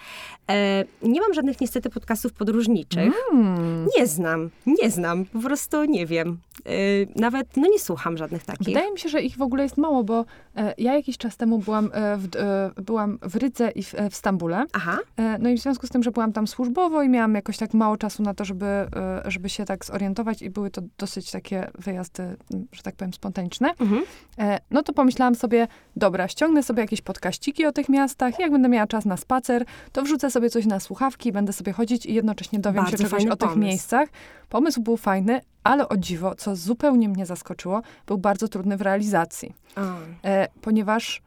E, 0.50 0.84
nie 1.02 1.20
mam 1.20 1.34
żadnych 1.34 1.60
niestety 1.60 1.90
podcastów 1.90 2.32
podróżniczych. 2.32 3.14
Hmm. 3.30 3.86
Nie 3.98 4.06
znam, 4.06 4.50
nie 4.66 4.90
znam, 4.90 5.24
po 5.24 5.40
prostu 5.40 5.84
nie 5.84 6.06
wiem. 6.06 6.38
Yy, 6.64 6.72
nawet, 7.16 7.56
no 7.56 7.68
nie 7.68 7.78
słucham 7.78 8.16
żadnych 8.16 8.44
takich. 8.44 8.66
Wydaje 8.66 8.92
mi 8.92 8.98
się, 8.98 9.08
że 9.08 9.22
ich 9.22 9.36
w 9.36 9.42
ogóle 9.42 9.62
jest 9.62 9.76
mało, 9.76 10.04
bo 10.04 10.24
e, 10.56 10.74
ja 10.78 10.94
jakiś 10.94 11.18
czas 11.18 11.36
temu 11.36 11.58
byłam, 11.58 11.90
e, 11.92 12.16
w, 12.16 12.28
e, 12.36 12.82
byłam 12.82 13.18
w 13.22 13.36
Rydze 13.36 13.70
i 13.70 13.82
w, 13.82 13.94
e, 13.94 14.10
w 14.10 14.16
Stambule. 14.16 14.64
Aha, 14.72 14.98
E, 15.16 15.38
No 15.38 15.48
i 15.48 15.58
w 15.58 15.60
związku 15.60 15.86
z 15.86 15.90
tym, 15.90 16.02
że 16.02 16.10
byłam 16.10 16.32
tam 16.32 16.46
służbowo 16.46 17.02
i 17.02 17.08
miałam 17.08 17.34
jakoś 17.34 17.58
tak 17.58 17.74
mało 17.74 17.96
czasu 17.96 18.22
na 18.22 18.34
to, 18.34 18.44
żeby, 18.44 18.66
e, 18.66 19.22
żeby 19.24 19.48
się 19.48 19.64
tak 19.64 19.84
zorientować 19.84 20.42
i 20.42 20.50
były 20.50 20.70
to 20.70 20.82
dosyć 20.98 21.30
takie 21.30 21.70
wyjazdy, 21.78 22.36
że 22.72 22.82
tak 22.82 22.96
powiem, 22.96 23.12
spontaniczne, 23.12 23.74
mhm. 23.78 24.02
e, 24.38 24.58
no 24.70 24.82
to 24.82 24.92
pomyślałam 24.92 25.34
sobie, 25.34 25.68
dobra, 25.96 26.28
ściągnę 26.28 26.62
sobie 26.62 26.80
jakieś 26.80 27.00
podkaściki 27.00 27.66
o 27.66 27.72
tych 27.72 27.88
miastach, 27.88 28.38
jak 28.38 28.52
będę 28.52 28.68
miała 28.68 28.86
czas 28.86 29.04
na 29.04 29.16
spacer, 29.16 29.64
to 29.92 30.02
wrzucę 30.02 30.30
sobie 30.30 30.50
coś 30.50 30.66
na 30.66 30.80
słuchawki, 30.80 31.32
będę 31.32 31.52
sobie 31.52 31.72
chodzić 31.72 32.06
i 32.06 32.14
jednocześnie 32.14 32.58
dowiem 32.58 32.84
Bardzo 32.84 32.96
się 32.96 33.04
czegoś 33.04 33.26
o 33.26 33.36
tych 33.36 33.56
miejscach. 33.56 34.08
Pomysł 34.48 34.82
był 34.82 34.96
fajny, 34.96 35.40
ale 35.64 35.88
o 35.88 35.96
dziwo, 35.96 36.34
co 36.34 36.56
zupełnie 36.56 37.08
mnie 37.08 37.26
zaskoczyło, 37.26 37.82
był 38.06 38.18
bardzo 38.18 38.48
trudny 38.48 38.76
w 38.76 38.80
realizacji. 38.80 39.54
E, 40.24 40.48
ponieważ 40.60 41.22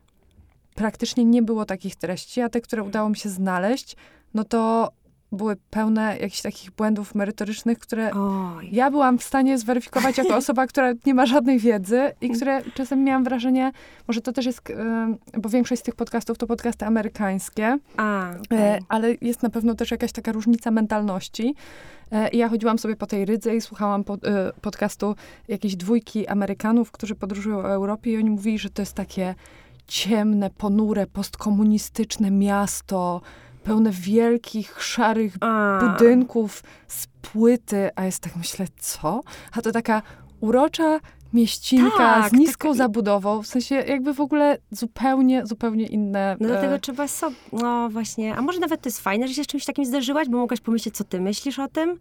praktycznie 0.75 1.25
nie 1.25 1.41
było 1.41 1.65
takich 1.65 1.95
treści, 1.95 2.41
a 2.41 2.49
te, 2.49 2.61
które 2.61 2.83
udało 2.83 3.09
mi 3.09 3.17
się 3.17 3.29
znaleźć, 3.29 3.95
no 4.33 4.43
to 4.43 4.91
były 5.31 5.55
pełne 5.69 6.17
jakichś 6.17 6.41
takich 6.41 6.71
błędów 6.71 7.15
merytorycznych, 7.15 7.79
które 7.79 8.11
oj. 8.13 8.69
ja 8.71 8.91
byłam 8.91 9.17
w 9.17 9.23
stanie 9.23 9.57
zweryfikować 9.57 10.17
jako 10.17 10.35
osoba, 10.43 10.67
która 10.67 10.93
nie 11.05 11.13
ma 11.13 11.25
żadnej 11.25 11.59
wiedzy 11.59 12.11
i 12.21 12.29
które 12.29 12.61
czasem 12.73 13.03
miałam 13.03 13.23
wrażenie, 13.23 13.71
może 14.07 14.21
to 14.21 14.31
też 14.33 14.45
jest, 14.45 14.61
bo 15.37 15.49
większość 15.49 15.81
z 15.81 15.83
tych 15.83 15.95
podcastów 15.95 16.37
to 16.37 16.47
podcasty 16.47 16.85
amerykańskie, 16.85 17.77
A, 17.97 18.29
E, 18.29 18.39
okej. 18.39 18.81
ale 18.89 19.15
jest 19.21 19.43
na 19.43 19.49
pewno 19.49 19.75
też 19.75 19.91
jakaś 19.91 20.11
taka 20.11 20.31
różnica 20.31 20.71
mentalności. 20.71 21.55
E, 22.11 22.29
I 22.29 22.37
ja 22.37 22.49
chodziłam 22.49 22.79
sobie 22.79 22.95
po 22.95 23.05
tej 23.07 23.25
Rydze 23.25 23.55
i 23.55 23.61
słuchałam 23.61 24.03
po, 24.03 24.13
e, 24.13 24.17
podcastu 24.61 25.15
jakiejś 25.47 25.75
dwójki 25.75 26.27
Amerykanów, 26.27 26.91
którzy 26.91 27.15
podróżują 27.15 27.57
o 27.57 27.71
Europie 27.71 28.11
i 28.11 28.17
oni 28.17 28.29
mówili, 28.29 28.59
że 28.59 28.69
to 28.69 28.81
jest 28.81 28.93
takie 28.93 29.35
ciemne, 29.87 30.49
ponure, 30.49 31.07
postkomunistyczne 31.07 32.31
miasto, 32.31 33.21
pełne 33.69 33.91
wielkich, 33.91 34.83
szarych 34.83 35.33
A, 35.41 35.79
budynków 35.81 36.63
z 36.87 37.07
płyty, 37.07 37.89
a 37.95 38.05
jest 38.05 38.19
tak 38.19 38.35
myślę, 38.35 38.65
co? 38.79 39.21
A 39.51 39.61
to 39.61 39.71
taka 39.71 40.01
urocza 40.39 40.99
mieścinka 41.33 41.97
Tak, 41.97 42.29
z 42.29 42.33
niską 42.33 42.67
taka- 42.67 42.77
zabudową, 42.77 43.41
w 43.41 43.47
sensie 43.47 43.75
jakby 43.75 44.13
w 44.13 44.21
ogóle 44.21 44.57
zupełnie, 44.71 45.45
zupełnie 45.45 45.85
inne... 45.85 46.37
No 46.39 46.47
e, 46.47 46.51
dlatego 46.51 46.79
trzeba 46.79 47.07
sobie, 47.07 47.35
no 47.53 47.89
właśnie, 47.89 48.35
a 48.35 48.41
może 48.41 48.59
nawet 48.59 48.81
to 48.81 48.89
jest 48.89 48.99
fajne, 48.99 49.27
że 49.27 49.33
się 49.33 49.43
z 49.43 49.47
czymś 49.47 49.65
takim 49.65 49.85
zderzyłaś, 49.85 50.29
bo 50.29 50.37
mogłaś 50.37 50.61
pomyśleć, 50.61 50.95
co 50.95 51.03
ty 51.03 51.21
myślisz 51.21 51.59
o 51.59 51.67
tym, 51.67 51.99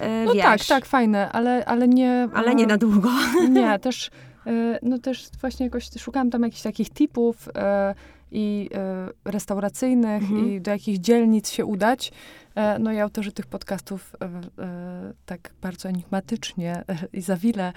E, 0.00 0.24
No 0.24 0.32
wiesz, 0.34 0.42
tak, 0.42 0.64
tak, 0.64 0.86
fajne, 0.86 1.32
ale, 1.32 1.64
ale 1.64 1.88
nie... 1.88 2.28
Ale 2.34 2.54
nie 2.54 2.64
e, 2.64 2.66
na 2.66 2.76
długo. 2.76 3.10
Nie, 3.48 3.78
też, 3.78 4.10
e, 4.46 4.78
no 4.82 4.98
też 4.98 5.28
właśnie 5.40 5.66
jakoś 5.66 5.90
szukałam 5.98 6.30
tam 6.30 6.42
jakichś 6.42 6.62
takich 6.62 6.90
tipów 6.90 7.48
e, 7.54 7.94
i 8.32 8.68
e, 8.74 9.08
restauracyjnych 9.24 10.22
Mhm. 10.22 10.48
i 10.48 10.60
do 10.60 10.70
jakich 10.70 10.98
dzielnic 11.00 11.50
się 11.50 11.64
udać. 11.64 12.12
E, 12.58 12.78
no 12.78 12.92
i 12.92 12.98
autorzy 12.98 13.32
tych 13.32 13.46
podcastów 13.46 14.16
e, 14.20 14.26
e, 14.62 15.12
tak 15.26 15.50
bardzo 15.62 15.88
enigmatycznie 15.88 16.84
i 17.12 17.20
zawile 17.20 17.72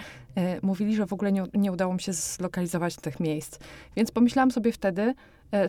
mówili, 0.62 0.96
że 0.96 1.06
w 1.06 1.14
ogóle 1.14 1.32
nie, 1.32 1.44
nie 1.54 1.72
udało 1.72 1.94
mi 1.94 2.02
się 2.02 2.14
zlokalizować 2.14 2.96
tych 2.96 3.20
miejsc. 3.20 3.60
Więc 3.96 4.12
pomyślałam 4.12 4.52
sobie 4.52 4.72
wtedy, 4.72 5.14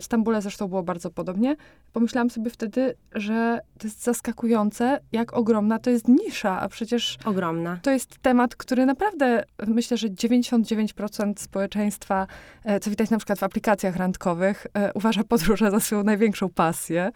w 0.01 0.03
Stambule 0.03 0.41
zresztą 0.41 0.67
było 0.67 0.83
bardzo 0.83 1.09
podobnie, 1.09 1.55
pomyślałam 1.93 2.29
sobie 2.29 2.49
wtedy, 2.49 2.95
że 3.15 3.59
to 3.79 3.87
jest 3.87 4.03
zaskakujące, 4.03 4.99
jak 5.11 5.33
ogromna 5.33 5.79
to 5.79 5.89
jest 5.89 6.07
nisza, 6.07 6.59
a 6.59 6.69
przecież 6.69 7.17
Ogromna. 7.25 7.79
to 7.81 7.91
jest 7.91 8.17
temat, 8.21 8.55
który 8.55 8.85
naprawdę, 8.85 9.43
myślę, 9.67 9.97
że 9.97 10.07
99% 10.07 11.33
społeczeństwa, 11.37 12.27
co 12.81 12.89
widać 12.89 13.09
na 13.09 13.17
przykład 13.17 13.39
w 13.39 13.43
aplikacjach 13.43 13.95
randkowych, 13.95 14.67
uważa 14.93 15.23
podróże 15.23 15.71
za 15.71 15.79
swoją 15.79 16.03
największą 16.03 16.49
pasję. 16.49 17.11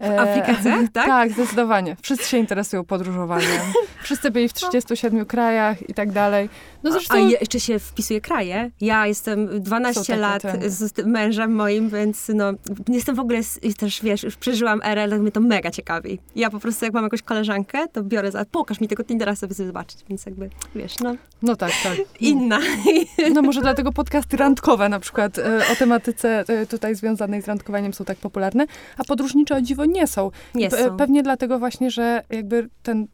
W 0.00 0.18
aplikacjach, 0.18 0.80
tak? 0.92 1.06
Tak, 1.06 1.32
zdecydowanie. 1.44 1.96
Wszyscy 2.02 2.28
się 2.28 2.38
interesują 2.38 2.84
podróżowaniem. 2.84 3.60
Wszyscy 4.02 4.30
byli 4.30 4.48
w 4.48 4.52
37 4.52 5.26
krajach 5.26 5.88
i 5.88 5.94
tak 5.94 6.12
dalej. 6.12 6.48
No 6.82 6.92
zresztą... 6.92 7.14
A 7.14 7.18
jeszcze 7.18 7.60
się 7.60 7.78
wpisuje 7.78 8.20
kraje. 8.20 8.70
Ja 8.80 9.06
jestem 9.06 9.60
12 9.62 10.00
takie 10.00 10.16
lat 10.16 10.42
z 10.66 11.06
mężem 11.06 11.54
moim, 11.54 11.88
więc 11.88 12.30
no, 12.34 12.52
jestem 12.88 13.14
w 13.14 13.20
ogóle, 13.20 13.40
też 13.78 14.02
wiesz, 14.02 14.22
już 14.22 14.36
przeżyłam 14.36 14.80
erę, 14.84 15.02
ale 15.02 15.18
mnie 15.18 15.32
to 15.32 15.40
mega 15.40 15.70
ciekawi. 15.70 16.18
Ja 16.36 16.50
po 16.50 16.60
prostu 16.60 16.84
jak 16.84 16.94
mam 16.94 17.04
jakąś 17.04 17.22
koleżankę, 17.22 17.88
to 17.88 18.02
biorę 18.02 18.30
za, 18.30 18.44
pokaż 18.44 18.80
mi 18.80 18.88
tego 18.88 19.04
Tindera 19.04 19.36
sobie 19.36 19.54
zobaczyć, 19.54 19.98
więc 20.08 20.26
jakby, 20.26 20.50
wiesz, 20.74 20.98
no, 20.98 21.14
No 21.42 21.56
tak, 21.56 21.72
tak. 21.82 21.96
inna. 22.20 22.58
No 23.34 23.42
może 23.42 23.60
dlatego 23.60 23.92
podcasty 23.92 24.36
randkowe 24.36 24.88
na 24.88 25.00
przykład 25.00 25.38
e, 25.38 25.60
o 25.72 25.76
tematyce 25.76 26.44
e, 26.48 26.66
tutaj 26.66 26.94
związanej 26.94 27.42
z 27.42 27.46
randkowaniem 27.46 27.94
są 27.94 28.04
tak 28.04 28.18
popularne, 28.18 28.66
a 28.98 29.04
podróżnicze 29.04 29.56
o 29.56 29.60
dziwo 29.60 29.84
nie 29.84 30.06
są. 30.06 30.30
Nie 30.54 30.70
są. 30.70 30.96
Pewnie 30.96 31.22
dlatego 31.28 31.58
właśnie, 31.58 31.90
że 31.90 32.22
jakby 32.30 32.68
ten 32.82 33.06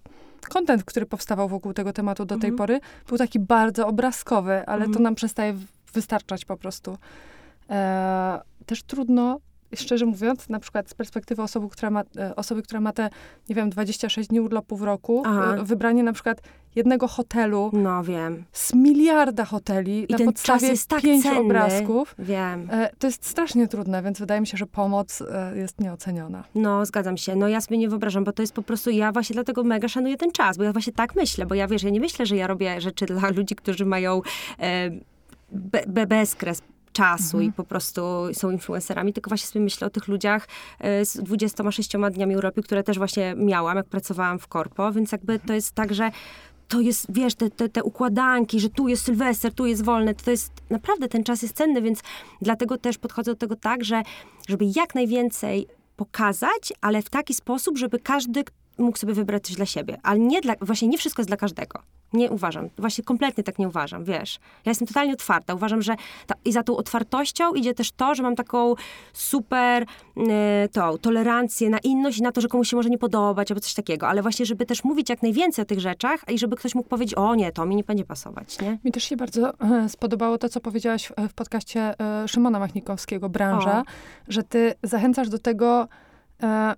kontent, 0.48 0.84
który 0.84 1.06
powstawał 1.06 1.48
wokół 1.48 1.72
tego 1.72 1.92
tematu 1.92 2.24
do 2.24 2.38
tej 2.38 2.50
Mhm. 2.50 2.56
pory, 2.56 2.80
był 3.08 3.18
taki 3.18 3.38
bardzo 3.38 3.86
obrazkowy, 3.86 4.52
ale 4.66 4.80
to 4.80 4.86
Mhm. 4.86 5.02
nam 5.02 5.14
przestaje 5.14 5.54
wystarczać 5.94 6.44
po 6.44 6.56
prostu. 6.56 6.98
E, 7.70 8.40
też 8.66 8.82
trudno, 8.82 9.40
szczerze 9.80 10.06
mówiąc, 10.06 10.48
na 10.48 10.60
przykład 10.60 10.90
z 10.90 10.94
perspektywy 10.94 11.42
osoby, 11.42 11.68
która 11.68 11.90
ma, 11.90 12.02
e, 12.18 12.36
osoby, 12.36 12.62
która 12.62 12.80
ma 12.80 12.92
te, 12.92 13.10
nie 13.48 13.54
wiem, 13.54 13.70
26 13.70 14.28
dni 14.28 14.40
urlopu 14.40 14.76
w 14.76 14.82
roku, 14.82 15.22
Aha. 15.26 15.54
e, 15.56 15.64
wybranie 15.64 16.02
na 16.02 16.12
przykład 16.12 16.40
jednego 16.74 17.08
hotelu 17.08 17.70
No 17.72 18.02
wiem. 18.04 18.44
z 18.52 18.74
miliarda 18.74 19.44
hoteli 19.44 20.06
I 20.08 20.12
na 20.12 20.18
ten 20.18 20.26
podstawie 20.26 20.68
czas 20.68 20.86
tak 20.86 21.02
pięciu 21.02 21.22
cenny. 21.22 21.40
obrazków. 21.40 22.14
Wiem. 22.18 22.68
E, 22.72 22.90
to 22.98 23.06
jest 23.06 23.26
strasznie 23.26 23.68
trudne, 23.68 24.02
więc 24.02 24.18
wydaje 24.18 24.40
mi 24.40 24.46
się, 24.46 24.56
że 24.56 24.66
pomoc 24.66 25.22
jest 25.54 25.80
nieoceniona. 25.80 26.44
No, 26.54 26.86
zgadzam 26.86 27.16
się. 27.16 27.36
No 27.36 27.48
ja 27.48 27.60
sobie 27.60 27.78
nie 27.78 27.88
wyobrażam, 27.88 28.24
bo 28.24 28.32
to 28.32 28.42
jest 28.42 28.52
po 28.52 28.62
prostu, 28.62 28.90
ja 28.90 29.12
właśnie 29.12 29.34
dlatego 29.34 29.64
mega 29.64 29.88
szanuję 29.88 30.16
ten 30.16 30.32
czas, 30.32 30.56
bo 30.56 30.64
ja 30.64 30.72
właśnie 30.72 30.92
tak 30.92 31.14
myślę, 31.16 31.46
bo 31.46 31.54
ja 31.54 31.68
wiesz, 31.68 31.82
ja 31.82 31.90
nie 31.90 32.00
myślę, 32.00 32.26
że 32.26 32.36
ja 32.36 32.46
robię 32.46 32.80
rzeczy 32.80 33.06
dla 33.06 33.28
ludzi, 33.30 33.54
którzy 33.56 33.84
mają 33.86 34.22
e, 34.60 34.90
be, 35.52 35.82
be, 35.86 36.06
bezkres 36.06 36.62
czasu 36.94 37.40
i 37.40 37.52
po 37.52 37.64
prostu 37.64 38.02
są 38.32 38.50
influencerami, 38.50 39.12
tylko 39.12 39.30
właśnie 39.30 39.46
sobie 39.46 39.64
myślę 39.64 39.86
o 39.86 39.90
tych 39.90 40.08
ludziach 40.08 40.48
e, 40.78 41.04
z 41.04 41.16
26 41.16 41.90
dniami 42.10 42.36
urlopu, 42.36 42.62
które 42.62 42.82
też 42.82 42.98
właśnie 42.98 43.34
miałam, 43.36 43.76
jak 43.76 43.86
pracowałam 43.86 44.38
w 44.38 44.46
korpo, 44.46 44.92
więc 44.92 45.12
jakby 45.12 45.38
to 45.38 45.52
jest 45.52 45.72
tak, 45.74 45.94
że 45.94 46.10
to 46.68 46.80
jest, 46.80 47.06
wiesz, 47.08 47.34
te, 47.34 47.50
te, 47.50 47.68
te 47.68 47.82
układanki, 47.82 48.60
że 48.60 48.68
tu 48.68 48.88
jest 48.88 49.04
Sylwester, 49.04 49.54
tu 49.54 49.66
jest 49.66 49.84
wolne, 49.84 50.14
to 50.14 50.30
jest, 50.30 50.52
naprawdę 50.70 51.08
ten 51.08 51.24
czas 51.24 51.42
jest 51.42 51.56
cenny, 51.56 51.82
więc 51.82 52.00
dlatego 52.42 52.78
też 52.78 52.98
podchodzę 52.98 53.30
do 53.30 53.36
tego 53.36 53.56
tak, 53.56 53.84
że 53.84 54.02
żeby 54.48 54.64
jak 54.76 54.94
najwięcej 54.94 55.66
pokazać, 55.96 56.72
ale 56.80 57.02
w 57.02 57.10
taki 57.10 57.34
sposób, 57.34 57.78
żeby 57.78 57.98
każdy 57.98 58.44
mógł 58.78 58.98
sobie 58.98 59.14
wybrać 59.14 59.46
coś 59.46 59.56
dla 59.56 59.66
siebie. 59.66 59.98
Ale 60.02 60.18
nie 60.18 60.40
dla, 60.40 60.54
właśnie 60.60 60.88
nie 60.88 60.98
wszystko 60.98 61.22
jest 61.22 61.30
dla 61.30 61.36
każdego. 61.36 61.80
Nie 62.14 62.30
uważam. 62.30 62.68
Właśnie 62.78 63.04
kompletnie 63.04 63.44
tak 63.44 63.58
nie 63.58 63.68
uważam, 63.68 64.04
wiesz. 64.04 64.38
Ja 64.64 64.70
jestem 64.70 64.88
totalnie 64.88 65.12
otwarta. 65.12 65.54
Uważam, 65.54 65.82
że 65.82 65.96
ta, 66.26 66.34
i 66.44 66.52
za 66.52 66.62
tą 66.62 66.76
otwartością 66.76 67.54
idzie 67.54 67.74
też 67.74 67.92
to, 67.92 68.14
że 68.14 68.22
mam 68.22 68.36
taką 68.36 68.74
super 69.12 69.86
e, 70.16 70.68
tą 70.72 70.98
tolerancję 70.98 71.70
na 71.70 71.78
inność 71.78 72.18
i 72.18 72.22
na 72.22 72.32
to, 72.32 72.40
że 72.40 72.48
komuś 72.48 72.68
się 72.68 72.76
może 72.76 72.90
nie 72.90 72.98
podobać 72.98 73.50
albo 73.50 73.60
coś 73.60 73.74
takiego. 73.74 74.08
Ale 74.08 74.22
właśnie, 74.22 74.46
żeby 74.46 74.66
też 74.66 74.84
mówić 74.84 75.08
jak 75.08 75.22
najwięcej 75.22 75.62
o 75.62 75.66
tych 75.66 75.80
rzeczach 75.80 76.20
i 76.28 76.38
żeby 76.38 76.56
ktoś 76.56 76.74
mógł 76.74 76.88
powiedzieć, 76.88 77.14
o 77.14 77.34
nie, 77.34 77.52
to 77.52 77.66
mi 77.66 77.76
nie 77.76 77.84
będzie 77.84 78.04
pasować, 78.04 78.60
nie? 78.60 78.78
Mi 78.84 78.92
też 78.92 79.04
się 79.04 79.16
bardzo 79.16 79.60
e, 79.60 79.88
spodobało 79.88 80.38
to, 80.38 80.48
co 80.48 80.60
powiedziałaś 80.60 81.06
w, 81.06 81.28
w 81.28 81.34
podcaście 81.34 81.94
e, 82.00 82.28
Szymona 82.28 82.58
Machnikowskiego, 82.58 83.28
Branża, 83.28 83.80
O. 83.80 83.84
że 84.28 84.42
ty 84.42 84.74
zachęcasz 84.82 85.28
do 85.28 85.38
tego, 85.38 85.88
e, 86.42 86.74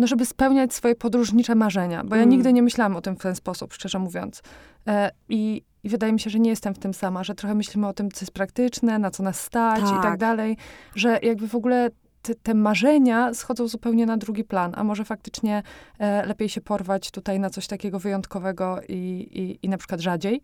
no 0.00 0.06
żeby 0.06 0.26
spełniać 0.26 0.74
swoje 0.74 0.94
podróżnicze 0.94 1.54
marzenia, 1.54 2.04
bo 2.04 2.16
ja 2.16 2.22
Mm. 2.22 2.30
nigdy 2.30 2.52
nie 2.52 2.62
myślałam 2.62 2.96
o 2.96 3.00
tym 3.00 3.16
w 3.16 3.22
ten 3.22 3.34
sposób, 3.36 3.72
szczerze 3.74 3.98
mówiąc. 3.98 4.42
E, 4.86 5.10
I 5.28 5.62
i 5.84 5.88
wydaje 5.88 6.12
mi 6.12 6.20
się, 6.20 6.30
że 6.30 6.38
nie 6.38 6.50
jestem 6.50 6.74
w 6.74 6.78
tym 6.78 6.94
sama, 6.94 7.24
że 7.24 7.34
trochę 7.34 7.54
myślimy 7.54 7.88
o 7.88 7.92
tym, 7.92 8.10
co 8.10 8.20
jest 8.24 8.32
praktyczne, 8.32 8.98
na 8.98 9.10
co 9.10 9.22
nas 9.22 9.40
stać 9.40 9.80
i 9.80 9.82
tak 9.82 10.02
Tak. 10.02 10.18
dalej, 10.18 10.56
że 10.94 11.18
jakby 11.22 11.48
w 11.48 11.54
ogóle 11.54 11.90
te, 12.22 12.34
te 12.34 12.54
marzenia 12.54 13.34
schodzą 13.34 13.68
zupełnie 13.68 14.06
na 14.06 14.16
drugi 14.16 14.44
plan, 14.44 14.72
a 14.76 14.84
może 14.84 15.04
faktycznie 15.04 15.62
e, 15.98 16.26
lepiej 16.26 16.48
się 16.48 16.60
porwać 16.60 17.10
tutaj 17.10 17.40
na 17.40 17.50
coś 17.50 17.66
takiego 17.66 17.98
wyjątkowego 17.98 18.80
i, 18.88 18.94
i, 19.32 19.66
i 19.66 19.68
na 19.68 19.78
przykład 19.78 20.00
rzadziej. 20.00 20.40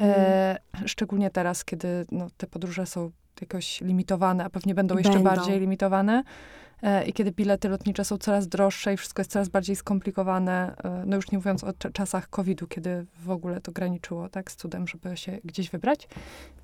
E, 0.00 0.56
szczególnie 0.86 1.30
teraz, 1.30 1.64
kiedy 1.64 1.88
no, 2.12 2.26
te 2.36 2.46
podróże 2.46 2.86
są 2.86 3.10
jakoś 3.40 3.80
limitowane, 3.80 4.44
a 4.44 4.50
pewnie 4.50 4.74
będą 4.74 4.98
jeszcze 4.98 5.12
Będą. 5.12 5.30
bardziej 5.30 5.60
limitowane. 5.60 6.22
E, 6.82 7.04
I 7.04 7.12
kiedy 7.12 7.32
bilety 7.32 7.68
lotnicze 7.68 8.04
są 8.04 8.18
coraz 8.18 8.48
droższe 8.48 8.94
i 8.94 8.96
wszystko 8.96 9.20
jest 9.20 9.30
coraz 9.30 9.48
bardziej 9.48 9.76
skomplikowane, 9.76 10.74
e, 10.84 11.02
no 11.06 11.16
już 11.16 11.30
nie 11.30 11.38
mówiąc 11.38 11.64
o 11.64 11.68
cza- 11.70 11.92
czasach 11.92 12.30
COVID-u, 12.30 12.66
kiedy 12.66 13.06
w 13.24 13.30
ogóle 13.30 13.60
to 13.60 13.72
graniczyło, 13.72 14.28
tak, 14.28 14.50
z 14.50 14.56
cudem, 14.56 14.88
żeby 14.88 15.16
się 15.16 15.38
gdzieś 15.44 15.70
wybrać. 15.70 16.08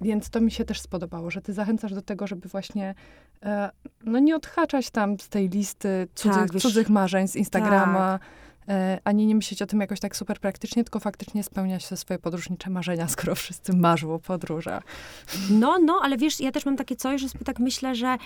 Więc 0.00 0.30
to 0.30 0.40
mi 0.40 0.50
się 0.50 0.64
też 0.64 0.80
spodobało, 0.80 1.30
że 1.30 1.42
ty 1.42 1.52
zachęcasz 1.52 1.94
do 1.94 2.02
tego, 2.02 2.26
żeby 2.26 2.48
właśnie, 2.48 2.94
e, 3.42 3.70
no 4.04 4.18
nie 4.18 4.36
odhaczać 4.36 4.90
tam 4.90 5.20
z 5.20 5.28
tej 5.28 5.48
listy 5.48 6.08
cudzych, 6.14 6.50
Tak, 6.52 6.60
cudzych 6.60 6.88
marzeń 6.90 7.28
z 7.28 7.36
Instagrama, 7.36 8.18
e, 8.68 8.98
ani 9.04 9.26
nie 9.26 9.34
myśleć 9.34 9.62
o 9.62 9.66
tym 9.66 9.80
jakoś 9.80 10.00
tak 10.00 10.16
super 10.16 10.40
praktycznie, 10.40 10.84
tylko 10.84 11.00
faktycznie 11.00 11.42
spełniać 11.44 11.88
te 11.88 11.96
swoje 11.96 12.18
podróżnicze 12.18 12.70
marzenia, 12.70 13.08
skoro 13.16 13.34
wszyscy 13.34 13.76
marzą 13.76 14.14
o 14.14 14.18
podróżach. 14.18 14.82
No, 15.50 15.78
no, 15.78 16.00
ale 16.02 16.16
wiesz, 16.16 16.40
ja 16.40 16.52
też 16.52 16.66
mam 16.66 16.76
takie 16.76 16.96
coś, 16.96 17.20
że 17.20 17.28
sobie 17.28 17.44
tak 17.44 17.58
myślę, 17.58 17.94
że 17.94 18.16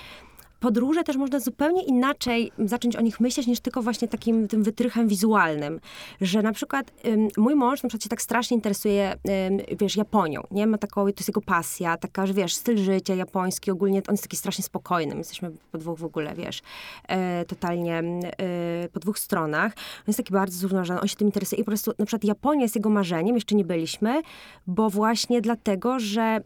podróże 0.60 1.04
też 1.04 1.16
można 1.16 1.40
zupełnie 1.40 1.82
inaczej 1.82 2.52
zacząć 2.58 2.96
o 2.96 3.00
nich 3.00 3.20
myśleć, 3.20 3.46
niż 3.46 3.60
tylko 3.60 3.82
właśnie 3.82 4.08
takim 4.08 4.48
tym 4.48 4.62
wytrychem 4.62 5.08
wizualnym. 5.08 5.80
Że 6.20 6.42
na 6.42 6.52
przykład 6.52 6.92
ym, 7.06 7.28
mój 7.36 7.54
mąż 7.54 7.82
na 7.82 7.88
przykład 7.88 8.02
się 8.02 8.08
tak 8.08 8.22
strasznie 8.22 8.54
interesuje, 8.54 9.14
ym, 9.48 9.76
wiesz, 9.80 9.96
Japonią, 9.96 10.42
nie? 10.50 10.66
Ma 10.66 10.78
taką, 10.78 11.02
to 11.04 11.08
jest 11.08 11.28
jego 11.28 11.40
pasja, 11.40 11.96
taka, 11.96 12.26
że 12.26 12.34
wiesz, 12.34 12.54
styl 12.54 12.78
życia 12.78 13.14
japoński, 13.14 13.70
ogólnie 13.70 14.02
on 14.08 14.14
jest 14.14 14.24
taki 14.24 14.36
strasznie 14.36 14.64
spokojny. 14.64 15.14
My 15.14 15.20
jesteśmy 15.20 15.50
po 15.72 15.78
dwóch 15.78 15.98
w 15.98 16.04
ogóle, 16.04 16.34
wiesz, 16.34 16.62
e, 17.08 17.44
totalnie 17.44 17.98
e, 17.98 18.88
po 18.92 19.00
dwóch 19.00 19.18
stronach. 19.18 19.72
On 19.76 20.04
jest 20.06 20.16
taki 20.16 20.32
bardzo 20.32 20.58
zrównoważony, 20.58 21.00
on 21.00 21.08
się 21.08 21.16
tym 21.16 21.28
interesuje 21.28 21.60
i 21.60 21.64
po 21.64 21.70
prostu 21.70 21.92
na 21.98 22.06
przykład 22.06 22.24
Japonia 22.24 22.62
jest 22.62 22.76
jego 22.76 22.90
marzeniem, 22.90 23.34
jeszcze 23.34 23.54
nie 23.54 23.64
byliśmy, 23.64 24.22
bo 24.66 24.90
właśnie 24.90 25.40
dlatego, 25.40 25.98
że 25.98 26.40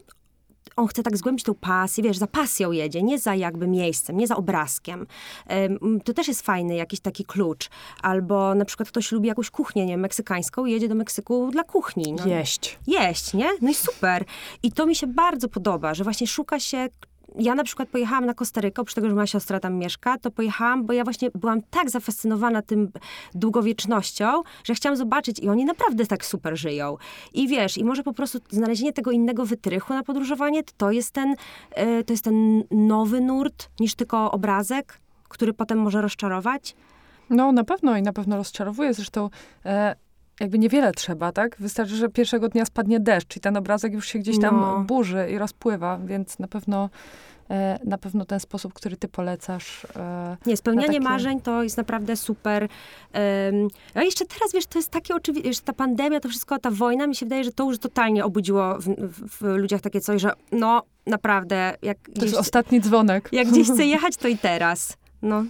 on 0.75 0.87
chce 0.87 1.03
tak 1.03 1.17
zgłębić 1.17 1.45
tą 1.45 1.53
pasję, 1.55 2.03
wiesz, 2.03 2.17
za 2.17 2.27
pasją 2.27 2.71
jedzie, 2.71 3.03
nie 3.03 3.19
za 3.19 3.35
jakby 3.35 3.67
miejscem, 3.67 4.17
nie 4.17 4.27
za 4.27 4.35
obrazkiem. 4.35 5.07
Em, 5.47 6.01
To 6.05 6.13
też 6.13 6.27
jest 6.27 6.41
fajny 6.41 6.75
jakiś 6.75 6.99
taki 6.99 7.25
klucz. 7.25 7.69
Albo 8.01 8.55
na 8.55 8.65
przykład 8.65 8.89
ktoś 8.89 9.11
lubi 9.11 9.27
jakąś 9.27 9.49
kuchnię, 9.49 9.85
nie 9.85 9.97
meksykańską 9.97 10.65
i 10.65 10.71
jedzie 10.71 10.87
do 10.87 10.95
Meksyku 10.95 11.51
dla 11.51 11.63
kuchni. 11.63 12.13
No. 12.13 12.27
Jeść. 12.27 12.79
Jeść, 12.87 13.33
nie? 13.33 13.49
No 13.61 13.69
i 13.69 13.73
super. 13.73 14.25
I 14.63 14.71
to 14.71 14.85
mi 14.85 14.95
się 14.95 15.07
bardzo 15.07 15.49
podoba, 15.49 15.93
że 15.93 16.03
właśnie 16.03 16.27
szuka 16.27 16.59
się 16.59 16.87
ja 17.39 17.55
na 17.55 17.63
przykład 17.63 17.89
pojechałam 17.89 18.25
na 18.25 18.33
Kostarykę, 18.33 18.81
oprócz 18.81 18.93
tego, 18.93 19.09
że 19.09 19.15
moja 19.15 19.27
siostra 19.27 19.59
tam 19.59 19.75
mieszka, 19.75 20.17
to 20.17 20.31
pojechałam, 20.31 20.85
bo 20.85 20.93
ja 20.93 21.03
właśnie 21.03 21.29
byłam 21.35 21.61
tak 21.69 21.89
zafascynowana 21.89 22.61
tym 22.61 22.91
długowiecznością, 23.35 24.41
że 24.63 24.75
chciałam 24.75 24.97
zobaczyć 24.97 25.39
i 25.39 25.49
oni 25.49 25.65
naprawdę 25.65 26.05
tak 26.05 26.25
super 26.25 26.57
żyją. 26.57 26.97
I 27.33 27.47
wiesz, 27.47 27.77
i 27.77 27.83
może 27.83 28.03
po 28.03 28.13
prostu 28.13 28.39
znalezienie 28.49 28.93
tego 28.93 29.11
innego 29.11 29.45
wytrychu 29.45 29.93
na 29.93 30.03
podróżowanie, 30.03 30.63
to 30.77 30.91
jest 30.91 31.11
ten, 31.11 31.35
e, 31.71 32.03
to 32.03 32.13
jest 32.13 32.23
ten 32.23 32.63
nowy 32.71 33.21
nurt, 33.21 33.69
niż 33.79 33.95
tylko 33.95 34.31
obrazek, 34.31 34.99
który 35.29 35.53
potem 35.53 35.79
może 35.79 36.01
rozczarować. 36.01 36.75
No, 37.29 37.51
na 37.51 37.63
pewno 37.63 37.97
i 37.97 38.01
na 38.01 38.13
pewno 38.13 38.37
rozczarowuje. 38.37 38.93
Zresztą 38.93 39.29
e, 39.65 39.95
jakby 40.39 40.59
niewiele 40.59 40.91
trzeba, 40.91 41.31
tak? 41.31 41.55
Wystarczy, 41.59 41.95
że 41.95 42.09
pierwszego 42.09 42.49
dnia 42.49 42.65
spadnie 42.65 42.99
deszcz 42.99 43.37
i 43.37 43.39
ten 43.39 43.57
obrazek 43.57 43.93
już 43.93 44.07
się 44.07 44.19
gdzieś 44.19 44.39
tam 44.39 44.55
No. 44.61 44.79
burzy 44.79 45.27
i 45.31 45.37
rozpływa, 45.37 45.97
więc 46.05 46.39
na 46.39 46.47
pewno 46.47 46.89
e, 47.49 47.79
na 47.85 47.97
pewno 47.97 48.25
ten 48.25 48.39
sposób, 48.39 48.73
który 48.73 48.97
ty 48.97 49.07
polecasz. 49.07 49.85
E, 49.95 50.37
Nie, 50.45 50.57
spełnianie 50.57 50.87
takie- 50.87 50.99
marzeń 50.99 51.41
to 51.41 51.63
jest 51.63 51.77
naprawdę 51.77 52.15
super. 52.15 52.67
A 53.95 54.03
jeszcze 54.03 54.25
teraz, 54.25 54.53
wiesz, 54.53 54.65
to 54.65 54.79
jest 54.79 54.89
takie 54.89 55.15
oczywiste, 55.15 55.53
że 55.53 55.61
ta 55.61 55.73
pandemia, 55.73 56.19
to 56.19 56.29
wszystko, 56.29 56.59
ta 56.59 56.71
wojna, 56.71 57.07
mi 57.07 57.15
się 57.15 57.25
wydaje, 57.25 57.43
że 57.43 57.51
to 57.51 57.63
już 57.63 57.79
totalnie 57.79 58.25
obudziło 58.25 58.75
w, 58.79 58.83
w, 58.87 59.37
w 59.37 59.41
ludziach 59.41 59.81
takie 59.81 60.01
coś, 60.01 60.21
że 60.21 60.31
no, 60.51 60.83
naprawdę, 61.07 61.75
jak 61.81 61.97
to 61.97 62.11
gdzieś, 62.11 62.23
jest 62.23 62.37
ostatni 62.37 62.81
dzwonek. 62.81 63.29
jak 63.31 63.47
gdzieś 63.47 63.69
chcę 63.71 63.85
jechać, 63.95 64.17
to 64.17 64.27
i 64.27 64.37
teraz. 64.37 64.97
No. 65.21 65.43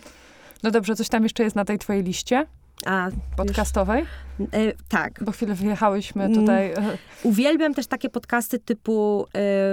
No 0.63 0.71
dobrze, 0.71 0.95
coś 0.95 1.09
tam 1.09 1.23
jeszcze 1.23 1.43
jest 1.43 1.55
na 1.55 1.65
tej 1.65 1.79
twojej 1.79 2.03
liście? 2.03 2.45
A, 2.85 3.09
Podcastowej? 3.37 4.05
już, 4.39 4.49
e, 4.51 4.73
tak. 4.89 5.23
Bo 5.23 5.31
chwilę 5.31 5.55
wyjechałyśmy 5.55 6.29
tutaj. 6.35 6.71
e, 6.71 6.75
Uwielbiam 7.23 7.73
też 7.73 7.87
takie 7.87 8.09
podcasty 8.09 8.59
typu 8.59 9.25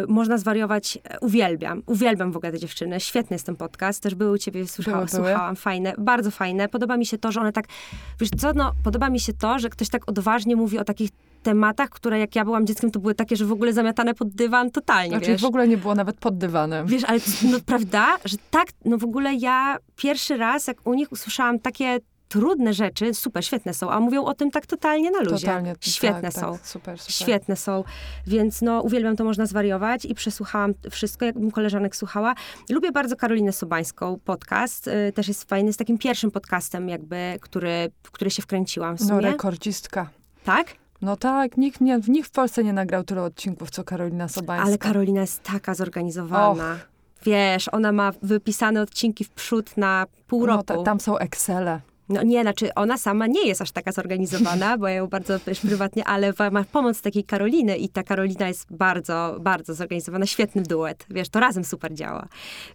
y, 0.04 0.06
Można 0.08 0.38
zwariować. 0.38 0.98
e, 1.04 1.20
Uwielbiam. 1.20 1.82
Uwielbiam 1.86 2.32
w 2.32 2.36
ogóle 2.36 2.52
te 2.52 2.58
dziewczyny. 2.58 3.00
Świetny 3.00 3.34
jest 3.34 3.46
ten 3.46 3.56
podcast. 3.56 4.02
Też 4.02 4.14
były 4.14 4.32
u 4.32 4.38
ciebie, 4.38 4.64
Były, 4.84 4.94
były. 4.96 5.08
słuchałam. 5.08 5.56
Fajne. 5.56 5.92
Bardzo 5.98 6.30
fajne. 6.30 6.68
Podoba 6.68 6.96
mi 6.96 7.06
się 7.06 7.18
to, 7.18 7.32
że 7.32 7.40
one 7.40 7.52
tak... 7.52 7.64
Wiesz 8.20 8.30
co, 8.38 8.52
no, 8.52 8.72
podoba 8.84 9.11
mi 9.11 9.20
się 9.20 9.32
to, 9.32 9.58
że 9.58 9.68
ktoś 9.68 9.88
tak 9.88 10.08
odważnie 10.08 10.56
mówi 10.56 10.78
o 10.78 10.84
takich 10.84 11.11
tematach, 11.42 11.90
które 11.90 12.18
jak 12.18 12.36
ja 12.36 12.44
byłam 12.44 12.66
dzieckiem, 12.66 12.90
to 12.90 13.00
były 13.00 13.14
takie, 13.14 13.36
że 13.36 13.44
w 13.44 13.52
ogóle 13.52 13.72
zamiatane 13.72 14.14
pod 14.14 14.28
dywan 14.28 14.70
totalnie, 14.70 15.11
Znaczy 15.11 15.26
wiesz. 15.26 15.42
w 15.42 15.44
ogóle 15.44 15.68
nie 15.68 15.76
było 15.76 15.94
nawet 15.94 16.16
pod 16.16 16.38
dywanem. 16.38 16.86
Wiesz, 16.86 17.04
ale 17.04 17.18
no, 17.52 17.58
prawda, 17.66 18.06
że 18.24 18.36
tak, 18.50 18.68
no 18.84 18.98
w 18.98 19.04
ogóle 19.04 19.34
ja 19.34 19.76
pierwszy 19.96 20.36
raz, 20.36 20.66
jak 20.66 20.86
u 20.86 20.94
nich 20.94 21.12
usłyszałam 21.12 21.58
takie 21.58 21.98
trudne 22.31 22.74
rzeczy, 22.74 23.14
super, 23.14 23.45
świetne 23.45 23.74
są, 23.74 23.91
a 23.91 24.01
mówią 24.01 24.24
o 24.24 24.35
tym 24.35 24.51
tak 24.51 24.66
totalnie 24.66 25.11
na 25.11 25.20
luzie. 25.20 25.47
Totalnie. 25.47 25.74
Świetne 25.81 26.22
tak, 26.22 26.33
są. 26.33 26.53
Tak, 26.53 26.66
super, 26.66 26.99
super. 26.99 27.14
Świetne 27.14 27.57
są, 27.57 27.85
więc 28.26 28.62
no 28.62 28.81
uwielbiam 28.81 29.16
to 29.16 29.24
można 29.24 29.47
zwariować 29.47 30.05
i 30.05 30.14
przesłuchałam 30.14 30.74
wszystko, 30.91 31.24
jakbym 31.24 31.51
koleżanek 31.51 31.97
słuchała. 31.97 32.35
Lubię 32.70 32.93
bardzo 32.93 33.16
Karolinę 33.16 33.53
Sobańską, 33.53 34.18
podcast, 34.24 34.89
y, 34.89 35.12
też 35.14 35.28
jest 35.28 35.45
fajny, 35.49 35.66
jest 35.66 35.78
takim 35.78 35.99
pierwszym 35.99 36.31
podcastem 36.31 36.89
jakby, 36.89 37.39
który, 37.41 37.91
w 38.03 38.11
który 38.11 38.31
się 38.31 38.43
wkręciłam 38.43 38.97
w 38.97 39.01
No, 39.01 39.07
sumie. 39.07 39.20
rekordzistka. 39.20 40.11
tak? 40.45 40.66
No 41.03 41.16
tak, 41.16 41.57
nikt, 41.57 41.81
nie, 41.81 42.01
nikt 42.09 42.28
w 42.28 42.33
Polsce 42.33 42.64
nie 42.64 42.72
nagrał 42.72 43.05
tyle 43.05 43.22
odcinków, 43.22 43.70
co 43.70 43.85
Karolina 43.85 44.28
Sobańska. 44.28 44.66
Ale 44.66 44.78
Karolina 44.78 45.20
jest 45.20 45.43
taka 45.43 45.74
zorganizowana. 45.74 46.78
Wiesz, 47.24 47.68
ona 47.72 47.93
ma 47.93 48.12
wypisane 48.22 48.83
odcinki 48.83 49.24
w 49.24 49.31
przód 49.31 49.76
na 49.76 50.07
pół 50.26 50.41
no, 50.41 50.47
roku. 50.47 50.64
ta, 50.64 50.83
tam 50.83 51.01
są 51.01 51.18
Excele. 51.18 51.81
No 52.11 52.22
nie, 52.22 52.42
znaczy 52.42 52.74
ona 52.74 52.98
sama 52.98 53.26
nie 53.26 53.46
jest 53.46 53.62
aż 53.62 53.70
taka 53.70 53.92
zorganizowana, 53.92 54.78
bo 54.78 54.88
ja 54.88 54.94
ją 54.94 55.06
bardzo 55.06 55.38
też 55.38 55.61
prywatnie, 55.61 56.04
ale 56.04 56.32
ma 56.52 56.64
pomoc 56.64 57.02
takiej 57.02 57.24
Karoliny 57.24 57.76
i 57.76 57.88
ta 57.88 58.02
Karolina 58.02 58.48
jest 58.48 58.66
bardzo, 58.72 59.36
bardzo 59.40 59.74
zorganizowana, 59.74 60.26
świetny 60.26 60.62
duet, 60.62 61.06
wiesz, 61.11 61.28
to 61.28 61.40
razem 61.40 61.64
super 61.64 61.94
działa. 61.94 62.26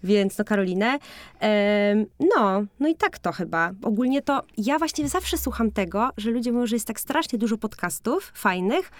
Więc 0.04 0.38
no 0.38 0.46
Karolinę, 0.46 1.00
em, 1.40 2.06
no, 2.36 2.64
no 2.80 2.88
i 2.88 2.96
tak 2.96 3.20
to 3.20 3.32
chyba. 3.32 3.72
Ogólnie 3.84 4.22
to 4.22 4.44
ja 4.58 4.80
właśnie 4.80 5.10
zawsze 5.10 5.38
słucham 5.38 5.72
tego, 5.72 6.10
że 6.18 6.32
ludzie 6.32 6.52
mówią, 6.52 6.66
że 6.66 6.76
jest 6.76 6.88
tak 6.88 7.00
strasznie 7.00 7.40
dużo 7.40 7.58
podcastów 7.58 8.32
fajnych, 8.36 8.92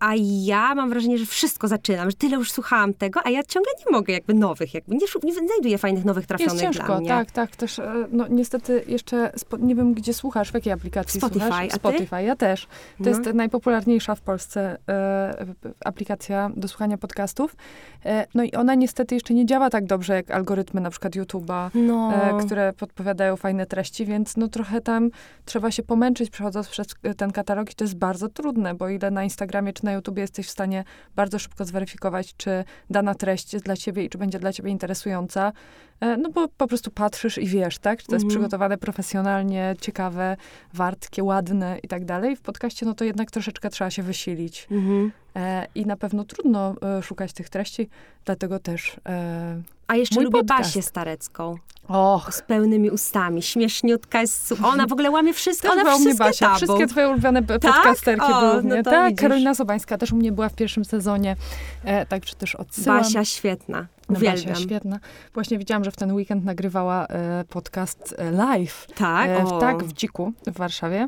a 0.00 0.12
ja 0.44 0.74
mam 0.74 0.90
wrażenie, 0.90 1.18
że 1.18 1.26
wszystko 1.26 1.68
zaczynam, 1.68 2.10
że 2.10 2.16
tyle 2.16 2.36
już 2.36 2.52
słuchałam 2.52 2.94
tego, 2.94 3.20
a 3.24 3.30
ja 3.30 3.42
ciągle 3.42 3.72
nie 3.86 3.92
mogę 3.92 4.12
jakby 4.12 4.34
nowych, 4.34 4.74
jakby 4.74 4.94
nie, 4.94 5.06
nie 5.22 5.34
znajduję 5.34 5.78
fajnych 5.78 6.04
nowych 6.04 6.26
trafionych 6.26 6.62
Jest 6.62 6.64
ciężko, 6.78 7.00
tak, 7.08 7.30
tak. 7.30 7.56
Też, 7.56 7.78
e, 7.78 7.92
no 8.12 8.26
niestety 8.28 8.84
jeszcze, 8.86 9.32
nie 9.58 9.74
wiem 9.74 9.94
gdzie 9.94 10.14
słuchasz, 10.14 10.50
w 10.50 10.54
jakiej 10.54 10.72
aplikacji 10.72 11.20
Spotify, 11.20 11.46
słuchasz? 11.46 11.72
Spotify, 11.72 12.22
ja 12.22 12.36
też. 12.36 12.66
To 12.66 12.70
No. 12.98 13.08
jest 13.08 13.34
najpopularniejsza 13.34 14.14
w 14.14 14.20
Polsce 14.20 14.76
e, 14.88 15.46
aplikacja 15.84 16.50
do 16.56 16.68
słuchania 16.68 16.98
podcastów. 16.98 17.56
E, 18.04 18.26
no 18.34 18.42
i 18.42 18.52
ona 18.52 18.74
niestety 18.74 19.14
jeszcze 19.14 19.34
nie 19.34 19.46
działa 19.46 19.70
tak 19.70 19.86
dobrze 19.86 20.14
jak 20.14 20.30
algorytmy 20.30 20.80
na 20.80 20.90
przykład 20.90 21.12
YouTube'a. 21.12 21.70
No. 21.74 22.12
e, 22.14 22.44
które 22.46 22.72
podpowiadają 22.72 23.36
fajne 23.36 23.66
treści, 23.66 24.06
więc 24.06 24.36
no 24.36 24.48
trochę 24.48 24.80
tam 24.80 25.10
trzeba 25.44 25.70
się 25.70 25.82
pomęczyć 25.82 26.30
przechodząc 26.30 26.68
przez 26.68 26.86
ten 27.16 27.32
katalog 27.32 27.70
i 27.70 27.74
to 27.74 27.84
jest 27.84 27.96
bardzo 27.96 28.28
trudne, 28.28 28.74
bo 28.74 28.88
ile 28.88 29.10
na 29.10 29.24
Instagramie 29.24 29.72
czy 29.72 29.84
na 29.84 29.89
YouTubie 29.92 30.20
jesteś 30.22 30.46
w 30.46 30.50
stanie 30.50 30.84
bardzo 31.16 31.38
szybko 31.38 31.64
zweryfikować, 31.64 32.34
czy 32.36 32.64
dana 32.90 33.14
treść 33.14 33.52
jest 33.52 33.64
dla 33.64 33.76
ciebie 33.76 34.04
i 34.04 34.10
czy 34.10 34.18
będzie 34.18 34.38
dla 34.38 34.52
ciebie 34.52 34.70
interesująca, 34.70 35.52
e, 36.00 36.16
no 36.16 36.30
bo 36.30 36.48
po 36.48 36.66
prostu 36.66 36.90
patrzysz 36.90 37.38
i 37.38 37.46
wiesz, 37.46 37.78
tak, 37.78 38.00
czy 38.00 38.06
to 38.06 38.14
jest 38.14 38.24
Mhm. 38.24 38.28
przygotowane 38.30 38.78
profesjonalnie, 38.78 39.74
ciekawe, 39.80 40.36
wartkie, 40.74 41.24
ładne 41.24 41.78
i 41.82 41.88
tak 41.88 42.04
dalej. 42.04 42.36
W 42.36 42.40
podcaście 42.40 42.86
no 42.86 42.94
to 42.94 43.04
jednak 43.04 43.30
troszeczkę 43.30 43.70
trzeba 43.70 43.90
się 43.90 44.02
wysilić. 44.02 44.66
Mhm. 44.70 45.12
E, 45.36 45.66
I 45.74 45.86
na 45.86 45.96
pewno 45.96 46.24
trudno 46.24 46.74
e, 46.98 47.02
szukać 47.02 47.32
tych 47.32 47.48
treści, 47.48 47.88
dlatego 48.24 48.58
też... 48.58 48.96
E, 49.08 49.62
A 49.86 49.96
jeszcze 49.96 50.14
Mój 50.14 50.24
lubię 50.24 50.38
podcast. 50.38 50.60
Basię 50.70 50.82
Starecką. 50.82 51.56
och, 51.88 52.34
Z 52.34 52.42
pełnymi 52.42 52.90
ustami. 52.90 53.42
Śmieszniutka 53.42 54.20
jest 54.20 54.54
Ona 54.64 54.86
w 54.86 54.92
ogóle 54.92 55.10
łamie 55.10 55.32
wszystko. 55.32 55.68
Też 55.68 55.80
Ona 55.80 55.90
wszystkie 55.94 56.14
Basia. 56.14 56.46
tabu. 56.46 56.56
Wszystkie 56.56 56.86
twoje 56.86 57.08
ulubione 57.08 57.42
Tak? 57.42 57.60
podcasterki 57.60 58.26
O, 58.32 58.40
były 58.40 58.62
u 58.62 58.68
no 58.76 58.82
tak, 58.82 59.08
widzisz. 59.08 59.20
Karolina 59.22 59.54
Sobańska 59.54 59.98
też 59.98 60.12
u 60.12 60.16
mnie 60.16 60.32
była 60.32 60.48
w 60.48 60.54
pierwszym 60.54 60.84
sezonie. 60.84 61.36
E, 61.84 62.06
także 62.06 62.34
też 62.34 62.54
odsyłam. 62.54 62.98
Basia 62.98 63.24
świetna. 63.24 63.86
No, 64.08 64.16
Uwielbiam. 64.16 64.52
Basia, 64.52 64.64
świetna. 64.64 64.98
Właśnie 65.34 65.58
widziałam, 65.58 65.84
że 65.84 65.90
w 65.90 65.96
ten 65.96 66.12
weekend 66.12 66.44
nagrywała 66.44 67.06
e, 67.06 67.44
podcast 67.48 68.14
live. 68.32 68.86
tak, 68.96 69.28
E, 69.30 69.44
w, 69.44 69.60
tak, 69.60 69.84
w 69.84 69.92
Dziku 69.92 70.32
w 70.46 70.58
Warszawie. 70.58 71.06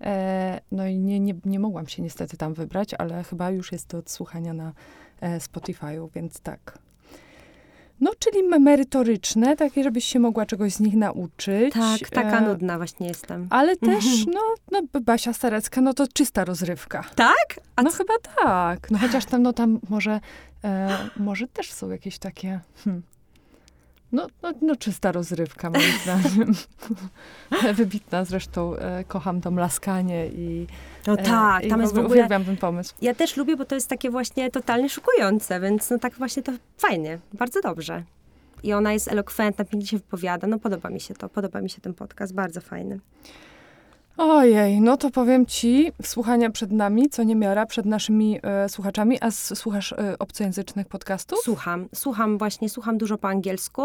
E, 0.00 0.60
no 0.72 0.86
i 0.86 0.98
nie, 0.98 1.20
nie, 1.20 1.34
nie 1.44 1.58
mogłam 1.60 1.86
się 1.88 2.02
niestety 2.02 2.36
tam 2.36 2.54
wybrać, 2.54 2.94
ale 2.94 3.24
chyba 3.24 3.50
już 3.50 3.72
jest 3.72 3.88
do 3.88 3.98
odsłuchania 3.98 4.54
na 4.54 4.72
e, 5.20 5.38
Spotify'u, 5.38 6.08
więc 6.14 6.40
tak. 6.40 6.78
No, 8.00 8.10
czyli 8.18 8.42
me- 8.42 8.58
merytoryczne, 8.58 9.56
takie, 9.56 9.84
żebyś 9.84 10.04
się 10.04 10.18
mogła 10.18 10.46
czegoś 10.46 10.72
z 10.72 10.80
nich 10.80 10.94
nauczyć. 10.94 11.74
Tak, 11.74 12.10
taka 12.10 12.38
E, 12.38 12.40
nudna 12.40 12.76
właśnie 12.76 13.08
jestem. 13.08 13.46
Ale 13.50 13.76
też, 13.88 14.04
no, 14.26 14.40
no, 14.72 15.00
Basia 15.00 15.32
Starecka, 15.32 15.80
no 15.80 15.94
to 15.94 16.08
czysta 16.08 16.44
rozrywka. 16.44 17.04
Tak? 17.14 17.60
A 17.76 17.82
No 17.82 17.90
chyba 17.90 18.14
tak. 18.42 18.90
No 18.90 18.98
chociaż 18.98 19.24
tam, 19.24 19.42
no 19.42 19.52
tam 19.52 19.80
może, 19.88 20.20
e, 20.64 20.98
może 21.16 21.48
też 21.48 21.72
są 21.72 21.90
jakieś 21.90 22.18
takie, 22.18 22.60
hmm. 22.84 23.02
No, 24.12 24.26
no, 24.42 24.52
no 24.62 24.76
czysta 24.76 25.12
rozrywka 25.12 25.70
moim 25.70 25.92
zdaniem. 26.02 26.52
Wybitna 27.74 28.24
zresztą, 28.24 28.76
e, 28.76 29.04
kocham 29.04 29.40
to 29.40 29.50
mlaskanie 29.50 30.26
i 30.26 30.66
No 31.06 31.12
e, 31.12 31.16
tak, 31.16 31.64
i 31.64 31.68
tam 31.68 31.78
w 31.78 31.82
jest 31.82 31.94
w 31.94 31.98
ogóle... 31.98 32.14
uwielbiam 32.14 32.44
ten 32.44 32.56
pomysł. 32.56 32.94
Ja 33.02 33.14
też 33.14 33.36
lubię, 33.36 33.56
bo 33.56 33.64
to 33.64 33.74
jest 33.74 33.88
takie 33.88 34.10
właśnie 34.10 34.50
totalnie 34.50 34.88
szokujące, 34.88 35.60
więc 35.60 35.90
no 35.90 35.98
tak 35.98 36.14
właśnie 36.14 36.42
to 36.42 36.52
fajnie, 36.78 37.18
bardzo 37.32 37.60
dobrze. 37.60 38.02
I 38.62 38.72
ona 38.72 38.92
jest 38.92 39.08
elokwentna, 39.08 39.64
pięknie 39.64 39.88
się 39.88 39.96
wypowiada. 39.96 40.46
No 40.46 40.58
podoba 40.58 40.90
mi 40.90 41.00
się 41.00 41.14
to, 41.14 41.28
podoba 41.28 41.60
mi 41.60 41.70
się 41.70 41.80
ten 41.80 41.94
podcast, 41.94 42.34
bardzo 42.34 42.60
fajny. 42.60 43.00
Ojej, 44.20 44.80
no 44.80 44.96
to 44.96 45.10
powiem 45.10 45.46
ci, 45.46 45.92
słuchania 46.02 46.50
przed 46.50 46.72
nami, 46.72 47.08
co 47.08 47.22
niemiara, 47.22 47.66
przed 47.66 47.86
naszymi 47.86 48.38
e, 48.42 48.68
słuchaczami, 48.68 49.18
a 49.20 49.30
słuchasz 49.30 49.92
e, 49.92 50.18
obcojęzycznych 50.18 50.88
podcastów? 50.88 51.38
Słucham, 51.42 51.88
słucham 51.94 52.38
właśnie, 52.38 52.68
słucham 52.68 52.98
dużo 52.98 53.18
po 53.18 53.28
angielsku. 53.28 53.82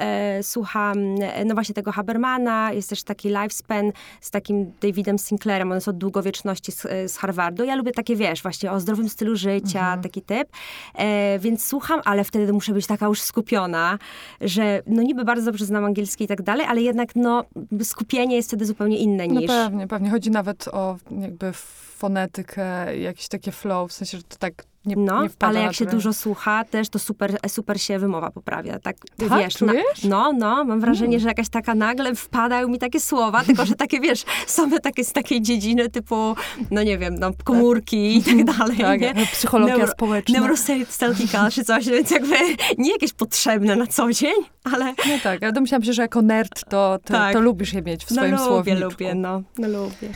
E, 0.00 0.42
słucham, 0.42 0.98
e, 1.20 1.44
no 1.44 1.54
właśnie 1.54 1.74
tego 1.74 1.92
Habermana, 1.92 2.72
jest 2.72 2.88
też 2.90 3.02
taki 3.02 3.28
Lifespan 3.28 3.92
z 4.20 4.30
takim 4.30 4.72
Davidem 4.80 5.18
Sinclairem, 5.18 5.70
on 5.70 5.76
jest 5.76 5.88
od 5.88 5.98
długowieczności 5.98 6.72
z, 6.72 6.86
e, 6.86 7.08
z 7.08 7.16
Harvardu. 7.16 7.64
Ja 7.64 7.76
lubię 7.76 7.92
takie, 7.92 8.16
wiesz, 8.16 8.42
właśnie 8.42 8.72
o 8.72 8.80
zdrowym 8.80 9.08
stylu 9.08 9.36
życia, 9.36 9.80
Mhm. 9.80 10.02
taki 10.02 10.22
typ. 10.22 10.48
E, 10.94 11.38
więc 11.38 11.66
słucham, 11.66 12.00
ale 12.04 12.24
wtedy 12.24 12.52
muszę 12.52 12.72
być 12.72 12.86
taka 12.86 13.06
już 13.06 13.20
skupiona, 13.22 13.98
że 14.40 14.82
no 14.86 15.02
niby 15.02 15.24
bardzo 15.24 15.44
dobrze 15.44 15.64
znam 15.66 15.84
angielski 15.84 16.24
i 16.24 16.28
tak 16.28 16.42
dalej, 16.42 16.66
ale 16.68 16.80
jednak 16.82 17.16
no 17.16 17.44
skupienie 17.82 18.36
jest 18.36 18.48
wtedy 18.48 18.66
zupełnie 18.66 18.96
inne 18.98 19.26
No 19.28 19.40
niż... 19.40 19.50
pewnie, 19.64 19.88
pewnie. 19.88 20.10
Chodzi 20.10 20.30
nawet 20.30 20.68
o 20.68 20.96
jakby 21.20 21.52
fonetykę, 21.52 22.98
jakieś 22.98 23.28
takie 23.28 23.52
flow, 23.52 23.90
w 23.90 23.94
sensie, 23.94 24.18
że 24.18 24.24
to 24.24 24.36
tak 24.36 24.64
nie, 24.86 24.96
No, 24.96 25.22
nie 25.22 25.28
ale 25.40 25.60
jak 25.60 25.74
się 25.74 25.86
dużo 25.86 26.12
słucha, 26.12 26.64
też 26.64 26.88
to 26.88 26.98
super, 26.98 27.36
super 27.48 27.80
się 27.80 27.98
wymowa 27.98 28.30
poprawia. 28.30 28.78
Tak, 28.78 28.96
Tak? 29.28 29.38
wiesz, 29.38 29.60
na, 29.60 29.72
no, 30.08 30.32
no, 30.32 30.64
mam 30.64 30.80
wrażenie, 30.80 31.08
Mm. 31.16 31.20
że 31.20 31.28
jakaś 31.28 31.48
taka 31.48 31.74
nagle 31.74 32.14
wpadają 32.14 32.68
mi 32.68 32.78
takie 32.78 33.00
słowa, 33.00 33.44
tylko 33.44 33.66
że 33.66 33.74
takie, 33.74 34.00
wiesz, 34.00 34.24
same 34.46 34.80
takie 34.80 35.04
z 35.04 35.12
takiej 35.12 35.42
dziedziny 35.42 35.88
typu, 35.90 36.34
no 36.70 36.82
nie 36.82 36.98
wiem, 36.98 37.14
no, 37.14 37.30
komórki 37.44 38.16
i 38.16 38.22
tak 38.22 38.44
dalej, 38.44 38.78
Tak, 38.78 39.00
nie? 39.00 39.14
psychologia 39.32 39.76
Neuro- 39.76 39.90
społeczna. 39.92 40.40
Neuroceltica 40.40 41.50
czy 41.50 41.64
coś, 41.64 41.88
więc 41.88 42.10
jakby 42.10 42.36
nie 42.78 42.90
jakieś 42.92 43.12
potrzebne 43.12 43.76
na 43.76 43.86
co 43.86 44.12
dzień, 44.12 44.34
ale 44.64 44.84
No 44.86 45.14
tak, 45.22 45.42
ale 45.42 45.52
domyślam 45.52 45.82
się, 45.82 45.92
że 45.92 46.02
jako 46.02 46.22
nerd 46.22 46.64
to, 46.68 46.98
to, 47.04 47.12
Tak. 47.12 47.32
to 47.32 47.40
lubisz 47.40 47.72
je 47.72 47.82
mieć 47.82 48.04
w 48.04 48.10
no 48.10 48.16
swoim 48.16 48.32
lubię, 48.32 48.44
słowniczku. 48.44 48.84
lubię, 48.90 49.14
no, 49.14 49.42
no 49.58 49.68
lubię. 49.68 50.08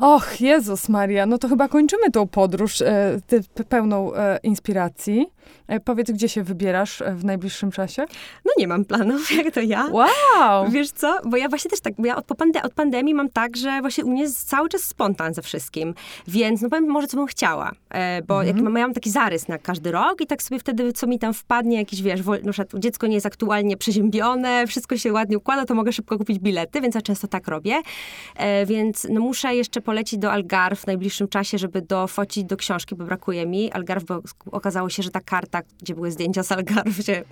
Och, 0.00 0.40
Jezus 0.40 0.88
Maria, 0.88 1.26
no 1.26 1.38
to 1.38 1.48
chyba 1.48 1.68
kończymy 1.68 2.10
tą 2.10 2.26
podróż 2.28 2.82
e, 2.82 3.20
ty, 3.26 3.40
p- 3.54 3.64
e, 3.96 4.38
inspiracji. 4.42 5.26
E, 5.66 5.80
powiedz, 5.80 6.10
gdzie 6.10 6.28
się 6.28 6.42
wybierasz 6.42 7.02
e, 7.02 7.14
w 7.14 7.24
najbliższym 7.24 7.70
czasie? 7.70 8.04
No 8.44 8.52
nie 8.58 8.68
mam 8.68 8.84
planów, 8.84 9.32
jak 9.44 9.54
to 9.54 9.60
ja. 9.60 9.88
Wow! 9.90 10.70
Wiesz 10.70 10.90
co? 10.90 11.20
Bo 11.24 11.36
ja 11.36 11.48
właśnie 11.48 11.70
też 11.70 11.80
tak, 11.80 11.94
bo 11.98 12.06
ja 12.06 12.16
od, 12.16 12.24
po 12.24 12.34
pande- 12.34 12.62
od 12.62 12.74
pandemii 12.74 13.14
mam 13.14 13.28
tak, 13.28 13.56
że 13.56 13.80
właśnie 13.80 14.04
u 14.04 14.10
mnie 14.10 14.22
jest 14.22 14.48
cały 14.48 14.68
czas 14.68 14.82
spontan 14.82 15.34
ze 15.34 15.42
wszystkim. 15.42 15.94
Więc 16.28 16.62
no 16.62 16.68
powiem 16.68 16.86
może, 16.86 17.06
co 17.06 17.16
bym 17.16 17.26
chciała. 17.26 17.72
E, 17.90 18.22
bo 18.22 18.42
jak 18.42 18.56
mam, 18.56 18.76
ja 18.76 18.82
mam 18.82 18.94
taki 18.94 19.10
zarys 19.10 19.48
na 19.48 19.58
każdy 19.58 19.92
rok 19.92 20.20
i 20.20 20.26
tak 20.26 20.42
sobie 20.42 20.58
wtedy, 20.58 20.92
co 20.92 21.06
mi 21.06 21.18
tam 21.18 21.34
wpadnie, 21.34 21.78
jakiś, 21.78 22.02
wiesz, 22.02 22.22
wol, 22.22 22.38
przykład 22.38 22.82
dziecko 22.82 23.06
nie 23.06 23.14
jest 23.14 23.26
aktualnie 23.26 23.76
przeziębione, 23.76 24.66
wszystko 24.66 24.96
się 24.96 25.12
ładnie 25.12 25.38
układa, 25.38 25.64
to 25.64 25.74
mogę 25.74 25.92
szybko 25.92 26.18
kupić 26.18 26.38
bilety, 26.38 26.80
więc 26.80 26.94
ja 26.94 27.02
często 27.02 27.28
tak 27.28 27.48
robię. 27.48 27.80
Więc 28.66 29.06
no 29.10 29.20
muszę 29.20 29.54
jeszcze 29.54 29.80
polecić 29.80 30.18
do 30.18 30.32
Algarve 30.32 30.80
w 30.80 30.86
najbliższym 30.86 31.28
czasie, 31.28 31.58
żeby 31.58 31.82
dofocić 31.82 32.44
do 32.44 32.56
książki, 32.56 32.94
bo 32.94 33.04
brakuje 33.04 33.46
mi. 33.46 33.72
Algarve, 33.72 34.04
bo 34.04 34.22
okazało 34.52 34.88
się, 34.88 35.02
że 35.02 35.10
ta 35.10 35.20
karta, 35.36 35.62
gdzie 35.82 35.94
były 35.94 36.10
zdjęcia 36.10 36.42
Algarve, 36.50 37.02
się 37.02 37.22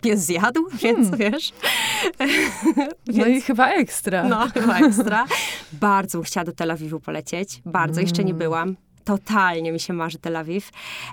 pies 0.00 0.20
zjadł, 0.20 0.60
więc 0.82 1.16
wiesz. 1.16 1.52
No 3.16 3.26
i 3.26 3.40
chyba 3.40 3.68
ekstra. 3.68 4.24
No, 4.24 4.48
chyba 4.54 4.78
ekstra. 4.78 5.26
Bardzo 5.72 6.18
bym 6.18 6.24
chciała 6.24 6.44
do 6.44 6.52
Tel 6.52 6.70
Awiwu 6.70 7.00
polecieć. 7.00 7.62
Bardzo, 7.66 8.00
jeszcze 8.00 8.24
nie 8.24 8.34
byłam. 8.34 8.76
Totalnie 9.04 9.72
mi 9.72 9.80
się 9.80 9.92
marzy 9.92 10.18
Tel 10.18 10.36
Awiw. 10.36 10.70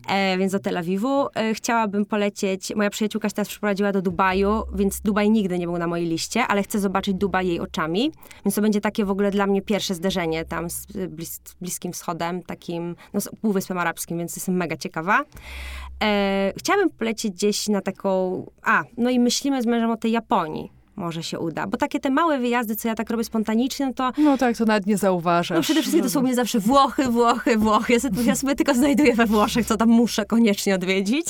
E, 0.07 0.37
więc 0.37 0.51
do 0.51 0.59
Tel 0.59 0.77
Awiwu 0.77 1.27
e, 1.35 1.53
chciałabym 1.53 2.05
polecieć. 2.05 2.75
Moja 2.75 2.89
przyjaciółka 2.89 3.29
się 3.29 3.35
teraz 3.35 3.47
przeprowadziła 3.47 3.91
do 3.91 4.01
Dubaju, 4.01 4.63
więc 4.75 5.01
Dubaj 5.01 5.29
nigdy 5.29 5.59
nie 5.59 5.67
był 5.67 5.77
na 5.77 5.87
mojej 5.87 6.07
liście, 6.07 6.47
ale 6.47 6.63
chcę 6.63 6.79
zobaczyć 6.79 7.13
Dubaj 7.13 7.47
jej 7.47 7.59
oczami. 7.59 8.11
Więc 8.45 8.55
to 8.55 8.61
będzie 8.61 8.81
takie 8.81 9.05
w 9.05 9.11
ogóle 9.11 9.31
dla 9.31 9.47
mnie 9.47 9.61
pierwsze 9.61 9.95
zderzenie 9.95 10.45
tam 10.45 10.69
z 10.69 10.87
blis, 11.07 11.41
Bliskim 11.61 11.93
Wschodem, 11.93 12.43
takim, 12.43 12.95
no 13.13 13.21
z 13.21 13.29
Półwyspem 13.41 13.77
Arabskim, 13.77 14.17
więc 14.17 14.35
jestem 14.35 14.55
mega 14.55 14.77
ciekawa. 14.77 15.23
E, 16.03 16.53
chciałabym 16.57 16.89
polecieć 16.89 17.33
gdzieś 17.33 17.67
na 17.67 17.81
taką... 17.81 18.45
A, 18.63 18.83
no 18.97 19.09
i 19.09 19.19
myślimy 19.19 19.61
z 19.61 19.65
mężem 19.65 19.91
o 19.91 19.97
tej 19.97 20.11
Japonii. 20.11 20.78
Może 20.99 21.23
się 21.23 21.39
uda. 21.39 21.67
Bo 21.67 21.77
takie 21.77 21.99
te 21.99 22.09
małe 22.09 22.39
wyjazdy, 22.39 22.75
co 22.75 22.87
ja 22.87 22.95
tak 22.95 23.09
robię 23.09 23.23
spontanicznie, 23.23 23.85
no 23.87 23.93
to 23.93 24.11
No 24.17 24.37
tak, 24.37 24.57
to 24.57 24.65
nawet 24.65 24.85
nie 24.85 24.97
zauważasz. 24.97 25.57
no 25.57 25.61
przede 25.61 25.81
wszystkim 25.81 26.03
to 26.03 26.09
są 26.09 26.21
mnie 26.21 26.35
zawsze 26.35 26.59
Włochy, 26.59 27.03
Włochy, 27.07 27.57
Włochy. 27.57 27.93
Ja 27.93 27.99
sobie, 27.99 28.23
ja 28.23 28.35
sobie 28.35 28.55
tylko 28.55 28.73
znajduję 28.73 29.13
we 29.15 29.25
Włoszech, 29.25 29.65
co 29.65 29.77
tam 29.77 29.89
muszę 29.89 30.25
koniecznie 30.25 30.75
odwiedzić. 30.75 31.25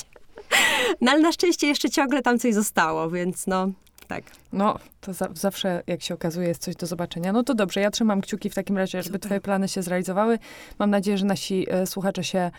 No 1.02 1.12
ale 1.12 1.22
na 1.22 1.32
szczęście 1.32 1.68
jeszcze 1.68 1.90
ciągle 1.90 2.22
tam 2.22 2.40
coś 2.40 2.54
zostało, 2.54 3.10
więc 3.10 3.48
no 3.48 3.68
tak. 4.08 4.24
No, 4.54 4.80
to 5.02 5.14
za, 5.14 5.30
zawsze, 5.34 5.84
jak 5.88 6.02
się 6.02 6.14
okazuje, 6.14 6.48
jest 6.48 6.62
coś 6.62 6.76
do 6.76 6.88
zobaczenia. 6.88 7.32
No 7.34 7.44
to 7.44 7.54
dobrze, 7.54 7.82
ja 7.82 7.92
trzymam 7.92 8.22
kciuki 8.22 8.50
w 8.50 8.56
takim 8.56 8.78
razie, 8.78 9.04
żeby 9.04 9.18
Super. 9.18 9.22
twoje 9.28 9.42
plany 9.42 9.68
się 9.68 9.82
zrealizowały. 9.84 10.40
Mam 10.80 10.90
nadzieję, 10.90 11.18
że 11.18 11.26
nasi 11.26 11.66
e, 11.70 11.88
słuchacze 11.88 12.24
się 12.24 12.52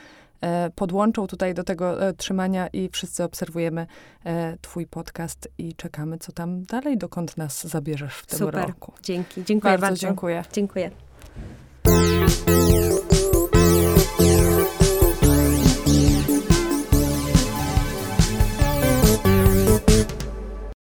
podłączą 0.75 1.27
tutaj 1.27 1.55
do 1.55 1.65
tego 1.65 2.09
e, 2.09 2.13
trzymania 2.13 2.69
i 2.69 2.89
wszyscy 2.89 3.25
obserwujemy 3.25 3.87
e, 4.25 4.57
twój 4.61 4.87
podcast 4.87 5.49
i 5.59 5.75
czekamy, 5.75 6.19
co 6.19 6.33
tam 6.33 6.63
dalej, 6.63 6.99
dokąd 6.99 7.37
nas 7.37 7.67
zabierzesz 7.67 8.15
w 8.15 8.27
tym 8.27 8.39
Super. 8.39 8.67
roku. 8.67 8.93
Dzięki. 9.03 9.45
Dziękuję 9.45 9.73
Bardzo 9.73 9.87
bardzo. 9.87 10.01
dziękuję. 10.01 10.45
Dziękuję. 10.53 10.91